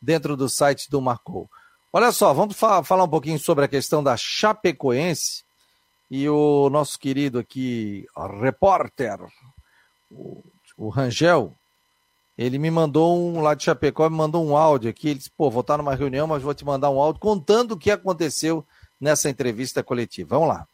dentro 0.00 0.36
do 0.36 0.48
site 0.48 0.90
do 0.90 1.00
Marcou. 1.00 1.48
Olha 1.92 2.10
só, 2.10 2.32
vamos 2.32 2.56
fa 2.56 2.82
falar 2.82 3.04
um 3.04 3.08
pouquinho 3.08 3.38
sobre 3.38 3.64
a 3.64 3.68
questão 3.68 4.02
da 4.02 4.16
Chapecoense 4.16 5.44
e 6.10 6.28
o 6.28 6.68
nosso 6.70 6.98
querido 6.98 7.38
aqui, 7.38 8.06
repórter, 8.40 9.18
o, 10.10 10.42
o 10.76 10.88
Rangel, 10.88 11.54
ele 12.36 12.58
me 12.58 12.70
mandou 12.70 13.16
um, 13.16 13.40
lá 13.40 13.54
de 13.54 13.64
Chapecó, 13.64 14.08
me 14.10 14.16
mandou 14.16 14.44
um 14.44 14.56
áudio 14.56 14.90
aqui, 14.90 15.08
ele 15.08 15.18
disse, 15.18 15.30
pô, 15.30 15.50
vou 15.50 15.60
estar 15.60 15.78
numa 15.78 15.94
reunião, 15.94 16.26
mas 16.26 16.42
vou 16.42 16.52
te 16.52 16.64
mandar 16.64 16.90
um 16.90 17.00
áudio 17.00 17.20
contando 17.20 17.72
o 17.72 17.78
que 17.78 17.90
aconteceu 17.90 18.66
nessa 19.00 19.30
entrevista 19.30 19.82
coletiva. 19.82 20.36
Vamos 20.36 20.48
lá. 20.48 20.66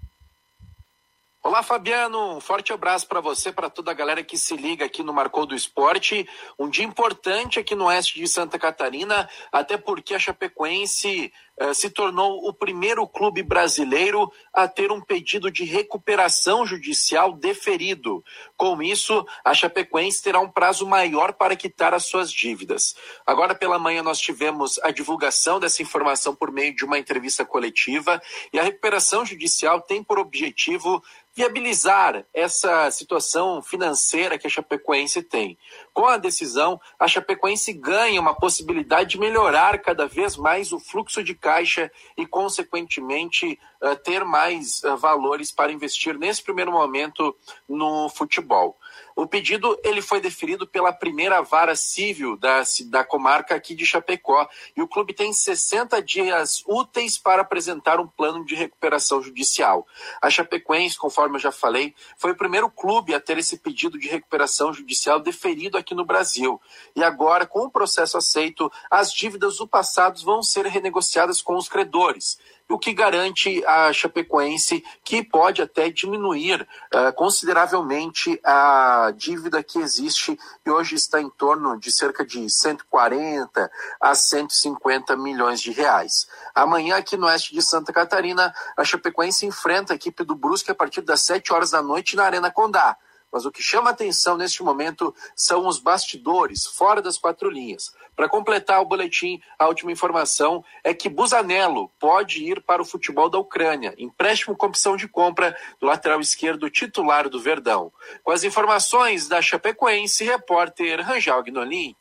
Olá, 1.42 1.62
Fabiano. 1.62 2.36
Um 2.36 2.40
forte 2.40 2.70
abraço 2.70 3.06
para 3.06 3.18
você, 3.18 3.50
para 3.50 3.70
toda 3.70 3.90
a 3.90 3.94
galera 3.94 4.22
que 4.22 4.36
se 4.36 4.54
liga 4.54 4.84
aqui 4.84 5.02
no 5.02 5.10
Marcou 5.10 5.46
do 5.46 5.54
Esporte. 5.54 6.28
Um 6.58 6.68
dia 6.68 6.84
importante 6.84 7.58
aqui 7.58 7.74
no 7.74 7.86
oeste 7.86 8.20
de 8.20 8.28
Santa 8.28 8.58
Catarina, 8.58 9.26
até 9.50 9.78
porque 9.78 10.14
a 10.14 10.18
Chapecoense 10.18 11.32
se 11.74 11.90
tornou 11.90 12.48
o 12.48 12.52
primeiro 12.52 13.06
clube 13.06 13.42
brasileiro 13.42 14.30
a 14.52 14.66
ter 14.66 14.90
um 14.90 15.00
pedido 15.00 15.50
de 15.50 15.64
recuperação 15.64 16.66
judicial 16.66 17.32
deferido. 17.32 18.24
Com 18.56 18.82
isso, 18.82 19.26
a 19.44 19.52
Chapecoense 19.52 20.22
terá 20.22 20.40
um 20.40 20.50
prazo 20.50 20.86
maior 20.86 21.34
para 21.34 21.54
quitar 21.56 21.92
as 21.92 22.06
suas 22.06 22.32
dívidas. 22.32 22.94
Agora 23.26 23.54
pela 23.54 23.78
manhã 23.78 24.02
nós 24.02 24.18
tivemos 24.18 24.78
a 24.82 24.90
divulgação 24.90 25.60
dessa 25.60 25.82
informação 25.82 26.34
por 26.34 26.50
meio 26.50 26.74
de 26.74 26.84
uma 26.84 26.98
entrevista 26.98 27.44
coletiva 27.44 28.20
e 28.52 28.58
a 28.58 28.62
recuperação 28.62 29.24
judicial 29.24 29.80
tem 29.80 30.02
por 30.02 30.18
objetivo 30.18 31.02
viabilizar 31.34 32.24
essa 32.34 32.90
situação 32.90 33.62
financeira 33.62 34.38
que 34.38 34.46
a 34.46 34.50
Chapecoense 34.50 35.22
tem. 35.22 35.56
Com 36.00 36.06
a 36.06 36.16
decisão, 36.16 36.80
a 36.98 37.06
Chapecoense 37.06 37.74
ganha 37.74 38.18
uma 38.18 38.34
possibilidade 38.34 39.10
de 39.10 39.20
melhorar 39.20 39.78
cada 39.82 40.06
vez 40.06 40.34
mais 40.34 40.72
o 40.72 40.80
fluxo 40.80 41.22
de 41.22 41.34
caixa 41.34 41.92
e, 42.16 42.24
consequentemente, 42.24 43.60
uh, 43.82 43.94
ter 43.96 44.24
mais 44.24 44.82
uh, 44.82 44.96
valores 44.96 45.52
para 45.52 45.70
investir 45.70 46.18
nesse 46.18 46.42
primeiro 46.42 46.72
momento 46.72 47.36
no 47.68 48.08
futebol. 48.08 48.78
O 49.14 49.26
pedido 49.26 49.78
ele 49.84 50.00
foi 50.00 50.20
deferido 50.20 50.66
pela 50.66 50.92
primeira 50.92 51.42
vara 51.42 51.74
civil 51.74 52.36
da, 52.36 52.62
da 52.86 53.04
comarca 53.04 53.54
aqui 53.54 53.74
de 53.74 53.84
Chapecó 53.84 54.48
e 54.76 54.82
o 54.82 54.88
clube 54.88 55.12
tem 55.12 55.32
60 55.32 56.00
dias 56.02 56.62
úteis 56.66 57.18
para 57.18 57.42
apresentar 57.42 58.00
um 58.00 58.06
plano 58.06 58.44
de 58.44 58.54
recuperação 58.54 59.22
judicial. 59.22 59.86
A 60.20 60.30
Chapecoense, 60.30 60.98
conforme 60.98 61.36
eu 61.36 61.40
já 61.40 61.52
falei, 61.52 61.94
foi 62.16 62.32
o 62.32 62.36
primeiro 62.36 62.70
clube 62.70 63.14
a 63.14 63.20
ter 63.20 63.38
esse 63.38 63.58
pedido 63.58 63.98
de 63.98 64.08
recuperação 64.08 64.72
judicial 64.72 65.20
deferido 65.20 65.76
aqui 65.76 65.94
no 65.94 66.04
Brasil. 66.04 66.60
E 66.94 67.02
agora, 67.02 67.46
com 67.46 67.64
o 67.64 67.70
processo 67.70 68.16
aceito, 68.16 68.70
as 68.90 69.12
dívidas 69.12 69.58
do 69.58 69.66
passado 69.66 70.20
vão 70.22 70.42
ser 70.42 70.66
renegociadas 70.66 71.42
com 71.42 71.56
os 71.56 71.68
credores 71.68 72.38
o 72.70 72.78
que 72.78 72.94
garante 72.94 73.64
a 73.66 73.92
Chapecoense 73.92 74.82
que 75.04 75.24
pode 75.24 75.60
até 75.60 75.90
diminuir 75.90 76.66
uh, 76.94 77.12
consideravelmente 77.14 78.40
a 78.44 79.12
dívida 79.16 79.62
que 79.62 79.80
existe 79.80 80.38
e 80.64 80.70
hoje 80.70 80.94
está 80.94 81.20
em 81.20 81.28
torno 81.28 81.78
de 81.78 81.90
cerca 81.90 82.24
de 82.24 82.48
140 82.48 83.70
a 84.00 84.14
150 84.14 85.16
milhões 85.16 85.60
de 85.60 85.72
reais. 85.72 86.28
Amanhã, 86.54 86.96
aqui 86.96 87.16
no 87.16 87.26
oeste 87.26 87.52
de 87.52 87.60
Santa 87.60 87.92
Catarina, 87.92 88.54
a 88.76 88.84
Chapecoense 88.84 89.44
enfrenta 89.44 89.92
a 89.92 89.96
equipe 89.96 90.22
do 90.22 90.36
Brusque 90.36 90.70
a 90.70 90.74
partir 90.74 91.00
das 91.00 91.22
7 91.22 91.52
horas 91.52 91.72
da 91.72 91.82
noite 91.82 92.14
na 92.14 92.24
Arena 92.24 92.50
Condá. 92.50 92.96
Mas 93.32 93.44
o 93.44 93.50
que 93.50 93.62
chama 93.62 93.90
atenção 93.90 94.36
neste 94.36 94.62
momento 94.62 95.14
são 95.36 95.66
os 95.66 95.78
bastidores, 95.78 96.66
fora 96.66 97.00
das 97.00 97.16
quatro 97.16 97.48
linhas. 97.48 97.92
Para 98.16 98.28
completar 98.28 98.80
o 98.80 98.84
boletim, 98.84 99.40
a 99.58 99.66
última 99.66 99.92
informação 99.92 100.64
é 100.82 100.92
que 100.92 101.08
Busanello 101.08 101.90
pode 101.98 102.44
ir 102.44 102.60
para 102.62 102.82
o 102.82 102.84
futebol 102.84 103.30
da 103.30 103.38
Ucrânia, 103.38 103.94
empréstimo 103.96 104.56
com 104.56 104.66
opção 104.66 104.96
de 104.96 105.08
compra 105.08 105.56
do 105.80 105.86
lateral 105.86 106.20
esquerdo 106.20 106.68
titular 106.68 107.28
do 107.28 107.40
Verdão. 107.40 107.92
Com 108.22 108.32
as 108.32 108.44
informações 108.44 109.28
da 109.28 109.40
Chapecoense, 109.40 110.24
repórter 110.24 111.00
Rangel 111.00 111.42
Gnolin. 111.42 111.94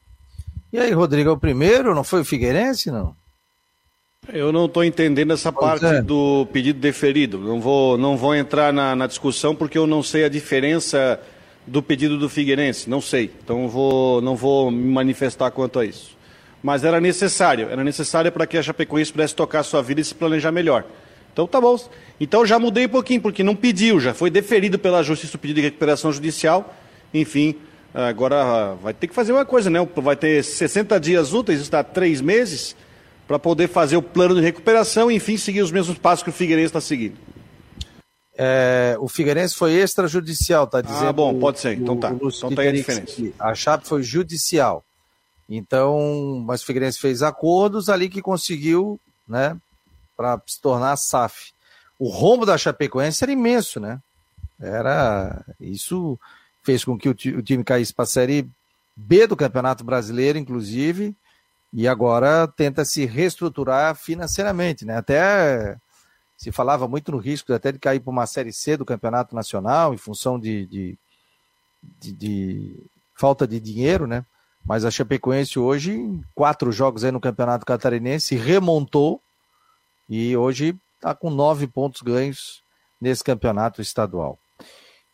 E 0.72 0.80
aí, 0.80 0.92
Rodrigo, 0.92 1.30
é 1.30 1.34
o 1.34 1.40
primeiro? 1.40 1.96
Não 1.96 2.04
foi 2.04 2.22
o 2.22 2.26
Figueirense, 2.26 2.92
não? 2.92 3.16
Eu 4.34 4.52
não 4.52 4.66
estou 4.66 4.84
entendendo 4.84 5.34
essa 5.34 5.52
pois 5.52 5.66
parte 5.66 5.86
é. 5.86 6.02
do 6.02 6.48
pedido 6.52 6.80
deferido. 6.80 7.40
Não 7.40 7.60
vou, 7.60 7.98
não 7.98 8.16
vou 8.16 8.36
entrar 8.36 8.72
na, 8.72 8.96
na, 8.96 9.08
discussão 9.08 9.56
porque 9.56 9.78
eu 9.78 9.88
não 9.88 10.04
sei 10.04 10.24
a 10.24 10.30
diferença 10.30 11.20
do 11.66 11.82
pedido 11.82 12.18
do 12.18 12.30
Figueirense. 12.30 12.90
Não 12.90 13.02
sei. 13.02 13.32
Então 13.44 13.68
vou, 13.68 14.22
não 14.22 14.36
vou 14.36 14.70
me 14.70 14.92
manifestar 14.92 15.50
quanto 15.52 15.80
a 15.80 15.86
isso. 15.86 16.18
Mas 16.62 16.84
era 16.84 17.02
necessário. 17.02 17.70
Era 17.70 17.84
necessário 17.84 18.32
para 18.32 18.46
que 18.46 18.58
a 18.58 18.64
Chapecoense 18.64 19.12
pudesse 19.12 19.34
tocar 19.34 19.60
a 19.60 19.64
sua 19.64 19.82
vida 19.82 20.02
e 20.02 20.04
se 20.04 20.14
planejar 20.14 20.52
melhor. 20.52 20.86
Então 21.34 21.48
tá 21.48 21.60
bom. 21.60 21.80
Então 22.20 22.46
já 22.46 22.60
mudei 22.60 22.86
um 22.86 22.90
pouquinho, 22.90 23.22
porque 23.22 23.44
não 23.44 23.56
pediu, 23.56 24.00
já 24.00 24.14
foi 24.14 24.30
deferido 24.30 24.78
pela 24.78 25.02
Justiça 25.02 25.38
o 25.38 25.40
pedido 25.40 25.58
de 25.58 25.62
recuperação 25.62 26.12
judicial. 26.12 26.76
Enfim, 27.14 27.56
agora 27.94 28.76
vai 28.82 28.94
ter 28.94 29.08
que 29.08 29.16
fazer 29.16 29.32
uma 29.32 29.46
coisa, 29.46 29.70
né? 29.70 29.80
Vai 29.96 30.16
ter 30.16 30.44
60 30.44 31.00
dias 31.00 31.34
úteis, 31.34 31.62
está 31.62 31.84
três 31.84 32.20
meses 32.22 32.76
para 33.30 33.38
poder 33.38 33.68
fazer 33.68 33.96
o 33.96 34.02
plano 34.02 34.34
de 34.34 34.42
recuperação 34.42 35.12
e, 35.12 35.16
enfim, 35.16 35.38
seguir 35.38 35.62
os 35.62 35.72
mesmos 35.72 36.00
passos 36.00 36.24
que 36.24 36.32
o 36.32 36.34
Figueirense 36.34 36.70
está 36.70 36.82
seguindo. 36.82 37.16
É, 38.36 38.98
o 39.00 39.08
Figueirense 39.08 39.54
foi 39.54 39.74
extrajudicial, 39.74 40.66
tá 40.66 40.82
dizendo? 40.82 41.10
Ah, 41.10 41.14
bom, 41.14 41.40
pode 41.40 41.60
ser. 41.60 41.78
Então 41.78 41.96
tá. 41.96 42.10
Então 42.10 42.56
tá 42.56 42.64
aí 42.64 42.70
a 42.70 42.72
diferença. 42.72 43.22
A 43.38 43.54
Chape 43.54 43.88
foi 43.88 44.02
judicial. 44.02 44.84
Então, 45.48 46.44
mas 46.44 46.64
o 46.64 46.66
Figueirense 46.66 46.98
fez 46.98 47.22
acordos 47.22 47.88
ali 47.88 48.10
que 48.10 48.20
conseguiu, 48.20 49.00
né, 49.28 49.56
para 50.18 50.42
se 50.48 50.60
tornar 50.60 50.98
SAF. 50.98 51.52
O 52.00 52.10
rombo 52.10 52.48
da 52.48 52.58
Chapecoense 52.58 53.24
era 53.24 53.32
imenso, 53.32 53.80
né? 53.80 54.00
Era 54.60 55.46
isso 55.60 56.20
fez 56.64 56.84
com 56.84 56.98
que 56.98 57.10
o, 57.10 57.12
o 57.12 57.44
time 57.44 57.64
caísse 57.64 57.94
para 57.94 58.06
a 58.06 58.08
Série 58.08 58.50
B 58.96 59.28
do 59.28 59.38
Campeonato 59.38 59.84
Brasileiro, 59.84 60.40
inclusive, 60.40 61.16
e 61.72 61.88
agora 61.88 62.48
tenta 62.48 62.84
se 62.84 63.06
reestruturar 63.06 63.96
financeiramente, 63.96 64.86
né? 64.86 64.98
Até 64.98 65.78
se 66.36 66.52
falava 66.52 66.88
muito 66.88 67.12
no 67.12 67.18
risco 67.18 67.54
até 67.54 67.72
de 67.72 67.80
cair 67.80 68.00
para 68.00 68.12
uma 68.12 68.26
série 68.26 68.52
C 68.52 68.76
do 68.78 68.86
Campeonato 68.86 69.36
Nacional 69.36 69.94
em 69.94 69.98
função 69.98 70.40
de, 70.40 70.66
de, 70.66 70.98
de, 72.00 72.12
de, 72.14 72.86
falta 73.14 73.48
de 73.48 73.60
dinheiro, 73.60 74.08
né? 74.08 74.26
Mas 74.66 74.86
a 74.86 74.92
Chapecoense 74.92 75.60
hoje, 75.60 75.94
em 75.94 76.24
quatro 76.34 76.72
jogos 76.72 77.04
aí 77.04 77.12
no 77.12 77.20
Campeonato 77.20 77.66
Catarinense, 77.66 78.36
remontou 78.36 79.22
e 80.08 80.36
hoje 80.36 80.76
está 80.96 81.14
com 81.14 81.30
nove 81.30 81.68
pontos 81.68 82.02
ganhos 82.02 82.64
nesse 83.00 83.24
campeonato 83.24 83.82
estadual. 83.82 84.38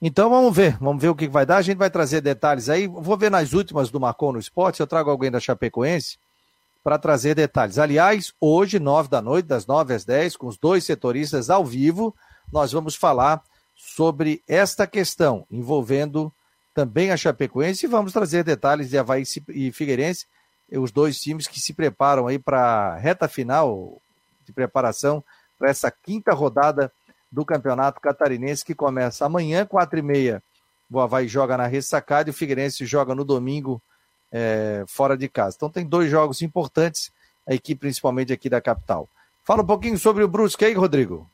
Então 0.02 0.30
vamos 0.30 0.56
ver, 0.56 0.78
vamos 0.78 1.02
ver 1.02 1.10
o 1.10 1.16
que 1.16 1.28
vai 1.28 1.46
dar. 1.46 1.58
A 1.58 1.62
gente 1.62 1.78
vai 1.78 1.90
trazer 1.90 2.22
detalhes 2.22 2.70
aí. 2.70 2.88
Vou 2.88 3.18
ver 3.18 3.32
nas 3.32 3.54
últimas 3.54 3.90
do 3.90 4.00
Marcon 4.00 4.34
no 4.34 4.40
Esporte. 4.40 4.80
Eu 4.80 4.88
trago 4.88 5.10
alguém 5.10 5.32
da 5.32 5.40
Chapecoense 5.40 6.18
para 6.86 7.00
trazer 7.00 7.34
detalhes. 7.34 7.80
Aliás, 7.80 8.32
hoje, 8.40 8.78
nove 8.78 9.10
da 9.10 9.20
noite, 9.20 9.48
das 9.48 9.66
nove 9.66 9.96
às 9.96 10.06
dez, 10.06 10.38
com 10.38 10.46
os 10.46 10.56
dois 10.56 10.84
setoristas 10.84 11.50
ao 11.50 11.66
vivo, 11.66 12.16
nós 12.54 12.72
vamos 12.72 12.94
falar 12.94 13.42
sobre 13.76 14.44
esta 14.48 14.86
questão 14.86 15.48
envolvendo 15.50 16.32
também 16.76 17.10
a 17.10 17.18
Chapecoense 17.18 17.88
e 17.88 17.90
vamos 17.90 18.14
trazer 18.14 18.44
detalhes 18.44 18.88
de 18.88 19.00
Havaí 19.00 19.24
e 19.50 19.72
Figueirense, 19.72 20.28
os 20.74 20.92
dois 20.92 21.20
times 21.20 21.48
que 21.48 21.60
se 21.60 21.74
preparam 21.74 22.28
aí 22.28 22.38
para 22.38 22.62
a 22.62 22.96
reta 22.98 23.28
final 23.28 24.00
de 24.46 24.54
preparação 24.54 25.24
para 25.58 25.72
essa 25.72 25.90
quinta 25.90 26.36
rodada 26.36 26.92
do 27.32 27.44
Campeonato 27.44 28.00
Catarinense 28.00 28.64
que 28.64 28.76
começa 28.76 29.26
amanhã, 29.26 29.66
quatro 29.66 29.98
e 29.98 30.04
meia. 30.04 30.44
O 30.92 31.00
Havaí 31.00 31.28
joga 31.28 31.58
na 31.58 31.66
ressacada 31.66 32.30
e 32.30 32.32
o 32.32 32.34
Figueirense 32.34 32.86
joga 32.86 33.16
no 33.16 33.26
domingo 33.26 33.82
é, 34.32 34.84
fora 34.88 35.18
de 35.18 35.28
casa. 35.28 35.56
Então 35.56 35.70
tem 35.70 35.86
dois 35.86 36.10
jogos 36.10 36.42
importantes, 36.42 37.12
a 37.48 37.54
equipe 37.54 37.82
principalmente 37.82 38.34
aqui 38.34 38.50
da 38.50 38.62
capital. 38.62 39.10
Fala 39.44 39.62
um 39.62 39.66
pouquinho 39.66 39.98
sobre 39.98 40.24
o 40.24 40.28
Brusque 40.28 40.66
aí, 40.66 40.74
Rodrigo. 40.74 41.30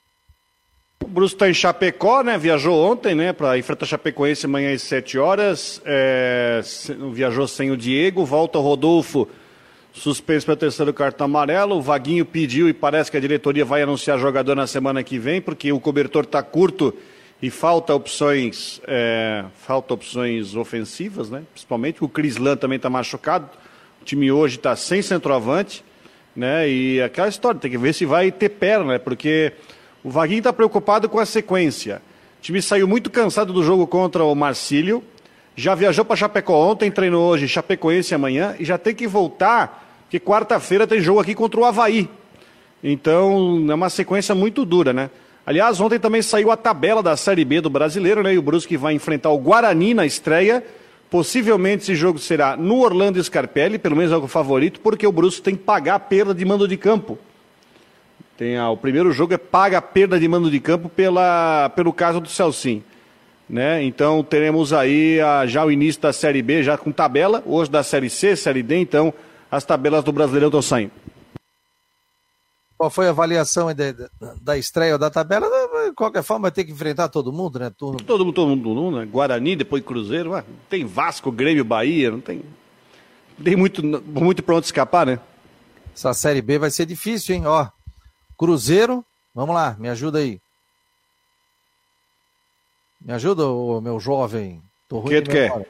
O 1.04 1.08
Brusque 1.08 1.36
está 1.36 1.50
em 1.50 1.54
Chapecó, 1.54 2.22
né? 2.22 2.38
Viajou 2.38 2.78
ontem, 2.78 3.16
né? 3.16 3.34
Para 3.34 3.58
enfrentar 3.58 3.86
Chapecoense 3.86 4.46
amanhã 4.46 4.74
às 4.74 4.84
7 4.84 5.18
horas. 5.18 5.82
É... 5.86 6.62
Viajou 7.12 7.48
sem 7.48 7.72
o 7.72 7.78
Diego, 7.78 8.24
volta 8.24 8.60
o 8.60 8.62
Rodolfo, 8.62 9.28
suspenso 9.94 10.46
para 10.46 10.54
o 10.54 10.58
terceiro 10.58 10.94
cartão 10.94 11.26
amarelo. 11.26 11.78
O 11.78 11.82
Vaguinho 11.82 12.26
pediu 12.26 12.70
e 12.70 12.74
parece 12.74 13.10
que 13.10 13.18
a 13.18 13.22
diretoria 13.22 13.66
vai 13.66 13.82
anunciar 13.82 14.20
jogador 14.20 14.56
na 14.56 14.68
semana 14.68 15.04
que 15.04 15.18
vem, 15.18 15.42
porque 15.42 15.72
o 15.72 15.80
cobertor 15.80 16.26
está 16.26 16.44
curto 16.44 16.94
e 17.42 17.50
falta 17.50 17.94
opções, 17.94 18.80
é, 18.88 19.44
falta 19.56 19.94
opções 19.94 20.56
ofensivas, 20.56 21.30
né? 21.30 21.44
Principalmente 21.52 22.04
o 22.04 22.08
Crislan 22.08 22.56
também 22.56 22.76
está 22.76 22.90
machucado. 22.90 23.50
O 24.02 24.06
time 24.06 24.32
hoje 24.32 24.58
está 24.58 24.76
sem 24.76 25.02
centroavante, 25.02 25.84
né? 26.36 26.70
E 26.70 27.02
aquela 27.02 27.28
história 27.28 27.60
tem 27.60 27.72
que 27.72 27.78
ver 27.78 27.94
se 27.94 28.06
vai 28.06 28.32
ter 28.32 28.50
perna, 28.50 28.94
né? 28.94 29.00
Porque 29.00 29.54
o 30.04 30.10
Vaguinho 30.12 30.40
está 30.40 30.54
preocupado 30.54 31.10
com 31.10 31.20
a 31.20 31.26
sequência. 31.26 32.02
O 32.40 32.42
time 32.42 32.62
saiu 32.62 32.88
muito 32.88 33.10
cansado 33.10 33.52
do 33.52 33.64
jogo 33.64 33.88
contra 33.88 34.24
o 34.24 34.36
Marcílio. 34.36 35.04
Já 35.56 35.74
viajou 35.74 36.06
para 36.06 36.16
Chapecó 36.16 36.72
ontem, 36.72 36.92
treinou 36.92 37.28
hoje 37.28 37.48
Chapecoense 37.48 38.14
amanhã 38.14 38.56
e 38.60 38.66
já 38.66 38.78
tem 38.78 38.96
que 38.96 39.08
voltar, 39.08 40.00
porque 40.04 40.20
quarta-feira 40.20 40.88
tem 40.88 41.02
jogo 41.02 41.20
aqui 41.20 41.34
contra 41.36 41.60
o 41.60 41.66
Havaí. 41.66 42.08
Então 42.84 43.66
é 43.70 43.74
uma 43.74 43.90
sequência 43.90 44.34
muito 44.34 44.64
dura, 44.64 44.94
né? 44.94 45.10
Aliás, 45.52 45.82
ontem 45.82 46.00
também 46.00 46.22
saiu 46.22 46.50
a 46.50 46.56
tabela 46.56 47.04
da 47.04 47.18
Série 47.18 47.44
B 47.44 47.60
do 47.60 47.70
Brasileiro, 47.70 48.24
né? 48.24 48.34
E 48.34 48.38
o 48.38 48.42
Brusque 48.42 48.78
vai 48.78 48.94
enfrentar 48.94 49.32
o 49.32 49.38
Guarani 49.38 49.94
na 49.94 50.06
estreia. 50.06 50.64
Possivelmente 51.10 51.84
esse 51.84 51.94
jogo 51.94 52.20
será 52.20 52.56
no 52.56 52.80
Orlando 52.80 53.22
Scarpelli, 53.22 53.78
pelo 53.78 53.98
menos 53.98 54.14
é 54.14 54.16
o 54.16 54.30
favorito, 54.30 54.80
porque 54.80 55.06
o 55.06 55.12
Brusque 55.12 55.42
tem 55.42 55.54
que 55.54 55.62
pagar 55.62 55.96
a 55.96 56.00
perda 56.00 56.34
de 56.34 56.46
mando 56.46 56.66
de 56.70 56.78
campo. 56.78 57.20
Tem 58.38 58.58
o 58.62 58.78
primeiro 58.78 59.12
jogo 59.12 59.34
é 59.34 59.38
paga 59.38 59.80
a 59.80 59.82
perda 59.82 60.18
de 60.18 60.26
mando 60.26 60.50
de 60.50 60.58
campo 60.62 60.88
pela, 60.88 61.70
pelo 61.76 61.92
caso 61.92 62.22
do 62.22 62.30
Celcim. 62.30 62.82
Né? 63.50 63.84
Então 63.84 64.24
teremos 64.24 64.72
aí 64.72 65.18
já 65.48 65.66
o 65.66 65.70
início 65.70 66.02
da 66.02 66.14
Série 66.14 66.42
B, 66.42 66.64
já 66.64 66.78
com 66.78 66.94
tabela, 66.94 67.44
hoje 67.46 67.70
da 67.70 67.84
Série 67.84 68.10
C, 68.10 68.38
Série 68.38 68.64
D, 68.64 68.78
então 68.78 69.14
as 69.52 69.66
tabelas 69.66 70.02
do 70.02 70.14
Brasileirão 70.14 70.48
estão 70.48 70.62
saindo. 70.62 70.94
Qual 72.82 72.90
foi 72.90 73.06
a 73.06 73.12
avaliação 73.12 73.68
da, 73.76 73.94
da 74.42 74.58
estreia 74.58 74.98
da 74.98 75.08
tabela? 75.08 75.48
De 75.88 75.94
qualquer 75.94 76.24
forma, 76.24 76.46
vai 76.46 76.52
ter 76.52 76.64
que 76.64 76.72
enfrentar 76.72 77.10
todo 77.10 77.32
mundo, 77.32 77.60
né? 77.60 77.70
Turno. 77.70 78.00
Todo 78.00 78.26
mundo, 78.26 78.34
todo 78.34 78.50
mundo, 78.50 78.98
né? 78.98 79.06
Guarani, 79.06 79.56
depois 79.56 79.84
Cruzeiro. 79.84 80.32
Ué, 80.32 80.44
tem 80.68 80.84
Vasco, 80.84 81.32
Grêmio, 81.32 81.64
Bahia, 81.64 82.10
não 82.10 82.20
tem. 82.20 82.42
Tem 83.44 83.56
muito, 83.56 83.84
muito 83.86 84.42
pra 84.42 84.56
onde 84.56 84.66
escapar, 84.66 85.06
né? 85.06 85.20
Essa 85.96 86.12
Série 86.16 86.42
B 86.42 86.58
vai 86.58 86.72
ser 86.72 86.88
difícil, 86.88 87.36
hein? 87.36 87.46
Ó, 87.46 87.68
Cruzeiro, 88.36 89.06
vamos 89.32 89.54
lá, 89.54 89.76
me 89.78 89.88
ajuda 89.88 90.18
aí. 90.18 90.42
Me 93.00 93.14
ajuda, 93.14 93.46
ô, 93.46 93.80
meu 93.80 94.00
jovem. 94.00 94.60
Tô 94.90 94.98
ruim 94.98 95.12
que 95.12 95.22
tu 95.22 95.30
quer? 95.30 95.68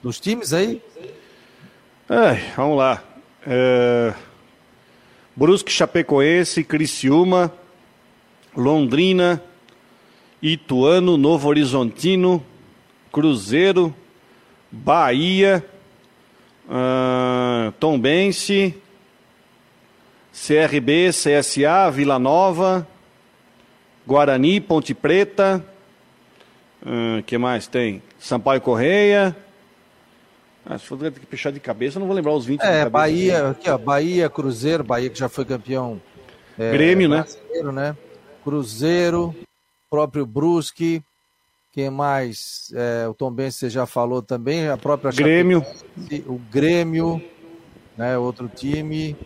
Dos 0.00 0.20
times 0.20 0.52
aí? 0.52 0.80
É, 2.08 2.34
vamos 2.54 2.78
lá. 2.78 3.02
É... 3.44 4.14
Brusque, 5.36 5.70
Chapecoense, 5.70 6.64
Criciúma, 6.64 7.52
Londrina, 8.56 9.42
Ituano, 10.40 11.18
Novo 11.18 11.46
Horizontino, 11.46 12.42
Cruzeiro, 13.12 13.94
Bahia, 14.72 15.62
uh, 16.66 17.70
Tombense, 17.72 18.74
CRB, 20.32 21.10
CSA, 21.12 21.90
Vila 21.90 22.18
Nova, 22.18 22.88
Guarani, 24.06 24.58
Ponte 24.58 24.94
Preta, 24.94 25.62
uh, 26.82 27.22
que 27.24 27.36
mais 27.36 27.66
tem? 27.66 28.02
Sampaio 28.18 28.62
Correia. 28.62 29.36
Ah, 30.68 30.76
se 30.76 30.84
for 30.84 30.98
ter 30.98 31.12
que 31.12 31.24
puxar 31.26 31.52
de 31.52 31.60
cabeça, 31.60 31.96
eu 31.96 32.00
não 32.00 32.08
vou 32.08 32.16
lembrar 32.16 32.32
os 32.32 32.44
20. 32.44 32.60
É, 32.60 32.90
Bahia, 32.90 33.50
aqui, 33.50 33.70
ó, 33.70 33.78
Bahia, 33.78 34.28
Cruzeiro, 34.28 34.82
Bahia 34.82 35.08
que 35.08 35.18
já 35.18 35.28
foi 35.28 35.44
campeão. 35.44 36.02
É, 36.58 36.72
Grêmio, 36.72 37.08
né? 37.08 37.24
né? 37.72 37.96
Cruzeiro, 38.42 39.32
próprio 39.88 40.26
Brusque, 40.26 41.00
quem 41.72 41.88
mais? 41.88 42.72
É, 42.74 43.06
o 43.06 43.14
Tom 43.14 43.30
Ben 43.30 43.48
você 43.48 43.70
já 43.70 43.86
falou 43.86 44.22
também, 44.22 44.68
a 44.68 44.76
própria 44.76 45.12
Grêmio. 45.12 45.64
o 46.26 46.38
Grêmio, 46.50 47.22
né, 47.96 48.18
outro 48.18 48.48
time 48.48 49.16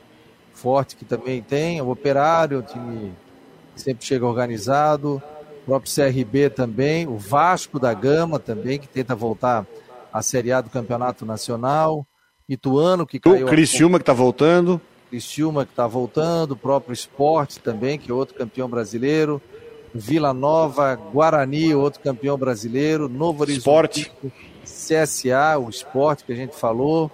forte 0.53 0.95
que 0.95 1.07
também 1.07 1.41
tem, 1.41 1.81
o 1.81 1.91
Operário, 1.91 2.59
o 2.59 2.63
time 2.63 3.13
que 3.75 3.81
sempre 3.81 4.05
chega 4.05 4.27
organizado, 4.27 5.23
o 5.63 5.65
próprio 5.65 5.91
CRB 5.95 6.51
também, 6.51 7.07
o 7.07 7.17
Vasco 7.17 7.79
da 7.79 7.95
Gama 7.95 8.39
também, 8.39 8.79
que 8.79 8.87
tenta 8.87 9.15
voltar 9.15 9.67
à 10.13 10.23
Série 10.23 10.53
A 10.53 10.61
do 10.61 10.71
Campeonato 10.71 11.25
Nacional, 11.25 12.07
Ituano, 12.49 13.07
que 13.07 13.19
caiu... 13.21 13.47
O 13.47 13.49
Criciúma 13.49 13.99
que 13.99 14.03
está 14.03 14.13
voltando. 14.13 14.81
Criciúma 15.09 15.65
que 15.65 15.73
está 15.73 15.87
voltando, 15.87 16.53
o 16.53 16.57
próprio 16.57 16.93
Esporte 16.93 17.59
também, 17.59 17.99
que 17.99 18.11
é 18.11 18.15
outro 18.15 18.35
campeão 18.35 18.69
brasileiro, 18.69 19.41
Vila 19.95 20.33
Nova, 20.33 20.95
Guarani, 20.95 21.75
outro 21.75 22.01
campeão 22.01 22.39
brasileiro, 22.39 23.09
Novo 23.09 23.43
Horizonte, 23.43 24.13
CSA, 24.65 25.59
o 25.59 25.69
Esporte 25.69 26.25
que 26.25 26.33
a 26.33 26.37
gente 26.37 26.57
falou, 26.57 27.11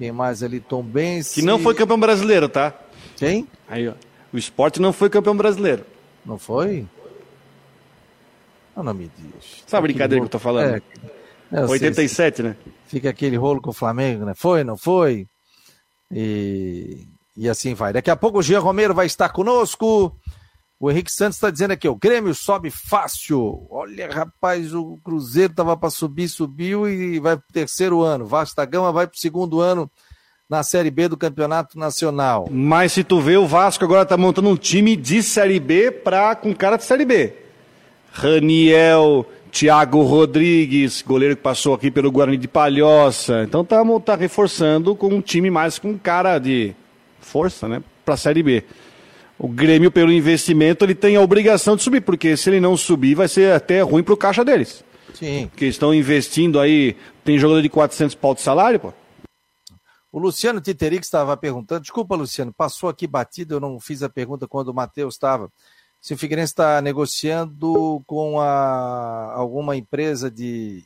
quem 0.00 0.10
mais 0.10 0.42
ali? 0.42 0.60
Tom 0.60 0.82
Benz. 0.82 1.34
Que 1.34 1.42
não 1.42 1.58
foi 1.58 1.74
campeão 1.74 2.00
brasileiro, 2.00 2.48
tá? 2.48 2.72
Quem? 3.16 3.46
Aí, 3.68 3.86
ó. 3.86 3.92
O 4.32 4.38
esporte 4.38 4.80
não 4.80 4.94
foi 4.94 5.10
campeão 5.10 5.36
brasileiro. 5.36 5.84
Não 6.24 6.38
foi? 6.38 6.86
Ah, 8.74 8.82
não 8.82 8.94
me 8.94 9.10
diz. 9.14 9.62
Sabe 9.66 9.78
a 9.78 9.82
brincadeira 9.82 10.22
que 10.22 10.26
eu 10.26 10.30
tô 10.30 10.38
falando? 10.38 10.76
É, 10.76 10.82
87, 11.52 12.36
sei, 12.36 12.44
né? 12.44 12.56
Fica 12.86 13.10
aquele 13.10 13.36
rolo 13.36 13.60
com 13.60 13.70
o 13.70 13.74
Flamengo, 13.74 14.24
né? 14.24 14.34
Foi, 14.34 14.64
não 14.64 14.76
foi? 14.76 15.26
E, 16.10 17.06
e 17.36 17.48
assim 17.48 17.74
vai. 17.74 17.92
Daqui 17.92 18.10
a 18.10 18.16
pouco 18.16 18.38
o 18.38 18.42
Jean 18.42 18.60
Romero 18.60 18.94
vai 18.94 19.06
estar 19.06 19.28
conosco. 19.28 20.16
O 20.78 20.90
Henrique 20.90 21.12
Santos 21.12 21.36
está 21.36 21.50
dizendo 21.50 21.72
aqui, 21.72 21.86
o 21.86 21.94
Grêmio 21.94 22.34
sobe 22.34 22.70
fácil. 22.70 23.66
Olha, 23.68 24.08
rapaz, 24.10 24.74
o 24.74 24.98
Cruzeiro 25.04 25.52
tava 25.52 25.76
para 25.76 25.90
subir, 25.90 26.26
subiu 26.28 26.88
e 26.88 27.20
vai 27.20 27.36
pro 27.36 27.46
terceiro 27.52 28.00
ano. 28.00 28.24
Vasco 28.24 28.56
da 28.56 28.64
Gama 28.64 28.90
vai 28.90 29.06
pro 29.06 29.18
segundo 29.18 29.60
ano 29.60 29.90
na 30.48 30.62
Série 30.62 30.90
B 30.90 31.06
do 31.06 31.18
Campeonato 31.18 31.78
Nacional. 31.78 32.48
Mas 32.50 32.92
se 32.92 33.04
tu 33.04 33.20
vê, 33.20 33.36
o 33.36 33.46
Vasco 33.46 33.84
agora 33.84 34.06
tá 34.06 34.16
montando 34.16 34.48
um 34.48 34.56
time 34.56 34.96
de 34.96 35.22
Série 35.22 35.60
B 35.60 35.90
pra, 35.90 36.34
com 36.34 36.54
cara 36.54 36.76
de 36.76 36.84
Série 36.84 37.04
B. 37.04 37.34
Raniel, 38.10 39.24
Thiago 39.50 40.02
Rodrigues, 40.02 41.02
goleiro 41.02 41.36
que 41.36 41.42
passou 41.42 41.74
aqui 41.74 41.90
pelo 41.90 42.10
Guarani 42.10 42.36
de 42.36 42.48
Palhoça. 42.48 43.42
Então 43.44 43.64
tá, 43.64 43.82
tá 44.04 44.16
reforçando 44.16 44.94
com 44.94 45.08
um 45.08 45.20
time 45.20 45.50
mais 45.50 45.78
com 45.78 45.98
cara 45.98 46.38
de 46.38 46.74
força, 47.20 47.68
né, 47.68 47.82
pra 48.04 48.16
Série 48.16 48.42
B 48.42 48.64
o 49.40 49.48
Grêmio, 49.48 49.90
pelo 49.90 50.12
investimento, 50.12 50.84
ele 50.84 50.94
tem 50.94 51.16
a 51.16 51.22
obrigação 51.22 51.74
de 51.74 51.82
subir, 51.82 52.02
porque 52.02 52.36
se 52.36 52.50
ele 52.50 52.60
não 52.60 52.76
subir, 52.76 53.14
vai 53.14 53.26
ser 53.26 53.54
até 53.54 53.80
ruim 53.80 54.02
para 54.02 54.12
o 54.12 54.16
caixa 54.16 54.44
deles. 54.44 54.84
Sim. 55.14 55.48
Porque 55.48 55.64
estão 55.64 55.94
investindo 55.94 56.60
aí, 56.60 56.94
tem 57.24 57.38
jogador 57.38 57.62
de 57.62 57.70
400 57.70 58.14
pau 58.14 58.34
de 58.34 58.42
salário, 58.42 58.78
pô. 58.78 58.92
O 60.12 60.18
Luciano 60.18 60.60
Titerix 60.60 61.06
estava 61.06 61.34
perguntando, 61.38 61.80
desculpa, 61.80 62.14
Luciano, 62.14 62.52
passou 62.52 62.90
aqui 62.90 63.06
batido, 63.06 63.54
eu 63.54 63.60
não 63.60 63.80
fiz 63.80 64.02
a 64.02 64.10
pergunta 64.10 64.46
quando 64.46 64.68
o 64.68 64.74
Matheus 64.74 65.14
estava. 65.14 65.50
Se 66.00 66.14
o 66.14 66.18
Figueirense 66.18 66.52
está 66.52 66.80
negociando 66.80 68.02
com 68.06 68.40
a, 68.40 69.32
alguma 69.34 69.76
empresa 69.76 70.30
de, 70.30 70.82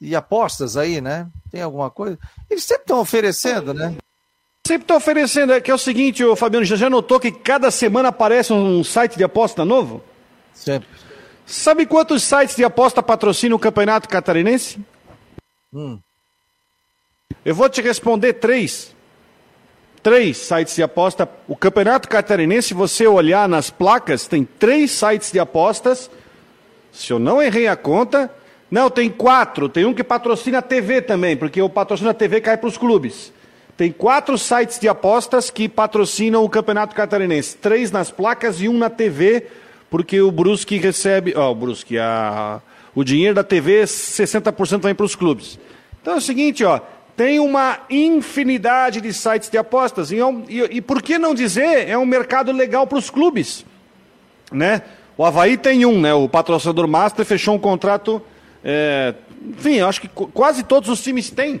de 0.00 0.16
apostas 0.16 0.76
aí, 0.76 1.00
né? 1.00 1.28
Tem 1.50 1.62
alguma 1.62 1.88
coisa? 1.88 2.18
Eles 2.50 2.64
sempre 2.64 2.82
estão 2.82 2.98
oferecendo, 2.98 3.72
né? 3.72 3.94
Sempre 4.66 4.84
está 4.84 4.96
oferecendo, 4.96 5.52
é 5.52 5.60
que 5.60 5.70
é 5.70 5.74
o 5.74 5.78
seguinte, 5.78 6.24
o 6.24 6.36
Fabiano, 6.36 6.64
já, 6.64 6.76
já 6.76 6.88
notou 6.88 7.18
que 7.18 7.32
cada 7.32 7.70
semana 7.70 8.08
aparece 8.08 8.52
um 8.52 8.82
site 8.82 9.16
de 9.16 9.24
aposta 9.24 9.64
novo? 9.64 10.02
Sempre. 10.54 10.88
Sabe 11.46 11.84
quantos 11.84 12.22
sites 12.22 12.56
de 12.56 12.64
aposta 12.64 13.02
patrocinam 13.02 13.56
o 13.56 13.60
Campeonato 13.60 14.08
Catarinense? 14.08 14.80
Hum. 15.72 15.98
Eu 17.44 17.54
vou 17.54 17.68
te 17.68 17.80
responder 17.82 18.34
três. 18.34 18.91
Três 20.02 20.36
sites 20.36 20.74
de 20.74 20.82
aposta. 20.82 21.28
O 21.46 21.54
Campeonato 21.54 22.08
Catarinense, 22.08 22.68
se 22.68 22.74
você 22.74 23.06
olhar 23.06 23.48
nas 23.48 23.70
placas, 23.70 24.26
tem 24.26 24.44
três 24.44 24.90
sites 24.90 25.30
de 25.30 25.38
apostas. 25.38 26.10
Se 26.90 27.12
eu 27.12 27.18
não 27.18 27.40
errei 27.40 27.68
a 27.68 27.76
conta. 27.76 28.30
Não, 28.68 28.90
tem 28.90 29.08
quatro. 29.08 29.68
Tem 29.68 29.84
um 29.84 29.94
que 29.94 30.02
patrocina 30.02 30.58
a 30.58 30.62
TV 30.62 31.02
também, 31.02 31.36
porque 31.36 31.60
o 31.60 31.68
patrocínio 31.68 32.12
da 32.12 32.18
TV 32.18 32.40
cai 32.40 32.56
para 32.56 32.68
os 32.68 32.78
clubes. 32.78 33.32
Tem 33.76 33.92
quatro 33.92 34.36
sites 34.36 34.78
de 34.78 34.88
apostas 34.88 35.50
que 35.50 35.68
patrocinam 35.68 36.42
o 36.42 36.48
Campeonato 36.48 36.94
Catarinense. 36.94 37.56
Três 37.56 37.90
nas 37.90 38.10
placas 38.10 38.60
e 38.60 38.68
um 38.68 38.76
na 38.78 38.90
TV, 38.90 39.46
porque 39.90 40.20
o 40.20 40.32
Brusque 40.32 40.78
recebe. 40.78 41.32
Ó, 41.36 41.48
oh, 41.48 41.52
o 41.52 41.54
Brusque, 41.54 41.98
a, 41.98 42.60
o 42.94 43.04
dinheiro 43.04 43.34
da 43.34 43.44
TV, 43.44 43.84
60% 43.84 44.82
vem 44.82 44.94
para 44.94 45.06
os 45.06 45.14
clubes. 45.14 45.58
Então 46.00 46.14
é 46.14 46.16
o 46.16 46.20
seguinte, 46.20 46.64
ó. 46.64 46.80
Tem 47.16 47.38
uma 47.38 47.80
infinidade 47.90 49.00
de 49.00 49.12
sites 49.12 49.50
de 49.50 49.58
apostas. 49.58 50.10
E, 50.10 50.16
e, 50.48 50.76
e 50.76 50.80
por 50.80 51.02
que 51.02 51.18
não 51.18 51.34
dizer, 51.34 51.88
é 51.88 51.96
um 51.96 52.06
mercado 52.06 52.52
legal 52.52 52.86
para 52.86 52.98
os 52.98 53.10
clubes. 53.10 53.64
Né? 54.50 54.82
O 55.16 55.24
Havaí 55.24 55.56
tem 55.56 55.84
um, 55.84 56.00
né? 56.00 56.14
O 56.14 56.28
patrocinador 56.28 56.88
Master 56.88 57.24
fechou 57.24 57.54
um 57.54 57.58
contrato. 57.58 58.22
É, 58.64 59.14
enfim, 59.48 59.74
eu 59.74 59.88
acho 59.88 60.00
que 60.00 60.08
quase 60.08 60.62
todos 60.62 60.88
os 60.88 61.02
times 61.02 61.30
têm. 61.30 61.60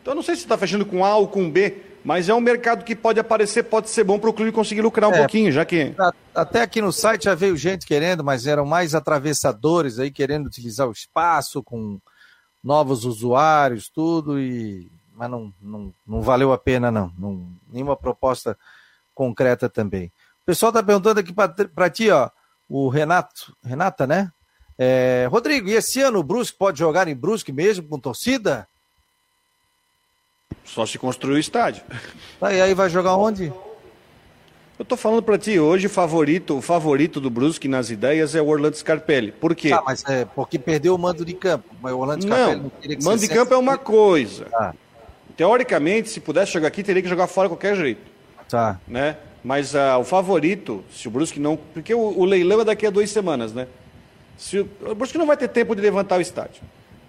Então 0.00 0.14
não 0.14 0.22
sei 0.22 0.34
se 0.34 0.42
está 0.42 0.56
fechando 0.56 0.84
com 0.84 1.04
A 1.04 1.16
ou 1.16 1.28
com 1.28 1.50
B, 1.50 1.76
mas 2.02 2.28
é 2.28 2.34
um 2.34 2.40
mercado 2.40 2.84
que 2.84 2.96
pode 2.96 3.20
aparecer, 3.20 3.64
pode 3.64 3.90
ser 3.90 4.04
bom 4.04 4.18
para 4.18 4.30
o 4.30 4.32
clube 4.32 4.50
conseguir 4.50 4.80
lucrar 4.80 5.10
um 5.10 5.14
é, 5.14 5.18
pouquinho, 5.18 5.52
já 5.52 5.64
que. 5.64 5.94
Até 6.34 6.62
aqui 6.62 6.80
no 6.80 6.92
site 6.92 7.24
já 7.24 7.34
veio 7.34 7.56
gente 7.56 7.86
querendo, 7.86 8.24
mas 8.24 8.46
eram 8.46 8.64
mais 8.64 8.94
atravessadores 8.94 9.98
aí 9.98 10.10
querendo 10.10 10.46
utilizar 10.46 10.88
o 10.88 10.92
espaço 10.92 11.62
com 11.62 11.98
novos 12.68 13.06
usuários, 13.06 13.88
tudo, 13.88 14.38
e 14.38 14.90
mas 15.14 15.30
não, 15.30 15.52
não, 15.60 15.94
não 16.06 16.20
valeu 16.20 16.52
a 16.52 16.58
pena, 16.58 16.90
não. 16.90 17.10
não. 17.18 17.48
Nenhuma 17.72 17.96
proposta 17.96 18.56
concreta 19.14 19.70
também. 19.70 20.12
O 20.42 20.46
pessoal 20.46 20.68
está 20.68 20.82
perguntando 20.82 21.18
aqui 21.18 21.32
para 21.32 21.90
ti, 21.90 22.10
ó, 22.10 22.28
o 22.68 22.90
Renato, 22.90 23.56
Renata, 23.64 24.06
né? 24.06 24.30
É, 24.78 25.26
Rodrigo, 25.30 25.68
e 25.68 25.72
esse 25.72 26.02
ano 26.02 26.18
o 26.18 26.22
Brusque 26.22 26.58
pode 26.58 26.78
jogar 26.78 27.08
em 27.08 27.16
Brusque 27.16 27.50
mesmo 27.50 27.88
com 27.88 27.98
torcida? 27.98 28.68
Só 30.62 30.84
se 30.84 30.98
construir 30.98 31.34
o 31.34 31.38
estádio. 31.38 31.82
Tá, 32.38 32.52
e 32.52 32.60
aí 32.60 32.74
vai 32.74 32.88
jogar 32.90 33.16
onde? 33.16 33.52
Eu 34.78 34.84
tô 34.84 34.96
falando 34.96 35.22
para 35.22 35.36
ti, 35.36 35.58
hoje 35.58 35.88
o 35.88 35.90
favorito, 35.90 36.56
o 36.56 36.62
favorito 36.62 37.20
do 37.20 37.28
Brusque 37.28 37.66
nas 37.66 37.90
ideias 37.90 38.36
é 38.36 38.40
o 38.40 38.46
Orlando 38.46 38.76
Scarpelli. 38.76 39.32
Por 39.32 39.56
quê? 39.56 39.72
Ah, 39.72 39.82
mas 39.84 40.04
é 40.04 40.24
porque 40.24 40.56
perdeu 40.56 40.94
o 40.94 40.98
mando 40.98 41.24
de 41.24 41.34
campo. 41.34 41.74
Mas 41.82 41.92
o 41.92 41.98
Orlando 41.98 42.22
Scarpelli 42.22 42.56
não, 42.60 42.70
não 42.86 43.02
mando 43.02 43.20
de 43.20 43.28
campo 43.28 43.52
é 43.52 43.56
uma 43.56 43.76
coisa. 43.76 44.46
Ah. 44.54 44.72
Teoricamente, 45.36 46.08
se 46.08 46.20
pudesse 46.20 46.52
jogar 46.52 46.68
aqui, 46.68 46.84
teria 46.84 47.02
que 47.02 47.08
jogar 47.08 47.26
fora 47.26 47.48
de 47.48 47.54
qualquer 47.54 47.74
jeito. 47.74 48.00
Tá. 48.48 48.78
Né? 48.86 49.16
Mas 49.42 49.74
uh, 49.74 49.98
o 50.00 50.04
favorito, 50.04 50.84
se 50.92 51.08
o 51.08 51.10
Brusque 51.10 51.40
não... 51.40 51.56
Porque 51.56 51.92
o, 51.92 51.98
o, 51.98 52.24
leilão 52.24 52.60
é 52.60 52.64
daqui 52.64 52.86
a 52.86 52.90
duas 52.90 53.10
semanas, 53.10 53.52
né? 53.52 53.66
Se 54.36 54.60
o, 54.60 54.68
o 54.86 54.94
Brusque 54.94 55.18
não 55.18 55.26
vai 55.26 55.36
ter 55.36 55.48
tempo 55.48 55.74
de 55.74 55.82
levantar 55.82 56.18
o 56.18 56.20
estádio. 56.20 56.62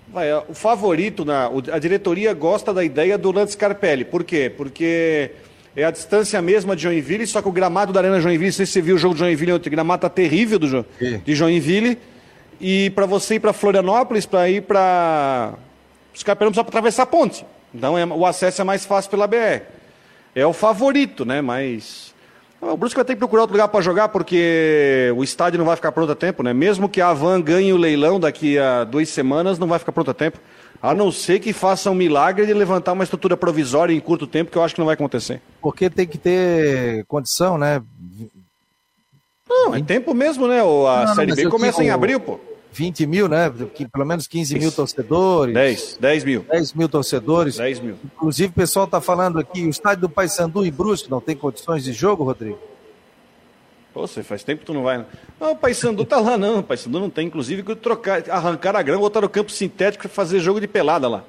Vai, 0.07 0.33
o 0.33 0.55
favorito, 0.55 1.23
na, 1.23 1.51
a 1.71 1.77
diretoria 1.77 2.33
gosta 2.33 2.73
da 2.73 2.83
ideia 2.83 3.15
do 3.15 3.31
Lance 3.31 3.53
Scarpelli. 3.53 4.03
Por 4.03 4.23
quê? 4.23 4.51
Porque 4.55 5.31
é 5.79 5.85
a 5.85 5.91
distância 5.91 6.41
mesma 6.41 6.75
de 6.75 6.83
Joinville, 6.83 7.25
só 7.25 7.41
que 7.41 7.47
o 7.47 7.51
gramado 7.51 7.93
da 7.93 7.99
Arena 7.99 8.19
Joinville, 8.19 8.47
não 8.47 8.53
sei 8.53 8.65
se 8.65 8.73
você 8.73 8.81
viu 8.81 8.95
o 8.95 8.97
jogo 8.97 9.13
de 9.13 9.19
Joinville 9.19 9.53
ontem, 9.53 9.69
o 9.69 9.71
gramado 9.71 10.01
tá 10.01 10.09
terrível 10.09 10.59
do, 10.59 10.85
de 11.23 11.35
Joinville. 11.35 11.97
E 12.59 12.89
para 12.89 13.05
você 13.05 13.35
ir 13.35 13.39
para 13.39 13.53
Florianópolis, 13.53 14.25
para 14.25 14.49
ir 14.49 14.63
para. 14.63 15.53
Scarpelli 16.15 16.47
não 16.47 16.51
precisa 16.51 16.67
atravessar 16.67 17.03
a 17.03 17.05
ponte. 17.05 17.45
Então 17.73 17.97
é, 17.97 18.05
o 18.05 18.25
acesso 18.25 18.61
é 18.61 18.63
mais 18.65 18.85
fácil 18.85 19.09
pela 19.09 19.27
BR. 19.27 19.61
É 20.35 20.45
o 20.45 20.51
favorito, 20.51 21.23
né? 21.23 21.41
Mas 21.41 22.13
o 22.61 22.75
Brusque 22.75 22.97
vai 22.97 23.05
ter 23.05 23.13
que 23.13 23.19
procurar 23.19 23.43
outro 23.43 23.55
lugar 23.55 23.69
para 23.69 23.79
jogar, 23.79 24.09
porque 24.09 25.13
o 25.15 25.23
estádio 25.23 25.57
não 25.57 25.65
vai 25.65 25.77
ficar 25.77 25.93
pronto 25.93 26.11
a 26.11 26.15
tempo, 26.15 26.43
né? 26.43 26.53
Mesmo 26.53 26.89
que 26.89 26.99
a 26.99 27.13
Van 27.13 27.41
ganhe 27.41 27.71
o 27.71 27.77
leilão 27.77 28.19
daqui 28.19 28.59
a 28.59 28.83
duas 28.83 29.07
semanas, 29.07 29.57
não 29.57 29.67
vai 29.67 29.79
ficar 29.79 29.93
pronto 29.93 30.11
a 30.11 30.13
tempo. 30.13 30.37
A 30.81 30.93
não 30.93 31.11
ser 31.11 31.39
que 31.39 31.51
faça 31.51 31.91
um 31.91 31.95
milagre 31.95 32.45
de 32.45 32.53
levantar 32.53 32.93
uma 32.93 33.03
estrutura 33.03 33.35
provisória 33.35 33.93
em 33.93 33.99
curto 33.99 34.25
tempo, 34.25 34.49
que 34.49 34.57
eu 34.57 34.63
acho 34.63 34.73
que 34.73 34.79
não 34.79 34.85
vai 34.85 34.93
acontecer. 34.93 35.41
Porque 35.61 35.89
tem 35.89 36.07
que 36.07 36.17
ter 36.17 37.05
condição, 37.05 37.57
né? 37.57 37.81
Não, 39.47 39.75
é 39.75 39.81
tempo 39.81 40.13
mesmo, 40.13 40.47
né? 40.47 40.61
A 40.61 41.05
não, 41.07 41.15
Série 41.15 41.35
B 41.35 41.49
começa 41.49 41.83
em 41.83 41.89
abril, 41.89 42.19
pô. 42.19 42.39
20 42.71 43.05
mil, 43.07 43.27
né? 43.27 43.51
Pelo 43.91 44.05
menos 44.05 44.27
15 44.27 44.57
mil 44.57 44.71
torcedores. 44.71 45.53
10, 45.53 45.97
10 45.99 46.23
mil. 46.23 46.45
10 46.49 46.73
mil 46.73 46.87
torcedores. 46.87 47.57
10 47.57 47.79
mil. 47.79 47.95
Inclusive, 48.05 48.49
o 48.49 48.53
pessoal 48.53 48.85
está 48.85 49.01
falando 49.01 49.39
aqui, 49.39 49.65
o 49.65 49.69
estádio 49.69 50.01
do 50.01 50.09
Paysandu 50.09 50.63
em 50.65 50.71
Brusque 50.71 51.09
não 51.09 51.19
tem 51.19 51.35
condições 51.35 51.83
de 51.83 51.91
jogo, 51.91 52.23
Rodrigo? 52.23 52.59
Você 54.07 54.23
faz 54.23 54.43
tempo 54.43 54.61
que 54.61 54.65
tu 54.65 54.73
não 54.73 54.83
vai. 54.83 54.99
Né? 54.99 55.05
Não, 55.39 55.51
o 55.51 55.55
Paysandu 55.55 56.05
tá 56.05 56.19
lá 56.19 56.37
não, 56.37 56.59
o 56.59 56.63
Paysandu 56.63 56.99
não 56.99 57.09
tem. 57.09 57.27
Inclusive, 57.27 57.63
que 57.63 57.75
trocar, 57.75 58.29
arrancar 58.29 58.75
a 58.75 58.81
grama, 58.81 59.01
botar 59.01 59.21
no 59.21 59.29
campo 59.29 59.51
sintético 59.51 60.05
e 60.05 60.09
fazer 60.09 60.39
jogo 60.39 60.59
de 60.59 60.67
pelada 60.67 61.07
lá. 61.07 61.23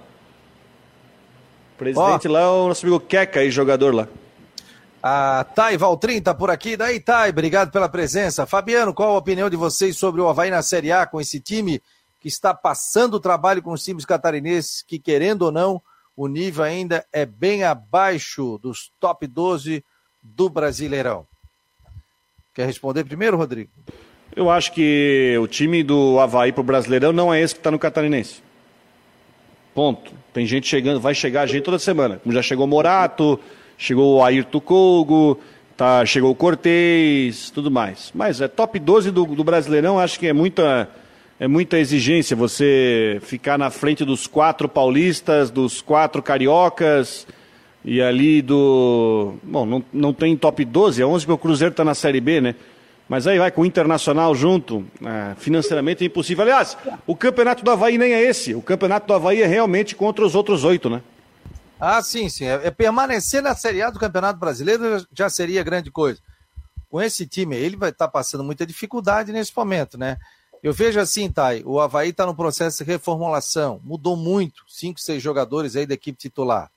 O 1.74 1.78
presidente 1.78 2.28
oh. 2.28 2.32
lá, 2.32 2.52
o 2.52 2.68
nosso 2.68 2.84
amigo 2.84 3.00
Queca 3.00 3.40
aí, 3.40 3.50
jogador 3.50 3.94
lá. 3.94 4.08
A 5.02 5.44
Thay 5.54 5.78
Valtrin 5.78 6.20
tá 6.20 6.34
por 6.34 6.50
aqui. 6.50 6.76
Daí, 6.76 7.00
Thay, 7.00 7.30
obrigado 7.30 7.70
pela 7.70 7.88
presença. 7.88 8.44
Fabiano, 8.44 8.92
qual 8.92 9.14
a 9.14 9.18
opinião 9.18 9.48
de 9.48 9.56
vocês 9.56 9.96
sobre 9.96 10.20
o 10.20 10.28
Havaí 10.28 10.50
na 10.50 10.60
Série 10.60 10.92
A 10.92 11.06
com 11.06 11.20
esse 11.20 11.40
time 11.40 11.80
que 12.20 12.28
está 12.28 12.52
passando 12.52 13.14
o 13.14 13.20
trabalho 13.20 13.62
com 13.62 13.72
os 13.72 13.82
times 13.82 14.04
catarinenses, 14.04 14.82
que 14.82 14.98
querendo 14.98 15.42
ou 15.42 15.50
não, 15.50 15.80
o 16.14 16.28
nível 16.28 16.64
ainda 16.64 17.06
é 17.10 17.24
bem 17.24 17.64
abaixo 17.64 18.58
dos 18.58 18.92
top 19.00 19.26
12 19.26 19.82
do 20.22 20.50
Brasileirão? 20.50 21.26
Quer 22.52 22.66
responder 22.66 23.04
primeiro, 23.04 23.36
Rodrigo? 23.36 23.70
Eu 24.34 24.50
acho 24.50 24.72
que 24.72 25.36
o 25.40 25.46
time 25.46 25.84
do 25.84 26.18
Havaí 26.18 26.50
pro 26.50 26.64
Brasileirão 26.64 27.12
não 27.12 27.32
é 27.32 27.40
esse 27.40 27.54
que 27.54 27.60
está 27.60 27.70
no 27.70 27.78
Catarinense. 27.78 28.42
Ponto. 29.72 30.12
Tem 30.32 30.44
gente 30.46 30.66
chegando, 30.66 31.00
vai 31.00 31.14
chegar 31.14 31.46
gente 31.46 31.62
toda 31.62 31.78
semana. 31.78 32.18
Como 32.18 32.34
já 32.34 32.42
chegou 32.42 32.66
Morato, 32.66 33.38
chegou 33.78 34.16
o 34.16 34.24
Ayrton 34.24 34.60
Kogo, 34.60 35.40
tá, 35.76 36.04
chegou 36.04 36.32
o 36.32 36.34
Cortez, 36.34 37.50
tudo 37.50 37.70
mais. 37.70 38.10
Mas 38.12 38.40
é 38.40 38.48
top 38.48 38.80
12 38.80 39.12
do, 39.12 39.24
do 39.26 39.44
Brasileirão, 39.44 40.00
acho 40.00 40.18
que 40.18 40.26
é 40.26 40.32
muita, 40.32 40.88
é 41.38 41.46
muita 41.46 41.78
exigência 41.78 42.36
você 42.36 43.18
ficar 43.22 43.58
na 43.58 43.70
frente 43.70 44.04
dos 44.04 44.26
quatro 44.26 44.68
paulistas, 44.68 45.52
dos 45.52 45.80
quatro 45.80 46.20
cariocas 46.20 47.28
e 47.84 48.00
ali 48.00 48.42
do. 48.42 49.34
Bom, 49.42 49.64
não, 49.64 49.84
não 49.92 50.12
tem 50.12 50.36
top 50.36 50.64
12, 50.64 51.02
é 51.02 51.06
11 51.06 51.24
porque 51.24 51.34
o 51.34 51.42
Cruzeiro 51.42 51.72
está 51.72 51.84
na 51.84 51.94
Série 51.94 52.20
B, 52.20 52.40
né? 52.40 52.54
Mas 53.08 53.26
aí 53.26 53.38
vai 53.38 53.50
com 53.50 53.62
o 53.62 53.66
Internacional 53.66 54.32
junto, 54.36 54.86
é, 55.04 55.34
financeiramente 55.36 56.04
é 56.04 56.06
impossível. 56.06 56.42
Aliás, 56.44 56.76
o 57.06 57.16
campeonato 57.16 57.64
do 57.64 57.70
Havaí 57.70 57.98
nem 57.98 58.12
é 58.12 58.22
esse. 58.22 58.54
O 58.54 58.62
campeonato 58.62 59.06
do 59.06 59.12
Havaí 59.12 59.42
é 59.42 59.46
realmente 59.46 59.96
contra 59.96 60.24
os 60.24 60.36
outros 60.36 60.62
oito, 60.62 60.88
né? 60.88 61.02
Ah, 61.80 62.00
sim, 62.02 62.28
sim. 62.28 62.44
É, 62.44 62.66
é, 62.66 62.70
permanecer 62.70 63.42
na 63.42 63.54
Série 63.56 63.82
A 63.82 63.90
do 63.90 63.98
Campeonato 63.98 64.38
Brasileiro 64.38 65.04
já 65.12 65.28
seria 65.28 65.64
grande 65.64 65.90
coisa. 65.90 66.20
Com 66.88 67.00
esse 67.00 67.26
time 67.26 67.56
ele 67.56 67.76
vai 67.76 67.90
estar 67.90 68.06
tá 68.06 68.12
passando 68.12 68.44
muita 68.44 68.64
dificuldade 68.64 69.32
nesse 69.32 69.52
momento, 69.56 69.98
né? 69.98 70.16
Eu 70.62 70.74
vejo 70.74 71.00
assim, 71.00 71.28
Thay, 71.32 71.62
o 71.64 71.80
Havaí 71.80 72.10
está 72.10 72.26
no 72.26 72.34
processo 72.34 72.84
de 72.84 72.90
reformulação, 72.90 73.80
mudou 73.82 74.14
muito, 74.14 74.62
cinco, 74.68 75.00
seis 75.00 75.22
jogadores 75.22 75.74
aí 75.74 75.86
da 75.86 75.94
equipe 75.94 76.18
titular. 76.18 76.70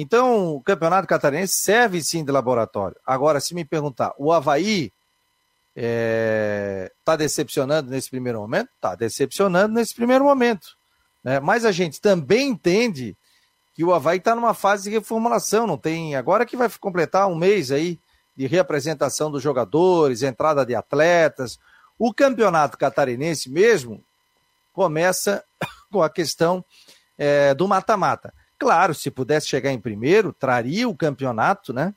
Então, 0.00 0.54
o 0.54 0.62
Campeonato 0.62 1.08
Catarinense 1.08 1.54
serve 1.56 2.00
sim 2.00 2.24
de 2.24 2.30
laboratório. 2.30 2.96
Agora, 3.04 3.40
se 3.40 3.52
me 3.52 3.64
perguntar, 3.64 4.14
o 4.16 4.32
Havaí 4.32 4.92
está 5.74 5.74
é, 5.74 6.92
tá 7.04 7.16
decepcionando 7.16 7.90
nesse 7.90 8.08
primeiro 8.08 8.38
momento? 8.38 8.68
Está 8.76 8.94
decepcionando 8.94 9.74
nesse 9.74 9.92
primeiro 9.92 10.24
momento. 10.24 10.76
Né? 11.24 11.40
Mas 11.40 11.64
a 11.64 11.72
gente 11.72 12.00
também 12.00 12.50
entende 12.50 13.16
que 13.74 13.82
o 13.82 13.92
Havaí 13.92 14.18
está 14.18 14.36
numa 14.36 14.54
fase 14.54 14.84
de 14.84 14.90
reformulação, 14.90 15.66
não 15.66 15.76
tem. 15.76 16.14
Agora 16.14 16.46
que 16.46 16.56
vai 16.56 16.70
completar 16.78 17.26
um 17.26 17.34
mês 17.34 17.72
aí 17.72 17.98
de 18.36 18.46
reapresentação 18.46 19.32
dos 19.32 19.42
jogadores, 19.42 20.22
entrada 20.22 20.64
de 20.64 20.76
atletas. 20.76 21.58
O 21.98 22.14
campeonato 22.14 22.78
catarinense 22.78 23.50
mesmo 23.50 24.00
começa 24.72 25.42
com 25.90 26.04
a 26.04 26.08
questão 26.08 26.64
é, 27.18 27.52
do 27.52 27.66
mata-mata. 27.66 28.32
Claro, 28.58 28.94
se 28.94 29.10
pudesse 29.10 29.46
chegar 29.46 29.72
em 29.72 29.80
primeiro, 29.80 30.32
traria 30.32 30.88
o 30.88 30.96
campeonato, 30.96 31.72
né? 31.72 31.94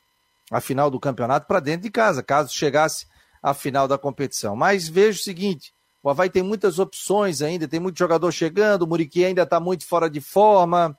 A 0.50 0.60
final 0.60 0.90
do 0.90 1.00
campeonato 1.00 1.46
para 1.46 1.60
dentro 1.60 1.82
de 1.82 1.90
casa, 1.90 2.22
caso 2.22 2.54
chegasse 2.54 3.06
à 3.42 3.52
final 3.54 3.88
da 3.88 3.98
competição. 3.98 4.54
Mas 4.54 4.88
vejo 4.88 5.18
o 5.18 5.22
seguinte: 5.22 5.74
o 6.02 6.10
Havaí 6.10 6.30
tem 6.30 6.42
muitas 6.42 6.78
opções 6.78 7.42
ainda, 7.42 7.66
tem 7.66 7.80
muito 7.80 7.98
jogador 7.98 8.30
chegando, 8.30 8.82
o 8.82 8.86
Muriqui 8.86 9.24
ainda 9.24 9.42
está 9.42 9.58
muito 9.58 9.86
fora 9.86 10.08
de 10.08 10.20
forma 10.20 10.96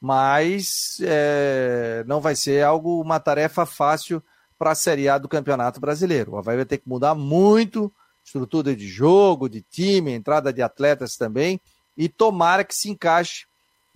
mas 0.00 0.98
é, 1.02 2.04
não 2.06 2.20
vai 2.20 2.36
ser 2.36 2.64
algo, 2.64 3.00
uma 3.00 3.18
tarefa 3.18 3.66
fácil 3.66 4.22
para 4.58 4.72
a 4.72 4.74
Série 4.74 5.08
A 5.08 5.18
do 5.18 5.28
Campeonato 5.28 5.80
Brasileiro. 5.80 6.32
O 6.32 6.38
Havaí 6.38 6.56
vai 6.56 6.64
ter 6.64 6.78
que 6.78 6.88
mudar 6.88 7.14
muito 7.14 7.92
estrutura 8.24 8.76
de 8.76 8.86
jogo, 8.86 9.48
de 9.48 9.62
time, 9.62 10.12
entrada 10.12 10.52
de 10.52 10.60
atletas 10.60 11.16
também, 11.16 11.60
e 11.96 12.08
tomara 12.08 12.62
que 12.62 12.74
se 12.74 12.90
encaixe 12.90 13.46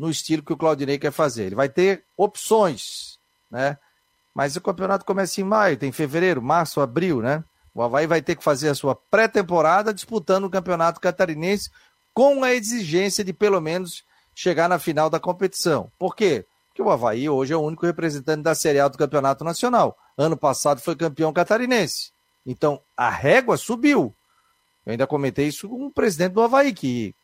no 0.03 0.11
estilo 0.11 0.43
que 0.43 0.53
o 0.53 0.57
Claudinei 0.57 0.99
quer 0.99 1.13
fazer. 1.13 1.45
Ele 1.45 1.55
vai 1.55 1.69
ter 1.69 2.05
opções, 2.17 3.21
né? 3.49 3.79
Mas 4.35 4.57
o 4.57 4.61
campeonato 4.61 5.05
começa 5.05 5.41
em 5.41 5.45
maio, 5.45 5.77
tem 5.77 5.93
fevereiro, 5.93 6.43
março, 6.43 6.81
abril, 6.81 7.23
né? 7.23 7.45
O 7.73 7.81
Havaí 7.81 8.05
vai 8.05 8.21
ter 8.21 8.35
que 8.35 8.43
fazer 8.43 8.69
a 8.69 8.75
sua 8.75 8.97
pré-temporada 8.97 9.95
disputando 9.95 10.43
o 10.43 10.51
campeonato 10.51 11.01
catarinense 11.01 11.71
com 12.13 12.43
a 12.43 12.53
exigência 12.53 13.23
de 13.23 13.33
pelo 13.33 13.61
menos 13.61 14.03
chegar 14.35 14.69
na 14.69 14.81
final 14.81 15.09
da 15.09 15.21
competição. 15.21 15.89
Por 15.97 16.17
quê? 16.17 16.45
Porque 16.67 16.83
o 16.83 16.91
Havaí 16.91 17.29
hoje 17.29 17.53
é 17.53 17.57
o 17.57 17.61
único 17.61 17.87
representante 17.87 18.43
da 18.43 18.57
Série 18.57 18.81
A 18.81 18.89
do 18.89 18.99
Campeonato 18.99 19.45
Nacional. 19.45 19.97
Ano 20.19 20.37
passado 20.37 20.81
foi 20.81 20.97
campeão 20.97 21.33
catarinense. 21.33 22.11
Então, 22.45 22.83
a 22.97 23.09
régua 23.09 23.57
subiu. 23.57 24.13
Eu 24.85 24.91
ainda 24.91 25.07
comentei 25.07 25.47
isso 25.47 25.69
com 25.69 25.87
o 25.87 25.93
presidente 25.93 26.33
do 26.33 26.43
Havaí, 26.43 26.73
que 26.73 27.15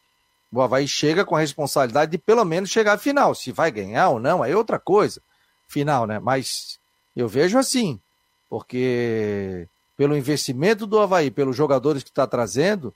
o 0.51 0.63
Havaí 0.63 0.89
chega 0.89 1.25
com 1.25 1.37
a 1.37 1.41
responsabilidade 1.41 2.11
de 2.11 2.19
pelo 2.19 2.45
menos 2.45 2.71
chegar 2.71 2.95
à 2.95 2.99
final. 2.99 3.35
Se 3.35 3.53
vai 3.53 3.71
ganhar 3.71 4.09
ou 4.09 4.19
não, 4.19 4.45
é 4.45 4.57
outra 4.57 4.79
coisa. 4.79 5.21
Final, 5.67 6.07
né? 6.07 6.19
Mas 6.19 6.79
eu 7.15 7.29
vejo 7.29 7.59
assim, 7.59 8.01
porque 8.49 9.69
pelo 9.97 10.17
investimento 10.17 10.87
do 10.87 10.99
Havaí, 10.99 11.31
pelos 11.31 11.57
jogadores 11.57 12.03
que 12.03 12.09
está 12.09 12.27
trazendo, 12.27 12.95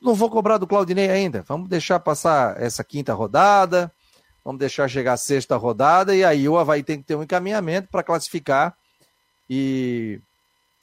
não, 0.00 0.14
vou 0.14 0.30
cobrar 0.30 0.58
do 0.58 0.66
Claudinei 0.66 1.10
ainda. 1.10 1.42
Vamos 1.46 1.68
deixar 1.68 1.98
passar 2.00 2.60
essa 2.60 2.84
quinta 2.84 3.12
rodada, 3.12 3.90
vamos 4.44 4.58
deixar 4.58 4.88
chegar 4.88 5.14
a 5.14 5.18
sexta 5.18 5.56
rodada, 5.56 6.14
e 6.14 6.24
aí 6.24 6.48
o 6.48 6.58
Havaí 6.58 6.82
tem 6.82 6.98
que 6.98 7.04
ter 7.04 7.16
um 7.16 7.22
encaminhamento 7.22 7.88
para 7.88 8.02
classificar 8.02 8.76
e, 9.48 10.20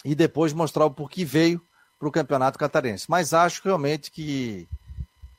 e 0.03 0.13
depois 0.13 0.53
mostrar 0.53 0.85
o 0.85 0.91
porquê 0.91 1.23
veio 1.23 1.61
para 1.97 2.07
o 2.07 2.11
Campeonato 2.11 2.59
Catarense. 2.59 3.05
Mas 3.07 3.33
acho 3.33 3.61
realmente 3.63 4.11
que 4.11 4.67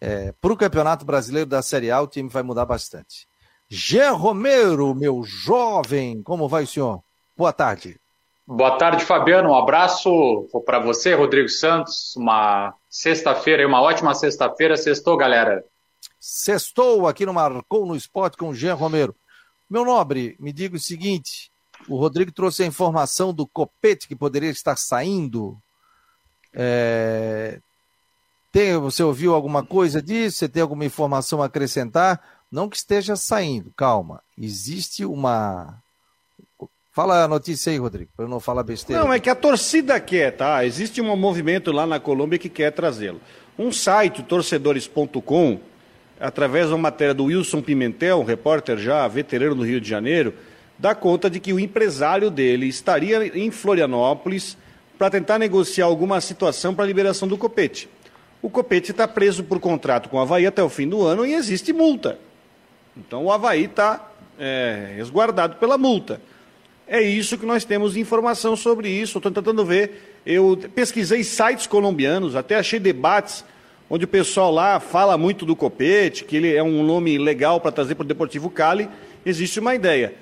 é, 0.00 0.32
para 0.40 0.52
o 0.52 0.56
Campeonato 0.56 1.04
Brasileiro 1.04 1.48
da 1.48 1.62
Série 1.62 1.90
A 1.90 2.00
o 2.00 2.06
time 2.06 2.28
vai 2.28 2.42
mudar 2.42 2.64
bastante. 2.64 3.26
Jean 3.68 4.12
Romero, 4.12 4.94
meu 4.94 5.22
jovem, 5.22 6.22
como 6.22 6.48
vai 6.48 6.64
o 6.64 6.66
senhor? 6.66 7.02
Boa 7.36 7.52
tarde. 7.52 8.00
Boa 8.46 8.78
tarde, 8.78 9.04
Fabiano. 9.04 9.50
Um 9.50 9.54
abraço 9.54 10.48
para 10.64 10.78
você, 10.78 11.14
Rodrigo 11.14 11.50
Santos. 11.50 12.16
Uma 12.16 12.74
sexta-feira, 12.88 13.66
uma 13.66 13.82
ótima 13.82 14.14
sexta-feira. 14.14 14.74
Sextou, 14.74 15.18
galera. 15.18 15.62
Sextou 16.18 17.06
aqui 17.06 17.26
no 17.26 17.34
Marcou 17.34 17.84
no 17.84 17.94
Esporte 17.94 18.38
com 18.38 18.48
o 18.48 18.54
Jean 18.54 18.74
Romero. 18.74 19.14
Meu 19.68 19.84
nobre, 19.84 20.34
me 20.40 20.50
diga 20.50 20.76
o 20.76 20.80
seguinte: 20.80 21.52
o 21.86 21.96
Rodrigo 21.96 22.32
trouxe 22.32 22.62
a 22.62 22.66
informação 22.66 23.34
do 23.34 23.46
Copete 23.46 24.08
que 24.08 24.16
poderia 24.16 24.50
estar 24.50 24.76
saindo. 24.76 25.58
É... 26.54 27.60
Tem, 28.50 28.76
você 28.78 29.02
ouviu 29.02 29.34
alguma 29.34 29.64
coisa 29.64 30.00
disso? 30.00 30.38
Você 30.38 30.48
tem 30.48 30.62
alguma 30.62 30.84
informação 30.84 31.42
a 31.42 31.46
acrescentar? 31.46 32.20
Não 32.50 32.68
que 32.68 32.76
esteja 32.76 33.14
saindo, 33.14 33.70
calma. 33.76 34.22
Existe 34.38 35.04
uma 35.04 35.82
Fala 36.98 37.22
a 37.22 37.28
notícia 37.28 37.70
aí, 37.70 37.78
Rodrigo, 37.78 38.10
para 38.16 38.24
eu 38.24 38.28
não 38.28 38.40
falar 38.40 38.64
besteira. 38.64 39.00
Não, 39.00 39.12
é 39.12 39.20
que 39.20 39.30
a 39.30 39.34
torcida 39.36 40.00
quer, 40.00 40.32
tá? 40.32 40.64
Existe 40.64 41.00
um 41.00 41.14
movimento 41.14 41.70
lá 41.70 41.86
na 41.86 42.00
Colômbia 42.00 42.40
que 42.40 42.48
quer 42.48 42.72
trazê-lo. 42.72 43.20
Um 43.56 43.70
site, 43.70 44.20
torcedores.com, 44.24 45.60
através 46.18 46.66
de 46.66 46.72
uma 46.72 46.78
matéria 46.78 47.14
do 47.14 47.26
Wilson 47.26 47.62
Pimentel, 47.62 48.18
um 48.18 48.24
repórter 48.24 48.78
já 48.78 49.06
veterano 49.06 49.54
do 49.54 49.62
Rio 49.62 49.80
de 49.80 49.88
Janeiro, 49.88 50.34
dá 50.76 50.92
conta 50.92 51.30
de 51.30 51.38
que 51.38 51.52
o 51.52 51.60
empresário 51.60 52.32
dele 52.32 52.66
estaria 52.66 53.24
em 53.38 53.48
Florianópolis 53.52 54.56
para 54.98 55.08
tentar 55.08 55.38
negociar 55.38 55.84
alguma 55.84 56.20
situação 56.20 56.74
para 56.74 56.82
a 56.82 56.88
liberação 56.88 57.28
do 57.28 57.38
Copete. 57.38 57.88
O 58.40 58.48
Copete 58.48 58.92
está 58.92 59.08
preso 59.08 59.42
por 59.42 59.58
contrato 59.58 60.08
com 60.08 60.16
o 60.16 60.20
Havaí 60.20 60.46
até 60.46 60.62
o 60.62 60.68
fim 60.68 60.88
do 60.88 61.04
ano 61.04 61.26
e 61.26 61.34
existe 61.34 61.72
multa. 61.72 62.18
Então 62.96 63.24
o 63.24 63.32
Havaí 63.32 63.64
está 63.64 64.10
é, 64.38 64.94
resguardado 64.96 65.56
pela 65.56 65.76
multa. 65.76 66.20
É 66.86 67.02
isso 67.02 67.36
que 67.36 67.44
nós 67.44 67.64
temos 67.64 67.96
informação 67.96 68.56
sobre 68.56 68.88
isso. 68.88 69.18
Estou 69.18 69.32
tentando 69.32 69.64
ver. 69.64 70.20
Eu 70.24 70.58
pesquisei 70.74 71.22
sites 71.24 71.66
colombianos, 71.66 72.36
até 72.36 72.56
achei 72.56 72.78
debates 72.78 73.44
onde 73.90 74.04
o 74.04 74.08
pessoal 74.08 74.52
lá 74.52 74.78
fala 74.78 75.16
muito 75.16 75.46
do 75.46 75.56
Copete, 75.56 76.24
que 76.24 76.36
ele 76.36 76.54
é 76.54 76.62
um 76.62 76.82
nome 76.82 77.16
legal 77.18 77.60
para 77.60 77.72
trazer 77.72 77.94
para 77.94 78.04
o 78.04 78.08
Deportivo 78.08 78.50
Cali. 78.50 78.88
Existe 79.24 79.60
uma 79.60 79.74
ideia. 79.74 80.14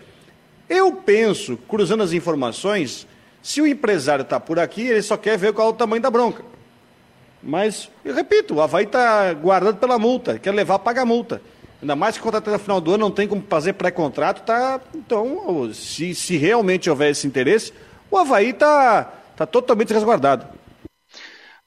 Eu 0.69 0.93
penso, 0.93 1.57
cruzando 1.69 2.03
as 2.03 2.13
informações, 2.13 3.07
se 3.43 3.61
o 3.61 3.67
empresário 3.67 4.23
está 4.23 4.41
por 4.41 4.59
aqui, 4.59 4.83
ele 4.83 5.03
só 5.03 5.17
quer 5.17 5.39
ver 5.39 5.53
qual 5.53 5.69
é 5.69 5.71
o 5.71 5.75
tamanho 5.75 6.03
da 6.03 6.11
bronca. 6.11 6.43
Mas, 7.47 7.89
eu 8.05 8.13
repito, 8.13 8.55
o 8.55 8.61
Havaí 8.61 8.85
está 8.85 9.33
guardando 9.33 9.77
pela 9.77 10.01
multa, 10.01 10.37
quer 10.37 10.53
levar, 10.53 10.81
paga 10.81 11.03
a 11.03 11.07
multa. 11.07 11.41
Ainda 11.81 11.95
mais 11.95 12.17
que 12.17 12.23
contrato 12.23 12.51
no 12.51 12.59
final 12.59 12.81
do 12.81 12.91
ano 12.91 13.05
não 13.05 13.11
tem 13.11 13.29
como 13.29 13.45
fazer 13.49 13.75
pré-contrato, 13.75 14.45
tá? 14.45 14.81
Então, 14.93 15.73
se, 15.73 16.13
se 16.13 16.37
realmente 16.37 16.91
houver 16.91 17.11
esse 17.11 17.25
interesse, 17.25 17.73
o 18.11 18.19
Havaí 18.19 18.51
está 18.51 19.05
tá 19.37 19.47
totalmente 19.47 19.93
resguardado. 19.93 20.45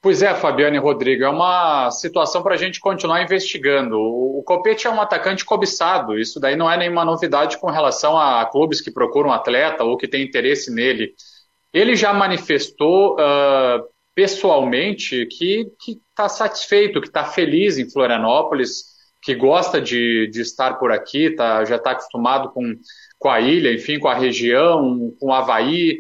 Pois 0.02 0.22
é, 0.22 0.34
Fabiano 0.36 0.76
e 0.76 0.80
Rodrigo, 0.80 1.24
é 1.24 1.30
uma 1.30 1.90
situação 1.92 2.44
para 2.44 2.56
a 2.56 2.58
gente 2.58 2.82
continuar 2.82 3.24
investigando. 3.24 3.98
O, 3.98 4.44
Copete 4.46 4.88
é 4.88 4.90
um 4.90 5.00
atacante 5.00 5.46
cobiçado, 5.46 6.18
isso 6.18 6.40
daí 6.40 6.56
não 6.56 6.70
é 6.70 6.76
nenhuma 6.76 7.06
novidade 7.06 7.58
com 7.58 7.70
relação 7.70 8.18
a 8.18 8.46
clubes 8.46 8.82
que 8.82 8.92
procuram 8.92 9.32
atleta 9.32 9.84
ou 9.84 9.96
que 9.96 10.08
têm 10.08 10.24
interesse 10.24 10.74
nele. 10.74 11.14
Ele 11.72 11.96
já 11.96 12.12
manifestou 12.14 13.16
uh, 13.16 13.84
pessoalmente 14.20 15.26
que 15.28 15.72
está 15.88 16.28
satisfeito, 16.28 17.00
que 17.00 17.08
está 17.08 17.24
feliz 17.24 17.78
em 17.78 17.90
Florianópolis, 17.90 18.84
que 19.22 19.34
gosta 19.34 19.80
de, 19.80 20.28
de 20.28 20.42
estar 20.42 20.74
por 20.74 20.92
aqui, 20.92 21.30
tá, 21.30 21.64
já 21.64 21.78
está 21.78 21.92
acostumado 21.92 22.52
com, 22.52 22.76
com 23.18 23.30
a 23.30 23.40
ilha, 23.40 23.74
enfim, 23.74 23.98
com 23.98 24.10
a 24.10 24.14
região, 24.14 25.16
com 25.18 25.28
o 25.28 25.34
Havaí. 25.34 26.00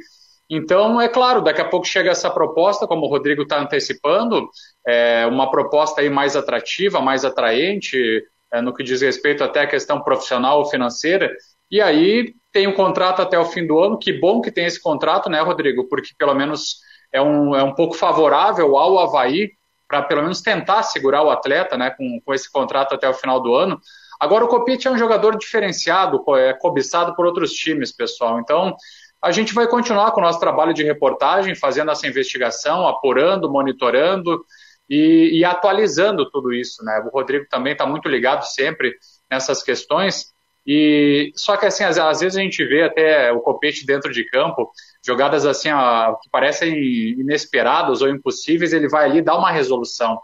Então, 0.50 1.00
é 1.00 1.08
claro, 1.08 1.42
daqui 1.42 1.62
a 1.62 1.70
pouco 1.70 1.88
chega 1.88 2.12
essa 2.12 2.30
proposta, 2.30 2.86
como 2.86 3.06
o 3.06 3.10
Rodrigo 3.10 3.44
está 3.44 3.58
antecipando, 3.58 4.50
é 4.86 5.26
uma 5.26 5.50
proposta 5.50 6.02
aí 6.02 6.10
mais 6.10 6.36
atrativa, 6.36 7.00
mais 7.00 7.24
atraente, 7.24 8.22
é, 8.52 8.62
no 8.62 8.74
que 8.74 8.84
diz 8.84 9.02
respeito 9.02 9.46
até 9.46 9.62
à 9.62 9.68
questão 9.68 10.04
profissional 10.04 10.60
ou 10.60 10.66
financeira, 10.66 11.34
e 11.72 11.80
aí 11.80 12.34
tem 12.52 12.68
um 12.68 12.74
contrato 12.74 13.22
até 13.22 13.40
o 13.40 13.46
fim 13.46 13.66
do 13.66 13.80
ano. 13.80 13.98
Que 13.98 14.12
bom 14.12 14.42
que 14.42 14.52
tem 14.52 14.66
esse 14.66 14.82
contrato, 14.82 15.30
né, 15.30 15.40
Rodrigo? 15.40 15.88
Porque 15.88 16.10
pelo 16.18 16.34
menos 16.34 16.89
é 17.12 17.22
um, 17.22 17.56
é 17.56 17.64
um 17.64 17.74
pouco 17.74 17.96
favorável 17.96 18.78
ao 18.78 19.00
Havaí 19.00 19.52
para 19.88 20.04
pelo 20.04 20.22
menos 20.22 20.42
tentar 20.42 20.84
segurar 20.84 21.24
o 21.24 21.32
atleta 21.32 21.76
né, 21.76 21.90
com, 21.90 22.22
com 22.24 22.34
esse 22.34 22.50
contrato 22.52 22.94
até 22.94 23.10
o 23.10 23.14
final 23.14 23.40
do 23.40 23.56
ano. 23.56 23.80
Agora, 24.20 24.46
o 24.46 24.48
Copite 24.48 24.88
é 24.88 24.92
um 24.92 24.98
jogador 24.98 25.38
diferenciado, 25.38 26.24
é 26.36 26.54
cobiçado 26.54 27.16
por 27.16 27.26
outros 27.26 27.52
times, 27.52 27.92
pessoal. 27.92 28.40
Então, 28.40 28.76
a 29.22 29.32
gente 29.32 29.54
vai 29.54 29.68
continuar 29.68 30.12
com 30.12 30.22
o 30.22 30.24
nosso 30.24 30.40
trabalho 30.40 30.74
de 30.74 30.84
reportagem, 30.84 31.56
fazendo 31.56 31.92
essa 31.92 32.08
investigação, 32.08 32.88
apurando, 32.88 33.50
monitorando 33.50 34.46
e, 34.90 35.40
e 35.40 35.46
atualizando 35.46 36.30
tudo 36.30 36.54
isso. 36.54 36.84
Né? 36.84 37.02
O 37.06 37.10
Rodrigo 37.10 37.46
também 37.50 37.74
está 37.74 37.86
muito 37.86 38.08
ligado 38.08 38.44
sempre 38.44 38.94
nessas 39.30 39.64
questões. 39.64 40.34
E 40.66 41.32
só 41.36 41.58
que 41.58 41.66
assim, 41.66 41.84
às, 41.84 41.98
às, 41.98 42.20
vezes 42.20 42.38
a 42.38 42.42
gente 42.42 42.64
vê 42.66 42.84
até 42.84 43.32
o 43.32 43.40
copete 43.40 43.86
dentro 43.86 44.12
de 44.12 44.24
campo, 44.26 44.70
jogadas 45.06 45.46
assim 45.46 45.72
ó, 45.72 46.16
que 46.16 46.30
parecem 46.30 46.74
inesperadas 47.20 48.02
ou 48.02 48.10
impossíveis, 48.10 48.74
ele 48.74 48.90
vai 48.90 49.06
ali 49.06 49.22
dar 49.22 49.38
uma 49.38 49.52
resolução. 49.52 50.20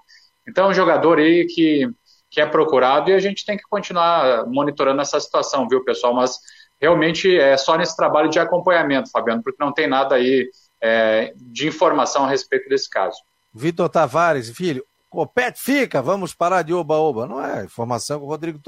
Então 0.47 0.65
é 0.65 0.69
um 0.69 0.73
jogador 0.73 1.17
aí 1.17 1.45
que, 1.45 1.89
que 2.29 2.41
é 2.41 2.45
procurado 2.45 3.09
e 3.09 3.13
a 3.13 3.19
gente 3.19 3.45
tem 3.45 3.57
que 3.57 3.63
continuar 3.69 4.45
monitorando 4.47 5.01
essa 5.01 5.19
situação, 5.19 5.67
viu, 5.67 5.83
pessoal? 5.83 6.13
Mas 6.13 6.37
realmente 6.79 7.35
é 7.37 7.57
só 7.57 7.77
nesse 7.77 7.95
trabalho 7.95 8.29
de 8.29 8.39
acompanhamento, 8.39 9.09
Fabiano, 9.09 9.41
porque 9.41 9.63
não 9.63 9.73
tem 9.73 9.87
nada 9.87 10.15
aí 10.15 10.49
é, 10.81 11.33
de 11.35 11.67
informação 11.67 12.25
a 12.25 12.29
respeito 12.29 12.69
desse 12.69 12.89
caso. 12.89 13.17
Vitor 13.53 13.89
Tavares, 13.89 14.49
filho, 14.49 14.85
Copete 15.09 15.59
fica, 15.61 16.01
vamos 16.01 16.33
parar 16.33 16.61
de 16.61 16.73
oba-oba. 16.73 17.25
Não 17.25 17.43
é 17.43 17.63
informação 17.63 18.19
que 18.19 18.25
o 18.25 18.27
Rodrigo 18.27 18.59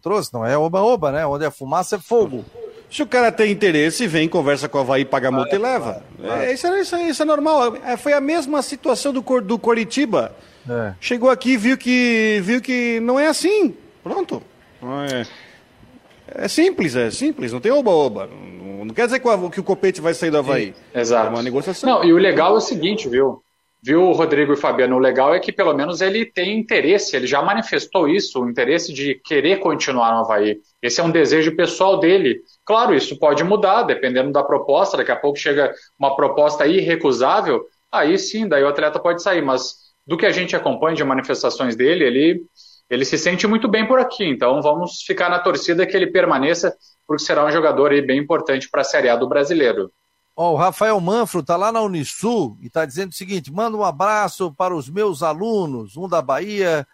trouxe, 0.00 0.32
não 0.32 0.46
é 0.46 0.56
oba-oba, 0.56 1.10
né? 1.10 1.26
Onde 1.26 1.44
é 1.44 1.50
fumaça 1.50 1.96
é 1.96 1.98
fogo. 1.98 2.44
Se 2.90 3.02
o 3.02 3.06
cara 3.06 3.32
tem 3.32 3.50
interesse, 3.50 4.06
vem, 4.06 4.28
conversa 4.28 4.68
com 4.68 4.78
o 4.78 4.80
Havaí, 4.80 5.04
paga 5.04 5.28
a 5.28 5.30
multa 5.30 5.54
e 5.54 5.58
leva. 5.58 6.02
É, 6.22 6.52
isso, 6.52 6.66
é, 6.66 6.80
isso, 6.80 6.96
é, 6.96 7.08
isso, 7.08 7.22
é, 7.22 7.26
normal. 7.26 7.76
É, 7.84 7.96
foi 7.96 8.12
a 8.12 8.20
mesma 8.20 8.62
situação 8.62 9.12
do, 9.12 9.22
do 9.40 9.58
Coritiba. 9.58 10.34
É. 10.68 10.94
Chegou 11.00 11.30
aqui 11.30 11.56
viu 11.56 11.76
que 11.76 12.40
viu 12.42 12.60
que 12.60 13.00
não 13.00 13.18
é 13.18 13.26
assim. 13.26 13.74
Pronto. 14.02 14.42
É, 15.10 16.44
é 16.44 16.48
simples, 16.48 16.94
é 16.94 17.10
simples. 17.10 17.52
Não 17.52 17.60
tem 17.60 17.72
oba-oba. 17.72 18.28
Não, 18.28 18.84
não, 18.84 18.94
quer 18.94 19.06
dizer 19.06 19.20
que 19.20 19.28
o, 19.28 19.50
que 19.50 19.60
o 19.60 19.64
Copete 19.64 20.00
vai 20.00 20.14
sair 20.14 20.30
do 20.30 20.38
Havaí. 20.38 20.66
Sim, 20.66 20.98
exato. 21.00 21.26
É 21.26 21.30
uma 21.30 21.42
negociação. 21.42 21.88
Não, 21.88 22.04
e 22.04 22.12
o 22.12 22.18
legal 22.18 22.54
é 22.54 22.58
o 22.58 22.60
seguinte, 22.60 23.08
viu? 23.08 23.42
Viu, 23.82 24.10
Rodrigo 24.10 24.52
e 24.52 24.56
Fabiano? 24.56 24.96
O 24.96 24.98
legal 24.98 25.34
é 25.34 25.38
que 25.38 25.52
pelo 25.52 25.72
menos 25.72 26.00
ele 26.00 26.24
tem 26.24 26.58
interesse, 26.58 27.14
ele 27.14 27.26
já 27.26 27.40
manifestou 27.40 28.08
isso, 28.08 28.42
o 28.42 28.50
interesse 28.50 28.92
de 28.92 29.14
querer 29.24 29.60
continuar 29.60 30.12
no 30.12 30.20
Havaí. 30.20 30.58
Esse 30.86 31.00
é 31.00 31.04
um 31.04 31.10
desejo 31.10 31.56
pessoal 31.56 31.98
dele. 31.98 32.40
Claro, 32.64 32.94
isso 32.94 33.18
pode 33.18 33.42
mudar, 33.42 33.82
dependendo 33.82 34.30
da 34.30 34.44
proposta. 34.44 34.96
Daqui 34.96 35.10
a 35.10 35.16
pouco 35.16 35.36
chega 35.36 35.74
uma 35.98 36.14
proposta 36.14 36.66
irrecusável, 36.66 37.64
aí 37.90 38.16
sim, 38.16 38.46
daí 38.48 38.62
o 38.62 38.68
atleta 38.68 39.00
pode 39.00 39.20
sair. 39.20 39.42
Mas 39.42 39.74
do 40.06 40.16
que 40.16 40.24
a 40.24 40.30
gente 40.30 40.54
acompanha 40.54 40.94
de 40.94 41.02
manifestações 41.02 41.74
dele, 41.74 42.04
ele, 42.04 42.42
ele 42.88 43.04
se 43.04 43.18
sente 43.18 43.48
muito 43.48 43.66
bem 43.66 43.86
por 43.86 43.98
aqui. 43.98 44.24
Então 44.24 44.62
vamos 44.62 45.02
ficar 45.04 45.28
na 45.28 45.40
torcida 45.40 45.84
que 45.84 45.96
ele 45.96 46.06
permaneça, 46.06 46.72
porque 47.04 47.24
será 47.24 47.44
um 47.44 47.50
jogador 47.50 47.90
aí 47.90 48.00
bem 48.00 48.20
importante 48.20 48.70
para 48.70 48.82
a 48.82 48.84
Série 48.84 49.08
A 49.08 49.16
do 49.16 49.28
brasileiro. 49.28 49.90
Ó, 50.36 50.52
o 50.52 50.56
Rafael 50.56 51.00
Manfro 51.00 51.40
está 51.40 51.56
lá 51.56 51.72
na 51.72 51.80
Unisul 51.80 52.56
e 52.60 52.68
está 52.68 52.84
dizendo 52.84 53.10
o 53.10 53.14
seguinte: 53.14 53.52
manda 53.52 53.76
um 53.76 53.82
abraço 53.82 54.54
para 54.54 54.76
os 54.76 54.88
meus 54.88 55.22
alunos, 55.22 55.96
um 55.96 56.06
da 56.08 56.22
Bahia, 56.22 56.86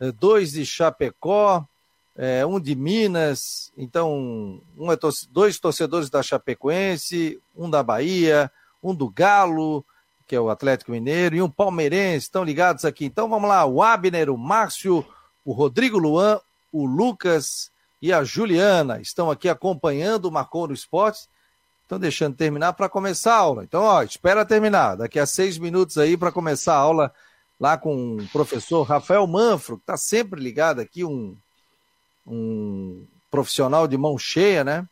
eh, 0.00 0.12
dois 0.12 0.52
de 0.52 0.64
Chapecó, 0.64 1.66
é, 2.16 2.44
um 2.46 2.60
de 2.60 2.74
Minas, 2.74 3.72
então 3.76 4.60
um 4.76 4.92
é 4.92 4.96
torce, 4.96 5.28
dois 5.30 5.58
torcedores 5.58 6.08
da 6.08 6.22
Chapecoense, 6.22 7.40
um 7.56 7.68
da 7.68 7.82
Bahia, 7.82 8.50
um 8.82 8.94
do 8.94 9.08
Galo, 9.08 9.84
que 10.26 10.36
é 10.36 10.40
o 10.40 10.50
Atlético 10.50 10.92
Mineiro, 10.92 11.36
e 11.36 11.42
um 11.42 11.50
palmeirense, 11.50 12.26
estão 12.26 12.44
ligados 12.44 12.84
aqui. 12.84 13.04
Então 13.04 13.28
vamos 13.28 13.48
lá, 13.48 13.64
o 13.66 13.82
Abner, 13.82 14.30
o 14.30 14.38
Márcio, 14.38 15.04
o 15.44 15.52
Rodrigo 15.52 15.98
Luan, 15.98 16.40
o 16.72 16.86
Lucas 16.86 17.70
e 18.00 18.12
a 18.12 18.22
Juliana 18.24 19.00
estão 19.00 19.30
aqui 19.30 19.48
acompanhando 19.48 20.26
o 20.26 20.32
Marcou 20.32 20.68
no 20.68 20.74
Esporte 20.74 21.28
Estão 21.84 21.98
deixando 21.98 22.34
terminar 22.34 22.72
para 22.72 22.88
começar 22.88 23.34
a 23.34 23.38
aula. 23.38 23.62
Então, 23.62 23.82
ó, 23.82 24.02
espera 24.02 24.42
terminar. 24.44 24.96
Daqui 24.96 25.18
a 25.18 25.26
seis 25.26 25.58
minutos 25.58 25.98
aí 25.98 26.16
para 26.16 26.32
começar 26.32 26.74
a 26.74 26.78
aula 26.78 27.12
lá 27.60 27.76
com 27.76 28.16
o 28.16 28.28
professor 28.28 28.82
Rafael 28.84 29.26
Manfro, 29.26 29.76
que 29.76 29.82
está 29.82 29.96
sempre 29.96 30.40
ligado 30.40 30.80
aqui, 30.80 31.04
um, 31.04 31.36
um 32.26 33.06
profissional 33.30 33.86
de 33.86 33.96
mão 33.96 34.16
cheia, 34.18 34.64
né? 34.64 34.88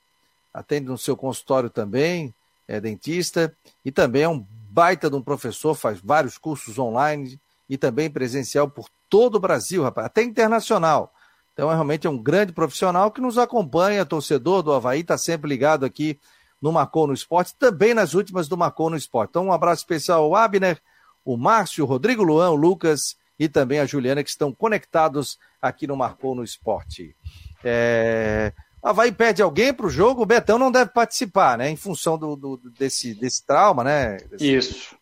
Atende 0.53 0.87
no 0.87 0.99
seu 0.99 1.17
consultório 1.17 1.71
também, 1.71 2.35
é 2.69 2.81
dentista 2.81 3.57
e 3.85 3.91
também 3.91 4.23
é 4.23 4.29
um 4.29 4.45
baita 4.71 5.11
de 5.11 5.17
um 5.17 5.23
professor, 5.23 5.75
faz 5.75 6.01
vários 6.01 6.39
cursos 6.39 6.79
online 6.79 7.41
e 7.69 7.77
também 7.79 8.11
presencial 8.11 8.69
por 8.69 8.89
todo 9.09 9.37
o 9.37 9.41
Brasil, 9.41 9.83
rapaz, 9.83 10.07
até 10.07 10.23
internacional. 10.23 11.13
Então, 11.53 11.71
é, 11.71 11.75
realmente 11.75 12.07
é 12.07 12.11
um 12.11 12.19
grande 12.19 12.53
profissional 12.53 13.11
que 13.11 13.21
nos 13.21 13.37
acompanha, 13.37 14.07
torcedor 14.07 14.63
do 14.63 14.73
Havaí, 14.73 15.01
está 15.01 15.19
sempre 15.19 15.49
ligado 15.49 15.85
aqui 15.85 16.19
no 16.61 16.73
Marcou 16.73 17.07
no 17.07 17.13
Esporte, 17.13 17.55
também 17.59 17.93
nas 17.93 18.15
últimas 18.15 18.49
do 18.49 18.57
Marcou 18.57 18.89
no 18.89 18.97
Esporte. 18.97 19.31
Então, 19.31 19.47
um 19.47 19.53
abraço 19.53 19.83
especial 19.83 20.25
ao 20.25 20.35
Abner, 20.35 20.81
o 21.25 21.37
Márcio, 21.37 21.85
o 21.85 21.87
Rodrigo 21.87 22.23
Luan, 22.23 22.51
o 22.51 22.57
Lucas 22.57 23.17
e 23.39 23.49
também 23.49 23.81
a 23.81 23.87
Juliana, 23.87 24.23
que 24.23 24.31
estão 24.31 24.53
conectados 24.53 25.39
aqui 25.61 25.87
no 25.87 25.97
Marcou 25.97 26.35
no 26.35 26.45
Esporte. 26.45 27.17
É... 27.65 28.53
Havaí 28.83 29.13
pede 29.13 29.41
alguém 29.41 29.73
para 29.73 29.87
o 29.87 29.91
jogo, 29.91 30.23
o 30.23 30.27
Betão 30.27 30.59
não 30.59 30.73
deve 30.73 30.91
participar, 30.91 31.57
né? 31.57 31.71
Em 31.71 31.77
função 31.77 32.19
do, 32.19 32.35
do, 32.35 32.57
desse, 32.71 33.15
desse 33.15 33.47
trauma, 33.47 33.85
né? 33.85 34.17
Desse, 34.29 34.55
Isso. 34.55 34.97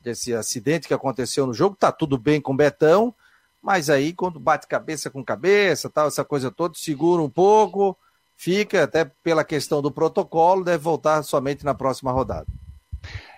Desse 0.00 0.34
acidente 0.34 0.88
que 0.88 0.94
aconteceu 0.94 1.46
no 1.46 1.52
jogo, 1.52 1.76
tá 1.76 1.92
tudo 1.92 2.16
bem 2.16 2.40
com 2.40 2.52
o 2.52 2.56
Betão, 2.56 3.14
mas 3.60 3.90
aí 3.90 4.14
quando 4.14 4.40
bate 4.40 4.66
cabeça 4.66 5.10
com 5.10 5.22
cabeça, 5.22 5.90
tal, 5.90 6.08
essa 6.08 6.24
coisa 6.24 6.50
toda, 6.50 6.74
segura 6.74 7.22
um 7.22 7.28
pouco, 7.28 7.96
fica, 8.34 8.82
até 8.82 9.04
pela 9.04 9.44
questão 9.44 9.82
do 9.82 9.90
protocolo, 9.90 10.64
deve 10.64 10.78
voltar 10.78 11.22
somente 11.22 11.64
na 11.64 11.74
próxima 11.74 12.10
rodada. 12.10 12.46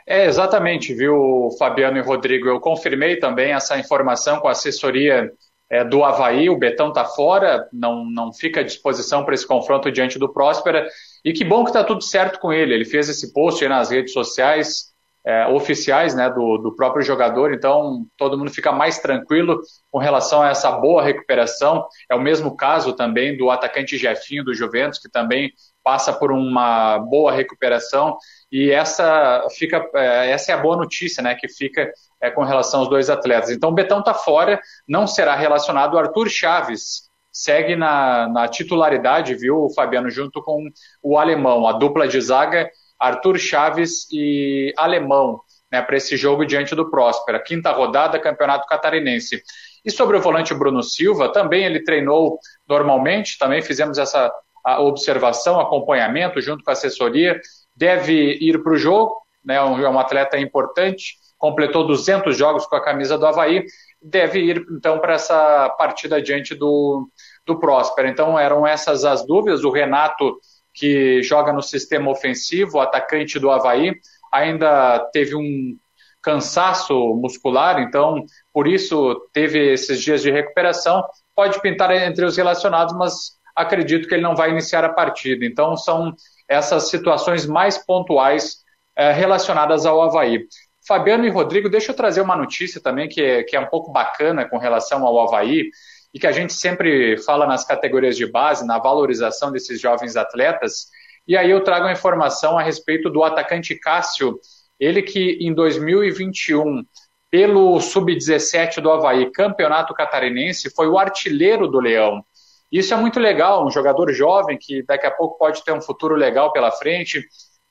É, 0.07 0.26
exatamente, 0.26 0.92
viu, 0.92 1.48
Fabiano 1.59 1.96
e 1.96 2.02
Rodrigo? 2.02 2.46
Eu 2.46 2.61
confirmei 2.61 3.16
também 3.16 3.52
essa 3.52 3.78
informação 3.78 4.38
com 4.38 4.48
a 4.48 4.50
assessoria 4.52 5.32
é, 5.70 5.82
do 5.82 6.05
Havaí. 6.05 6.50
O 6.50 6.59
Betão 6.59 6.88
está 6.88 7.05
fora, 7.05 7.66
não, 7.72 8.05
não 8.05 8.32
fica 8.32 8.61
à 8.61 8.62
disposição 8.62 9.24
para 9.24 9.34
esse 9.34 9.46
confronto 9.46 9.90
diante 9.90 10.18
do 10.18 10.32
Próspera. 10.32 10.86
E 11.24 11.32
que 11.32 11.44
bom 11.44 11.64
que 11.64 11.70
está 11.70 11.82
tudo 11.82 12.02
certo 12.02 12.38
com 12.38 12.52
ele. 12.52 12.74
Ele 12.74 12.84
fez 12.84 13.09
esse 13.09 13.32
post 13.32 13.66
nas 13.66 13.90
redes 13.90 14.12
sociais, 14.12 14.92
é, 15.26 15.46
oficiais 15.46 16.14
né, 16.14 16.28
do, 16.28 16.59
do 16.59 16.76
próprio 16.76 17.02
jogador, 17.02 17.55
então 17.55 18.05
todo 18.16 18.36
mundo 18.36 18.50
fica 18.50 18.70
mais 18.70 18.98
tranquilo 18.98 19.59
com 19.90 19.98
relação 19.98 20.42
a 20.42 20.50
essa 20.50 20.70
boa 20.70 21.02
recuperação. 21.02 21.86
É 22.11 22.14
o 22.14 22.20
mesmo 22.20 22.55
caso 22.55 22.92
também 22.92 23.34
do 23.34 23.50
atacante 23.50 23.96
Jefinho 23.96 24.44
do 24.44 24.52
Juventus, 24.52 24.98
que 24.98 25.11
também 25.11 25.50
passa 25.82 26.12
por 26.12 26.30
uma 26.30 26.98
boa 26.98 27.32
recuperação. 27.32 28.18
E 28.55 28.70
essa 28.70 29.44
fica, 29.59 29.84
é, 29.96 30.30
essa 30.30 30.52
é 30.52 30.55
a 30.55 30.59
boa 30.59 30.76
notícia, 30.76 31.20
né, 31.20 31.34
que 31.34 31.48
fica 31.48 31.90
é, 32.22 32.30
com 32.30 32.44
relação 32.44 32.78
aos 32.78 32.88
dois 32.88 33.11
atletas. 33.11 33.50
Então 33.50 33.70
o 33.70 33.74
Betão 33.74 33.98
está 33.98 34.14
fora, 34.14 34.61
não 34.86 35.09
será 35.09 35.34
relacionado. 35.34 35.98
Arthur 35.98 36.28
Chaves 36.28 37.11
segue 37.32 37.74
na, 37.74 38.28
na 38.28 38.46
titularidade, 38.46 39.34
viu, 39.34 39.66
Fabiano, 39.74 40.09
junto 40.09 40.40
com 40.40 40.68
o 41.02 41.18
alemão, 41.18 41.66
a 41.66 41.72
dupla 41.72 42.07
de 42.07 42.20
zaga 42.20 42.70
Arthur 42.96 43.38
Chaves 43.38 44.07
e 44.12 44.72
Alemão. 44.76 45.40
né, 45.72 45.82
para 45.82 45.96
esse 45.96 46.16
jogo 46.16 46.46
diante 46.46 46.76
do 46.76 46.88
Próspera. 46.88 47.42
Quinta 47.42 47.72
rodada, 47.72 48.20
Campeonato 48.20 48.68
Catarinense. 48.68 49.42
E 49.84 49.90
sobre 49.90 50.16
o 50.16 50.20
volante 50.20 50.55
Bruno 50.55 50.80
Silva, 50.80 51.32
também 51.32 51.64
ele 51.64 51.82
treinou 51.82 52.38
normalmente, 52.68 53.36
também 53.36 53.61
fizemos 53.61 53.98
essa 53.98 54.32
observação, 54.78 55.61
acompanhamento 55.61 56.40
junto 56.40 56.62
com 56.62 56.70
a 56.70 56.72
assessoria. 56.72 57.40
Deve 57.77 58.39
ir 58.41 58.62
para 58.62 58.72
o 58.72 58.77
jogo, 58.77 59.16
né, 59.45 59.57
é 59.57 59.62
um 59.62 59.99
atleta 59.99 60.39
importante, 60.39 61.16
completou 61.37 61.87
200 61.87 62.37
jogos 62.37 62.66
com 62.66 62.77
a 62.77 62.83
camisa 62.83 63.18
do 63.18 63.27
Havaí, 63.27 63.66
deve 64.01 64.41
ir 64.41 64.66
então 64.70 64.99
para 64.99 65.14
essa 65.14 65.68
partida 65.79 66.20
diante 66.20 66.55
do, 66.55 67.09
do 67.47 67.59
Próspera. 67.59 68.09
Então 68.09 68.39
eram 68.39 68.66
essas 68.66 69.05
as 69.05 69.27
dúvidas. 69.27 69.64
O 69.64 69.70
Renato, 69.70 70.39
que 70.72 71.22
joga 71.22 71.53
no 71.53 71.62
sistema 71.62 72.11
ofensivo, 72.11 72.81
atacante 72.81 73.39
do 73.39 73.51
Havaí, 73.51 73.95
ainda 74.31 74.99
teve 75.12 75.35
um 75.35 75.77
cansaço 76.22 76.95
muscular, 77.14 77.81
então 77.81 78.25
por 78.51 78.66
isso 78.66 79.29
teve 79.33 79.72
esses 79.72 80.01
dias 80.01 80.22
de 80.22 80.31
recuperação. 80.31 81.05
Pode 81.35 81.61
pintar 81.61 81.91
entre 81.91 82.25
os 82.25 82.37
relacionados, 82.37 82.95
mas 82.97 83.39
acredito 83.55 84.09
que 84.09 84.14
ele 84.14 84.22
não 84.22 84.35
vai 84.35 84.51
iniciar 84.51 84.85
a 84.85 84.93
partida. 84.93 85.45
Então 85.45 85.77
são 85.77 86.14
essas 86.49 86.88
situações 86.88 87.47
mais 87.47 87.78
pontuais 87.78 88.59
é, 88.97 89.12
relacionadas 89.12 89.86
ao 89.86 90.03
Havaí. 90.03 90.47
Fabiano 90.86 91.24
e 91.24 91.30
Rodrigo, 91.30 91.68
deixa 91.68 91.92
eu 91.92 91.97
trazer 91.97 92.20
uma 92.20 92.36
notícia 92.36 92.80
também 92.80 93.09
que 93.09 93.22
é, 93.22 93.42
que 93.42 93.57
é 93.57 93.61
um 93.61 93.66
pouco 93.66 93.90
bacana 93.90 94.49
com 94.49 94.59
relação 94.59 95.05
ao 95.05 95.18
Havaí 95.18 95.70
e 96.12 96.18
que 96.18 96.26
a 96.26 96.32
gente 96.32 96.53
sempre 96.53 97.16
fala 97.18 97.47
nas 97.47 97.64
categorias 97.64 98.16
de 98.16 98.26
base, 98.26 98.66
na 98.66 98.78
valorização 98.78 99.51
desses 99.51 99.80
jovens 99.80 100.14
atletas. 100.14 100.86
E 101.26 101.36
aí 101.36 101.51
eu 101.51 101.64
trago 101.64 101.86
a 101.86 101.92
informação 101.92 102.59
a 102.59 102.62
respeito 102.62 103.11
do 103.11 103.24
atacante 103.24 103.74
Cássio, 103.74 104.38
ele 104.78 105.03
que 105.03 105.38
em 105.40 105.53
2021, 105.55 106.84
pelo 107.30 107.80
Sub-17 107.80 108.80
do 108.80 108.90
Havaí, 108.90 109.30
campeonato 109.32 109.95
catarinense, 109.95 110.70
foi 110.70 110.86
o 110.86 110.99
artilheiro 110.99 111.66
do 111.66 111.80
Leão. 111.80 112.24
Isso 112.71 112.93
é 112.93 112.97
muito 112.97 113.21
legal, 113.21 113.67
um 113.67 113.71
jogador 113.71 114.12
jovem 114.12 114.59
que 114.61 114.83
daqui 114.83 115.07
a 115.07 115.11
pouco 115.11 115.39
pode 115.39 115.62
ter 115.65 115.73
um 115.73 115.81
futuro 115.81 116.15
legal 116.15 116.53
pela 116.53 116.71
frente. 116.71 117.25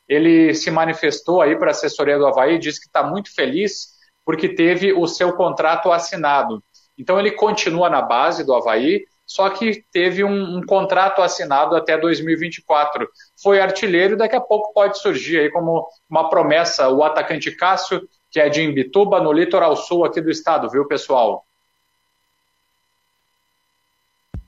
Ele 0.07 0.53
se 0.53 0.71
manifestou 0.71 1.41
aí 1.41 1.57
para 1.57 1.67
a 1.67 1.71
assessoria 1.71 2.17
do 2.17 2.25
Havaí, 2.25 2.57
disse 2.57 2.79
que 2.79 2.87
está 2.87 3.03
muito 3.03 3.33
feliz 3.33 3.93
porque 4.25 4.47
teve 4.47 4.93
o 4.93 5.05
seu 5.07 5.33
contrato 5.33 5.91
assinado. 5.91 6.63
Então 6.97 7.19
ele 7.19 7.31
continua 7.31 7.89
na 7.89 8.01
base 8.01 8.45
do 8.45 8.53
Havaí, 8.53 9.03
só 9.25 9.49
que 9.49 9.83
teve 9.91 10.23
um, 10.23 10.57
um, 10.57 10.61
contrato 10.65 11.21
assinado 11.21 11.75
até 11.75 11.97
2024. 11.97 13.07
Foi 13.41 13.59
artilheiro 13.59 14.13
e 14.13 14.17
daqui 14.17 14.35
a 14.35 14.41
pouco 14.41 14.73
pode 14.73 14.99
surgir 14.99 15.39
aí 15.39 15.49
como 15.49 15.87
uma 16.09 16.29
promessa 16.29 16.89
o 16.89 17.03
atacante 17.03 17.51
Cássio, 17.55 18.01
que 18.29 18.39
é 18.39 18.49
de 18.49 18.61
Imbituba, 18.61 19.21
no 19.21 19.31
litoral 19.31 19.75
sul 19.75 20.05
aqui 20.05 20.21
do 20.21 20.29
estado, 20.29 20.69
viu, 20.69 20.87
pessoal? 20.87 21.45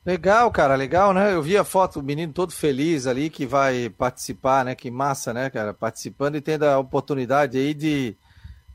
Legal, 0.06 0.52
cara, 0.52 0.76
legal, 0.76 1.14
né? 1.14 1.34
Eu 1.34 1.42
vi 1.42 1.58
a 1.58 1.64
foto, 1.64 2.00
o 2.00 2.04
menino 2.04 2.32
todo 2.32 2.52
feliz 2.52 3.08
ali 3.08 3.28
que 3.28 3.44
vai 3.44 3.90
participar, 3.90 4.64
né? 4.64 4.76
Que 4.76 4.92
massa, 4.92 5.34
né, 5.34 5.50
cara? 5.50 5.74
Participando 5.74 6.36
e 6.36 6.42
tendo 6.42 6.64
a 6.64 6.78
oportunidade 6.78 7.58
aí 7.58 7.74
de, 7.74 8.16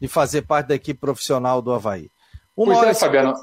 de 0.00 0.08
fazer 0.08 0.42
parte 0.42 0.66
da 0.66 0.74
equipe 0.74 0.98
profissional 0.98 1.62
do 1.62 1.72
Havaí. 1.72 2.10
Uma 2.56 2.74
pois 2.74 2.88
é, 2.88 2.94
Fabiano. 2.94 3.34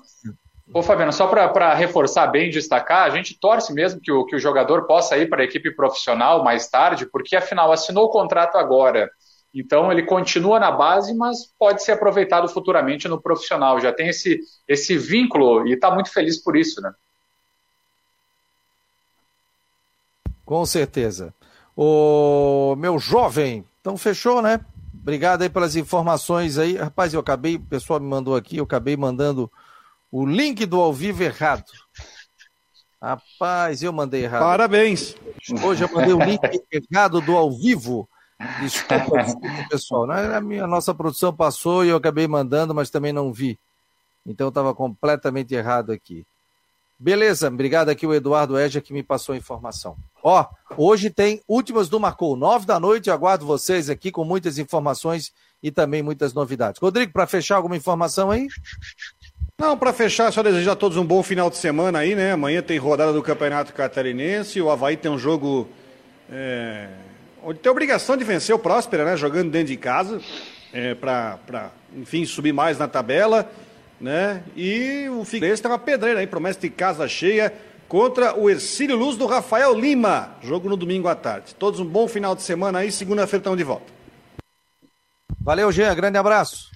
Ô, 0.74 0.84
Fabiano, 0.84 1.14
só 1.14 1.28
para 1.28 1.74
reforçar 1.76 2.28
bem 2.28 2.50
e 2.50 2.52
destacar, 2.52 3.04
a 3.04 3.10
gente 3.10 3.40
torce 3.40 3.74
mesmo 3.74 4.02
que 4.02 4.12
o, 4.12 4.26
que 4.26 4.36
o 4.36 4.40
jogador 4.40 4.86
possa 4.86 5.18
ir 5.18 5.30
para 5.30 5.42
a 5.42 5.46
equipe 5.46 5.74
profissional 5.74 6.44
mais 6.44 6.68
tarde, 6.68 7.06
porque 7.06 7.38
afinal 7.38 7.72
assinou 7.72 8.08
o 8.08 8.10
contrato 8.10 8.58
agora. 8.58 9.10
Então 9.54 9.90
ele 9.90 10.04
continua 10.04 10.60
na 10.60 10.72
base, 10.72 11.16
mas 11.16 11.38
pode 11.58 11.82
ser 11.82 11.94
aproveitado 11.94 12.50
futuramente 12.50 13.08
no 13.08 13.22
profissional. 13.22 13.80
Já 13.80 13.94
tem 13.94 14.10
esse, 14.10 14.42
esse 14.68 14.98
vínculo 14.98 15.66
e 15.66 15.74
está 15.74 15.90
muito 15.90 16.12
feliz 16.12 16.44
por 16.44 16.58
isso, 16.58 16.82
né? 16.82 16.92
Com 20.48 20.66
certeza. 20.66 21.36
O 21.76 22.74
meu 22.78 22.98
jovem, 22.98 23.66
então 23.82 23.98
fechou, 23.98 24.42
né? 24.42 24.62
Obrigado 24.94 25.42
aí 25.42 25.50
pelas 25.50 25.76
informações 25.76 26.58
aí. 26.58 26.78
Rapaz, 26.78 27.14
eu 27.14 27.20
acabei, 27.20 27.58
o 27.58 27.60
pessoal 27.60 28.00
me 28.00 28.08
mandou 28.08 28.34
aqui, 28.34 28.56
eu 28.56 28.64
acabei 28.64 28.96
mandando 28.96 29.52
o 30.10 30.26
link 30.26 30.66
do 30.66 30.80
ao 30.80 30.94
vivo 30.94 31.22
errado. 31.22 31.66
Rapaz, 33.02 33.84
eu 33.84 33.92
mandei 33.92 34.24
errado. 34.24 34.44
Parabéns. 34.44 35.18
Hoje 35.62 35.84
eu 35.84 35.94
mandei 35.94 36.14
o 36.14 36.24
link 36.24 36.40
errado 36.72 37.20
do 37.20 37.36
ao 37.36 37.52
vivo. 37.52 38.08
Desculpa, 38.62 39.22
desculpa 39.24 39.68
pessoal. 39.70 40.10
É 40.14 40.38
a 40.38 40.42
minha 40.42 40.66
nossa 40.66 40.96
produção 40.96 41.36
passou 41.36 41.84
e 41.84 41.90
eu 41.90 41.98
acabei 41.98 42.26
mandando, 42.26 42.74
mas 42.74 42.90
também 42.90 43.12
não 43.12 43.34
vi. 43.34 43.60
Então 44.26 44.48
estava 44.48 44.74
completamente 44.74 45.54
errado 45.54 45.92
aqui. 45.92 46.26
Beleza, 47.00 47.48
obrigado 47.48 47.90
aqui 47.90 48.08
o 48.08 48.14
Eduardo 48.14 48.60
Edja 48.60 48.82
que 48.82 48.92
me 48.92 49.04
passou 49.04 49.34
a 49.34 49.38
informação. 49.38 49.96
Ó, 50.24 50.44
hoje 50.76 51.12
tem 51.12 51.40
últimas 51.48 51.88
do 51.90 52.00
Marcou, 52.00 52.36
nove 52.36 52.66
da 52.66 52.80
noite, 52.80 53.12
aguardo 53.12 53.46
vocês 53.46 53.88
aqui 53.88 54.12
com 54.12 54.26
muitas 54.26 54.58
informações 54.58 55.32
e 55.62 55.70
também 55.70 56.02
muitas 56.02 56.34
novidades. 56.34 56.82
Rodrigo, 56.82 57.14
para 57.14 57.28
fechar 57.28 57.58
alguma 57.58 57.78
informação 57.78 58.32
aí? 58.32 58.48
Não, 59.60 59.78
para 59.78 59.94
fechar, 59.94 60.32
só 60.32 60.42
desejar 60.42 60.72
a 60.72 60.76
todos 60.76 60.98
um 60.98 61.06
bom 61.06 61.22
final 61.22 61.52
de 61.52 61.58
semana 61.58 62.00
aí, 62.00 62.16
né? 62.16 62.32
Amanhã 62.32 62.64
tem 62.64 62.80
rodada 62.80 63.14
do 63.14 63.22
Campeonato 63.22 63.74
Catarinense, 63.74 64.60
o 64.60 64.70
Havaí 64.70 64.98
tem 64.98 65.12
um 65.12 65.20
jogo 65.20 65.68
é, 66.32 66.90
onde 67.44 67.60
tem 67.60 67.72
obrigação 67.72 68.18
de 68.18 68.24
vencer 68.24 68.56
o 68.56 68.60
Próspera, 68.60 69.06
né? 69.06 69.16
Jogando 69.16 69.52
dentro 69.52 69.68
de 69.68 69.78
casa, 69.78 70.20
é, 70.74 70.96
para, 70.96 71.72
enfim, 71.96 72.26
subir 72.26 72.54
mais 72.54 72.80
na 72.80 72.88
tabela 72.88 73.48
né? 74.00 74.44
E 74.56 75.08
o 75.10 75.26
Figueirense 75.26 75.62
tem 75.62 75.72
uma 75.72 75.80
pedreira 75.80 76.20
aí, 76.20 76.28
promessa 76.28 76.60
de 76.60 76.70
casa 76.70 77.08
cheia 77.08 77.54
contra 77.88 78.38
o 78.38 78.50
Ercílio 78.50 78.96
Luz 78.96 79.18
do 79.18 79.26
Rafael 79.26 79.74
Lima. 79.74 80.36
Jogo 80.42 80.70
no 80.70 80.78
domingo 80.78 81.08
à 81.08 81.16
tarde. 81.16 81.56
Todos 81.56 81.80
um 81.80 81.86
bom 81.86 82.08
final 82.08 82.36
de 82.36 82.42
semana 82.42 82.80
aí, 82.80 82.92
segunda-feira 82.92 83.42
estamos 83.42 83.58
de 83.58 83.64
volta. 83.64 83.86
Valeu, 85.42 85.72
Jean, 85.72 85.96
grande 85.96 86.18
abraço. 86.18 86.70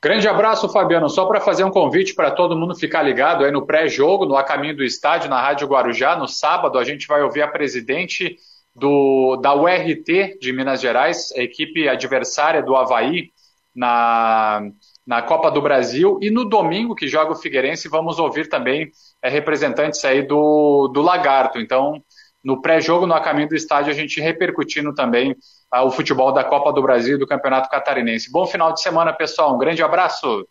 Grande 0.00 0.28
abraço, 0.28 0.68
Fabiano. 0.68 1.08
Só 1.08 1.26
para 1.26 1.40
fazer 1.40 1.64
um 1.64 1.70
convite 1.70 2.14
para 2.14 2.30
todo 2.30 2.56
mundo 2.56 2.74
ficar 2.74 3.02
ligado 3.02 3.44
aí 3.44 3.50
no 3.50 3.66
pré-jogo, 3.66 4.26
no 4.26 4.36
A 4.36 4.44
Caminho 4.44 4.76
do 4.76 4.84
Estádio, 4.84 5.28
na 5.28 5.40
Rádio 5.40 5.66
Guarujá. 5.66 6.14
No 6.14 6.28
sábado, 6.28 6.78
a 6.78 6.84
gente 6.84 7.08
vai 7.08 7.22
ouvir 7.22 7.42
a 7.42 7.48
presidente 7.48 8.36
do, 8.74 9.36
da 9.42 9.54
URT 9.54 10.38
de 10.40 10.52
Minas 10.52 10.80
Gerais, 10.80 11.32
a 11.36 11.40
equipe 11.40 11.88
adversária 11.88 12.62
do 12.62 12.76
Havaí, 12.76 13.32
na, 13.74 14.70
na 15.08 15.22
Copa 15.22 15.50
do 15.50 15.62
Brasil. 15.62 16.18
E 16.20 16.30
no 16.30 16.44
domingo, 16.44 16.94
que 16.94 17.08
joga 17.08 17.32
o 17.32 17.34
Figueirense, 17.34 17.88
vamos 17.88 18.18
ouvir 18.18 18.46
também 18.46 18.92
é, 19.22 19.30
representantes 19.30 20.04
aí 20.04 20.20
do, 20.20 20.86
do 20.88 21.00
Lagarto. 21.00 21.58
Então, 21.58 22.02
no 22.44 22.60
pré-jogo, 22.60 23.06
no 23.06 23.18
Caminho 23.22 23.48
do 23.48 23.56
Estádio, 23.56 23.90
a 23.90 23.94
gente 23.94 24.20
repercutindo 24.20 24.94
também 24.94 25.34
ah, 25.72 25.82
o 25.82 25.90
futebol 25.90 26.30
da 26.30 26.44
Copa 26.44 26.70
do 26.74 26.82
Brasil 26.82 27.16
e 27.16 27.18
do 27.18 27.26
Campeonato 27.26 27.70
Catarinense. 27.70 28.30
Bom 28.30 28.46
final 28.46 28.70
de 28.74 28.82
semana, 28.82 29.10
pessoal. 29.10 29.54
Um 29.54 29.58
grande 29.58 29.82
abraço. 29.82 30.46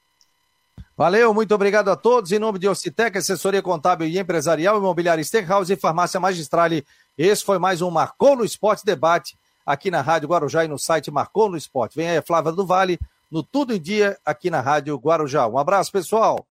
Valeu, 0.98 1.32
muito 1.36 1.54
obrigado 1.54 1.92
a 1.92 1.96
todos. 1.96 2.32
Em 2.32 2.40
nome 2.40 2.58
de 2.58 2.68
Ocitec, 2.68 3.16
assessoria 3.16 3.62
contábil 3.62 4.08
e 4.08 4.18
empresarial, 4.18 4.80
imobiliária 4.80 5.24
Steakhouse 5.24 5.72
e 5.72 5.76
farmácia 5.76 6.20
Magistrale. 6.20 6.84
Esse 7.16 7.46
foi 7.46 7.60
mais 7.60 7.84
um 7.84 7.92
Marcou 7.92 8.36
no 8.36 8.44
Esporte 8.44 8.84
Debate 8.84 9.38
aqui 9.64 9.92
na 9.92 10.02
Rádio 10.02 10.30
Guarujá 10.30 10.66
e 10.66 10.68
no 10.68 10.80
site 10.80 11.12
Marcou 11.12 11.48
no 11.48 11.58
Esporte. 11.58 11.96
Vem 11.96 12.10
aí 12.10 12.18
a 12.18 12.24
Flávia 12.24 12.52
do 12.52 12.66
Vale 12.66 12.98
no 13.32 13.44
Tudo 13.44 13.74
em 13.74 13.82
Dia 13.82 14.18
aqui 14.26 14.50
na 14.50 14.62
Rádio 14.62 14.96
Guarujá. 14.98 15.48
Um 15.48 15.58
abraço, 15.58 15.92
pessoal. 15.92 16.46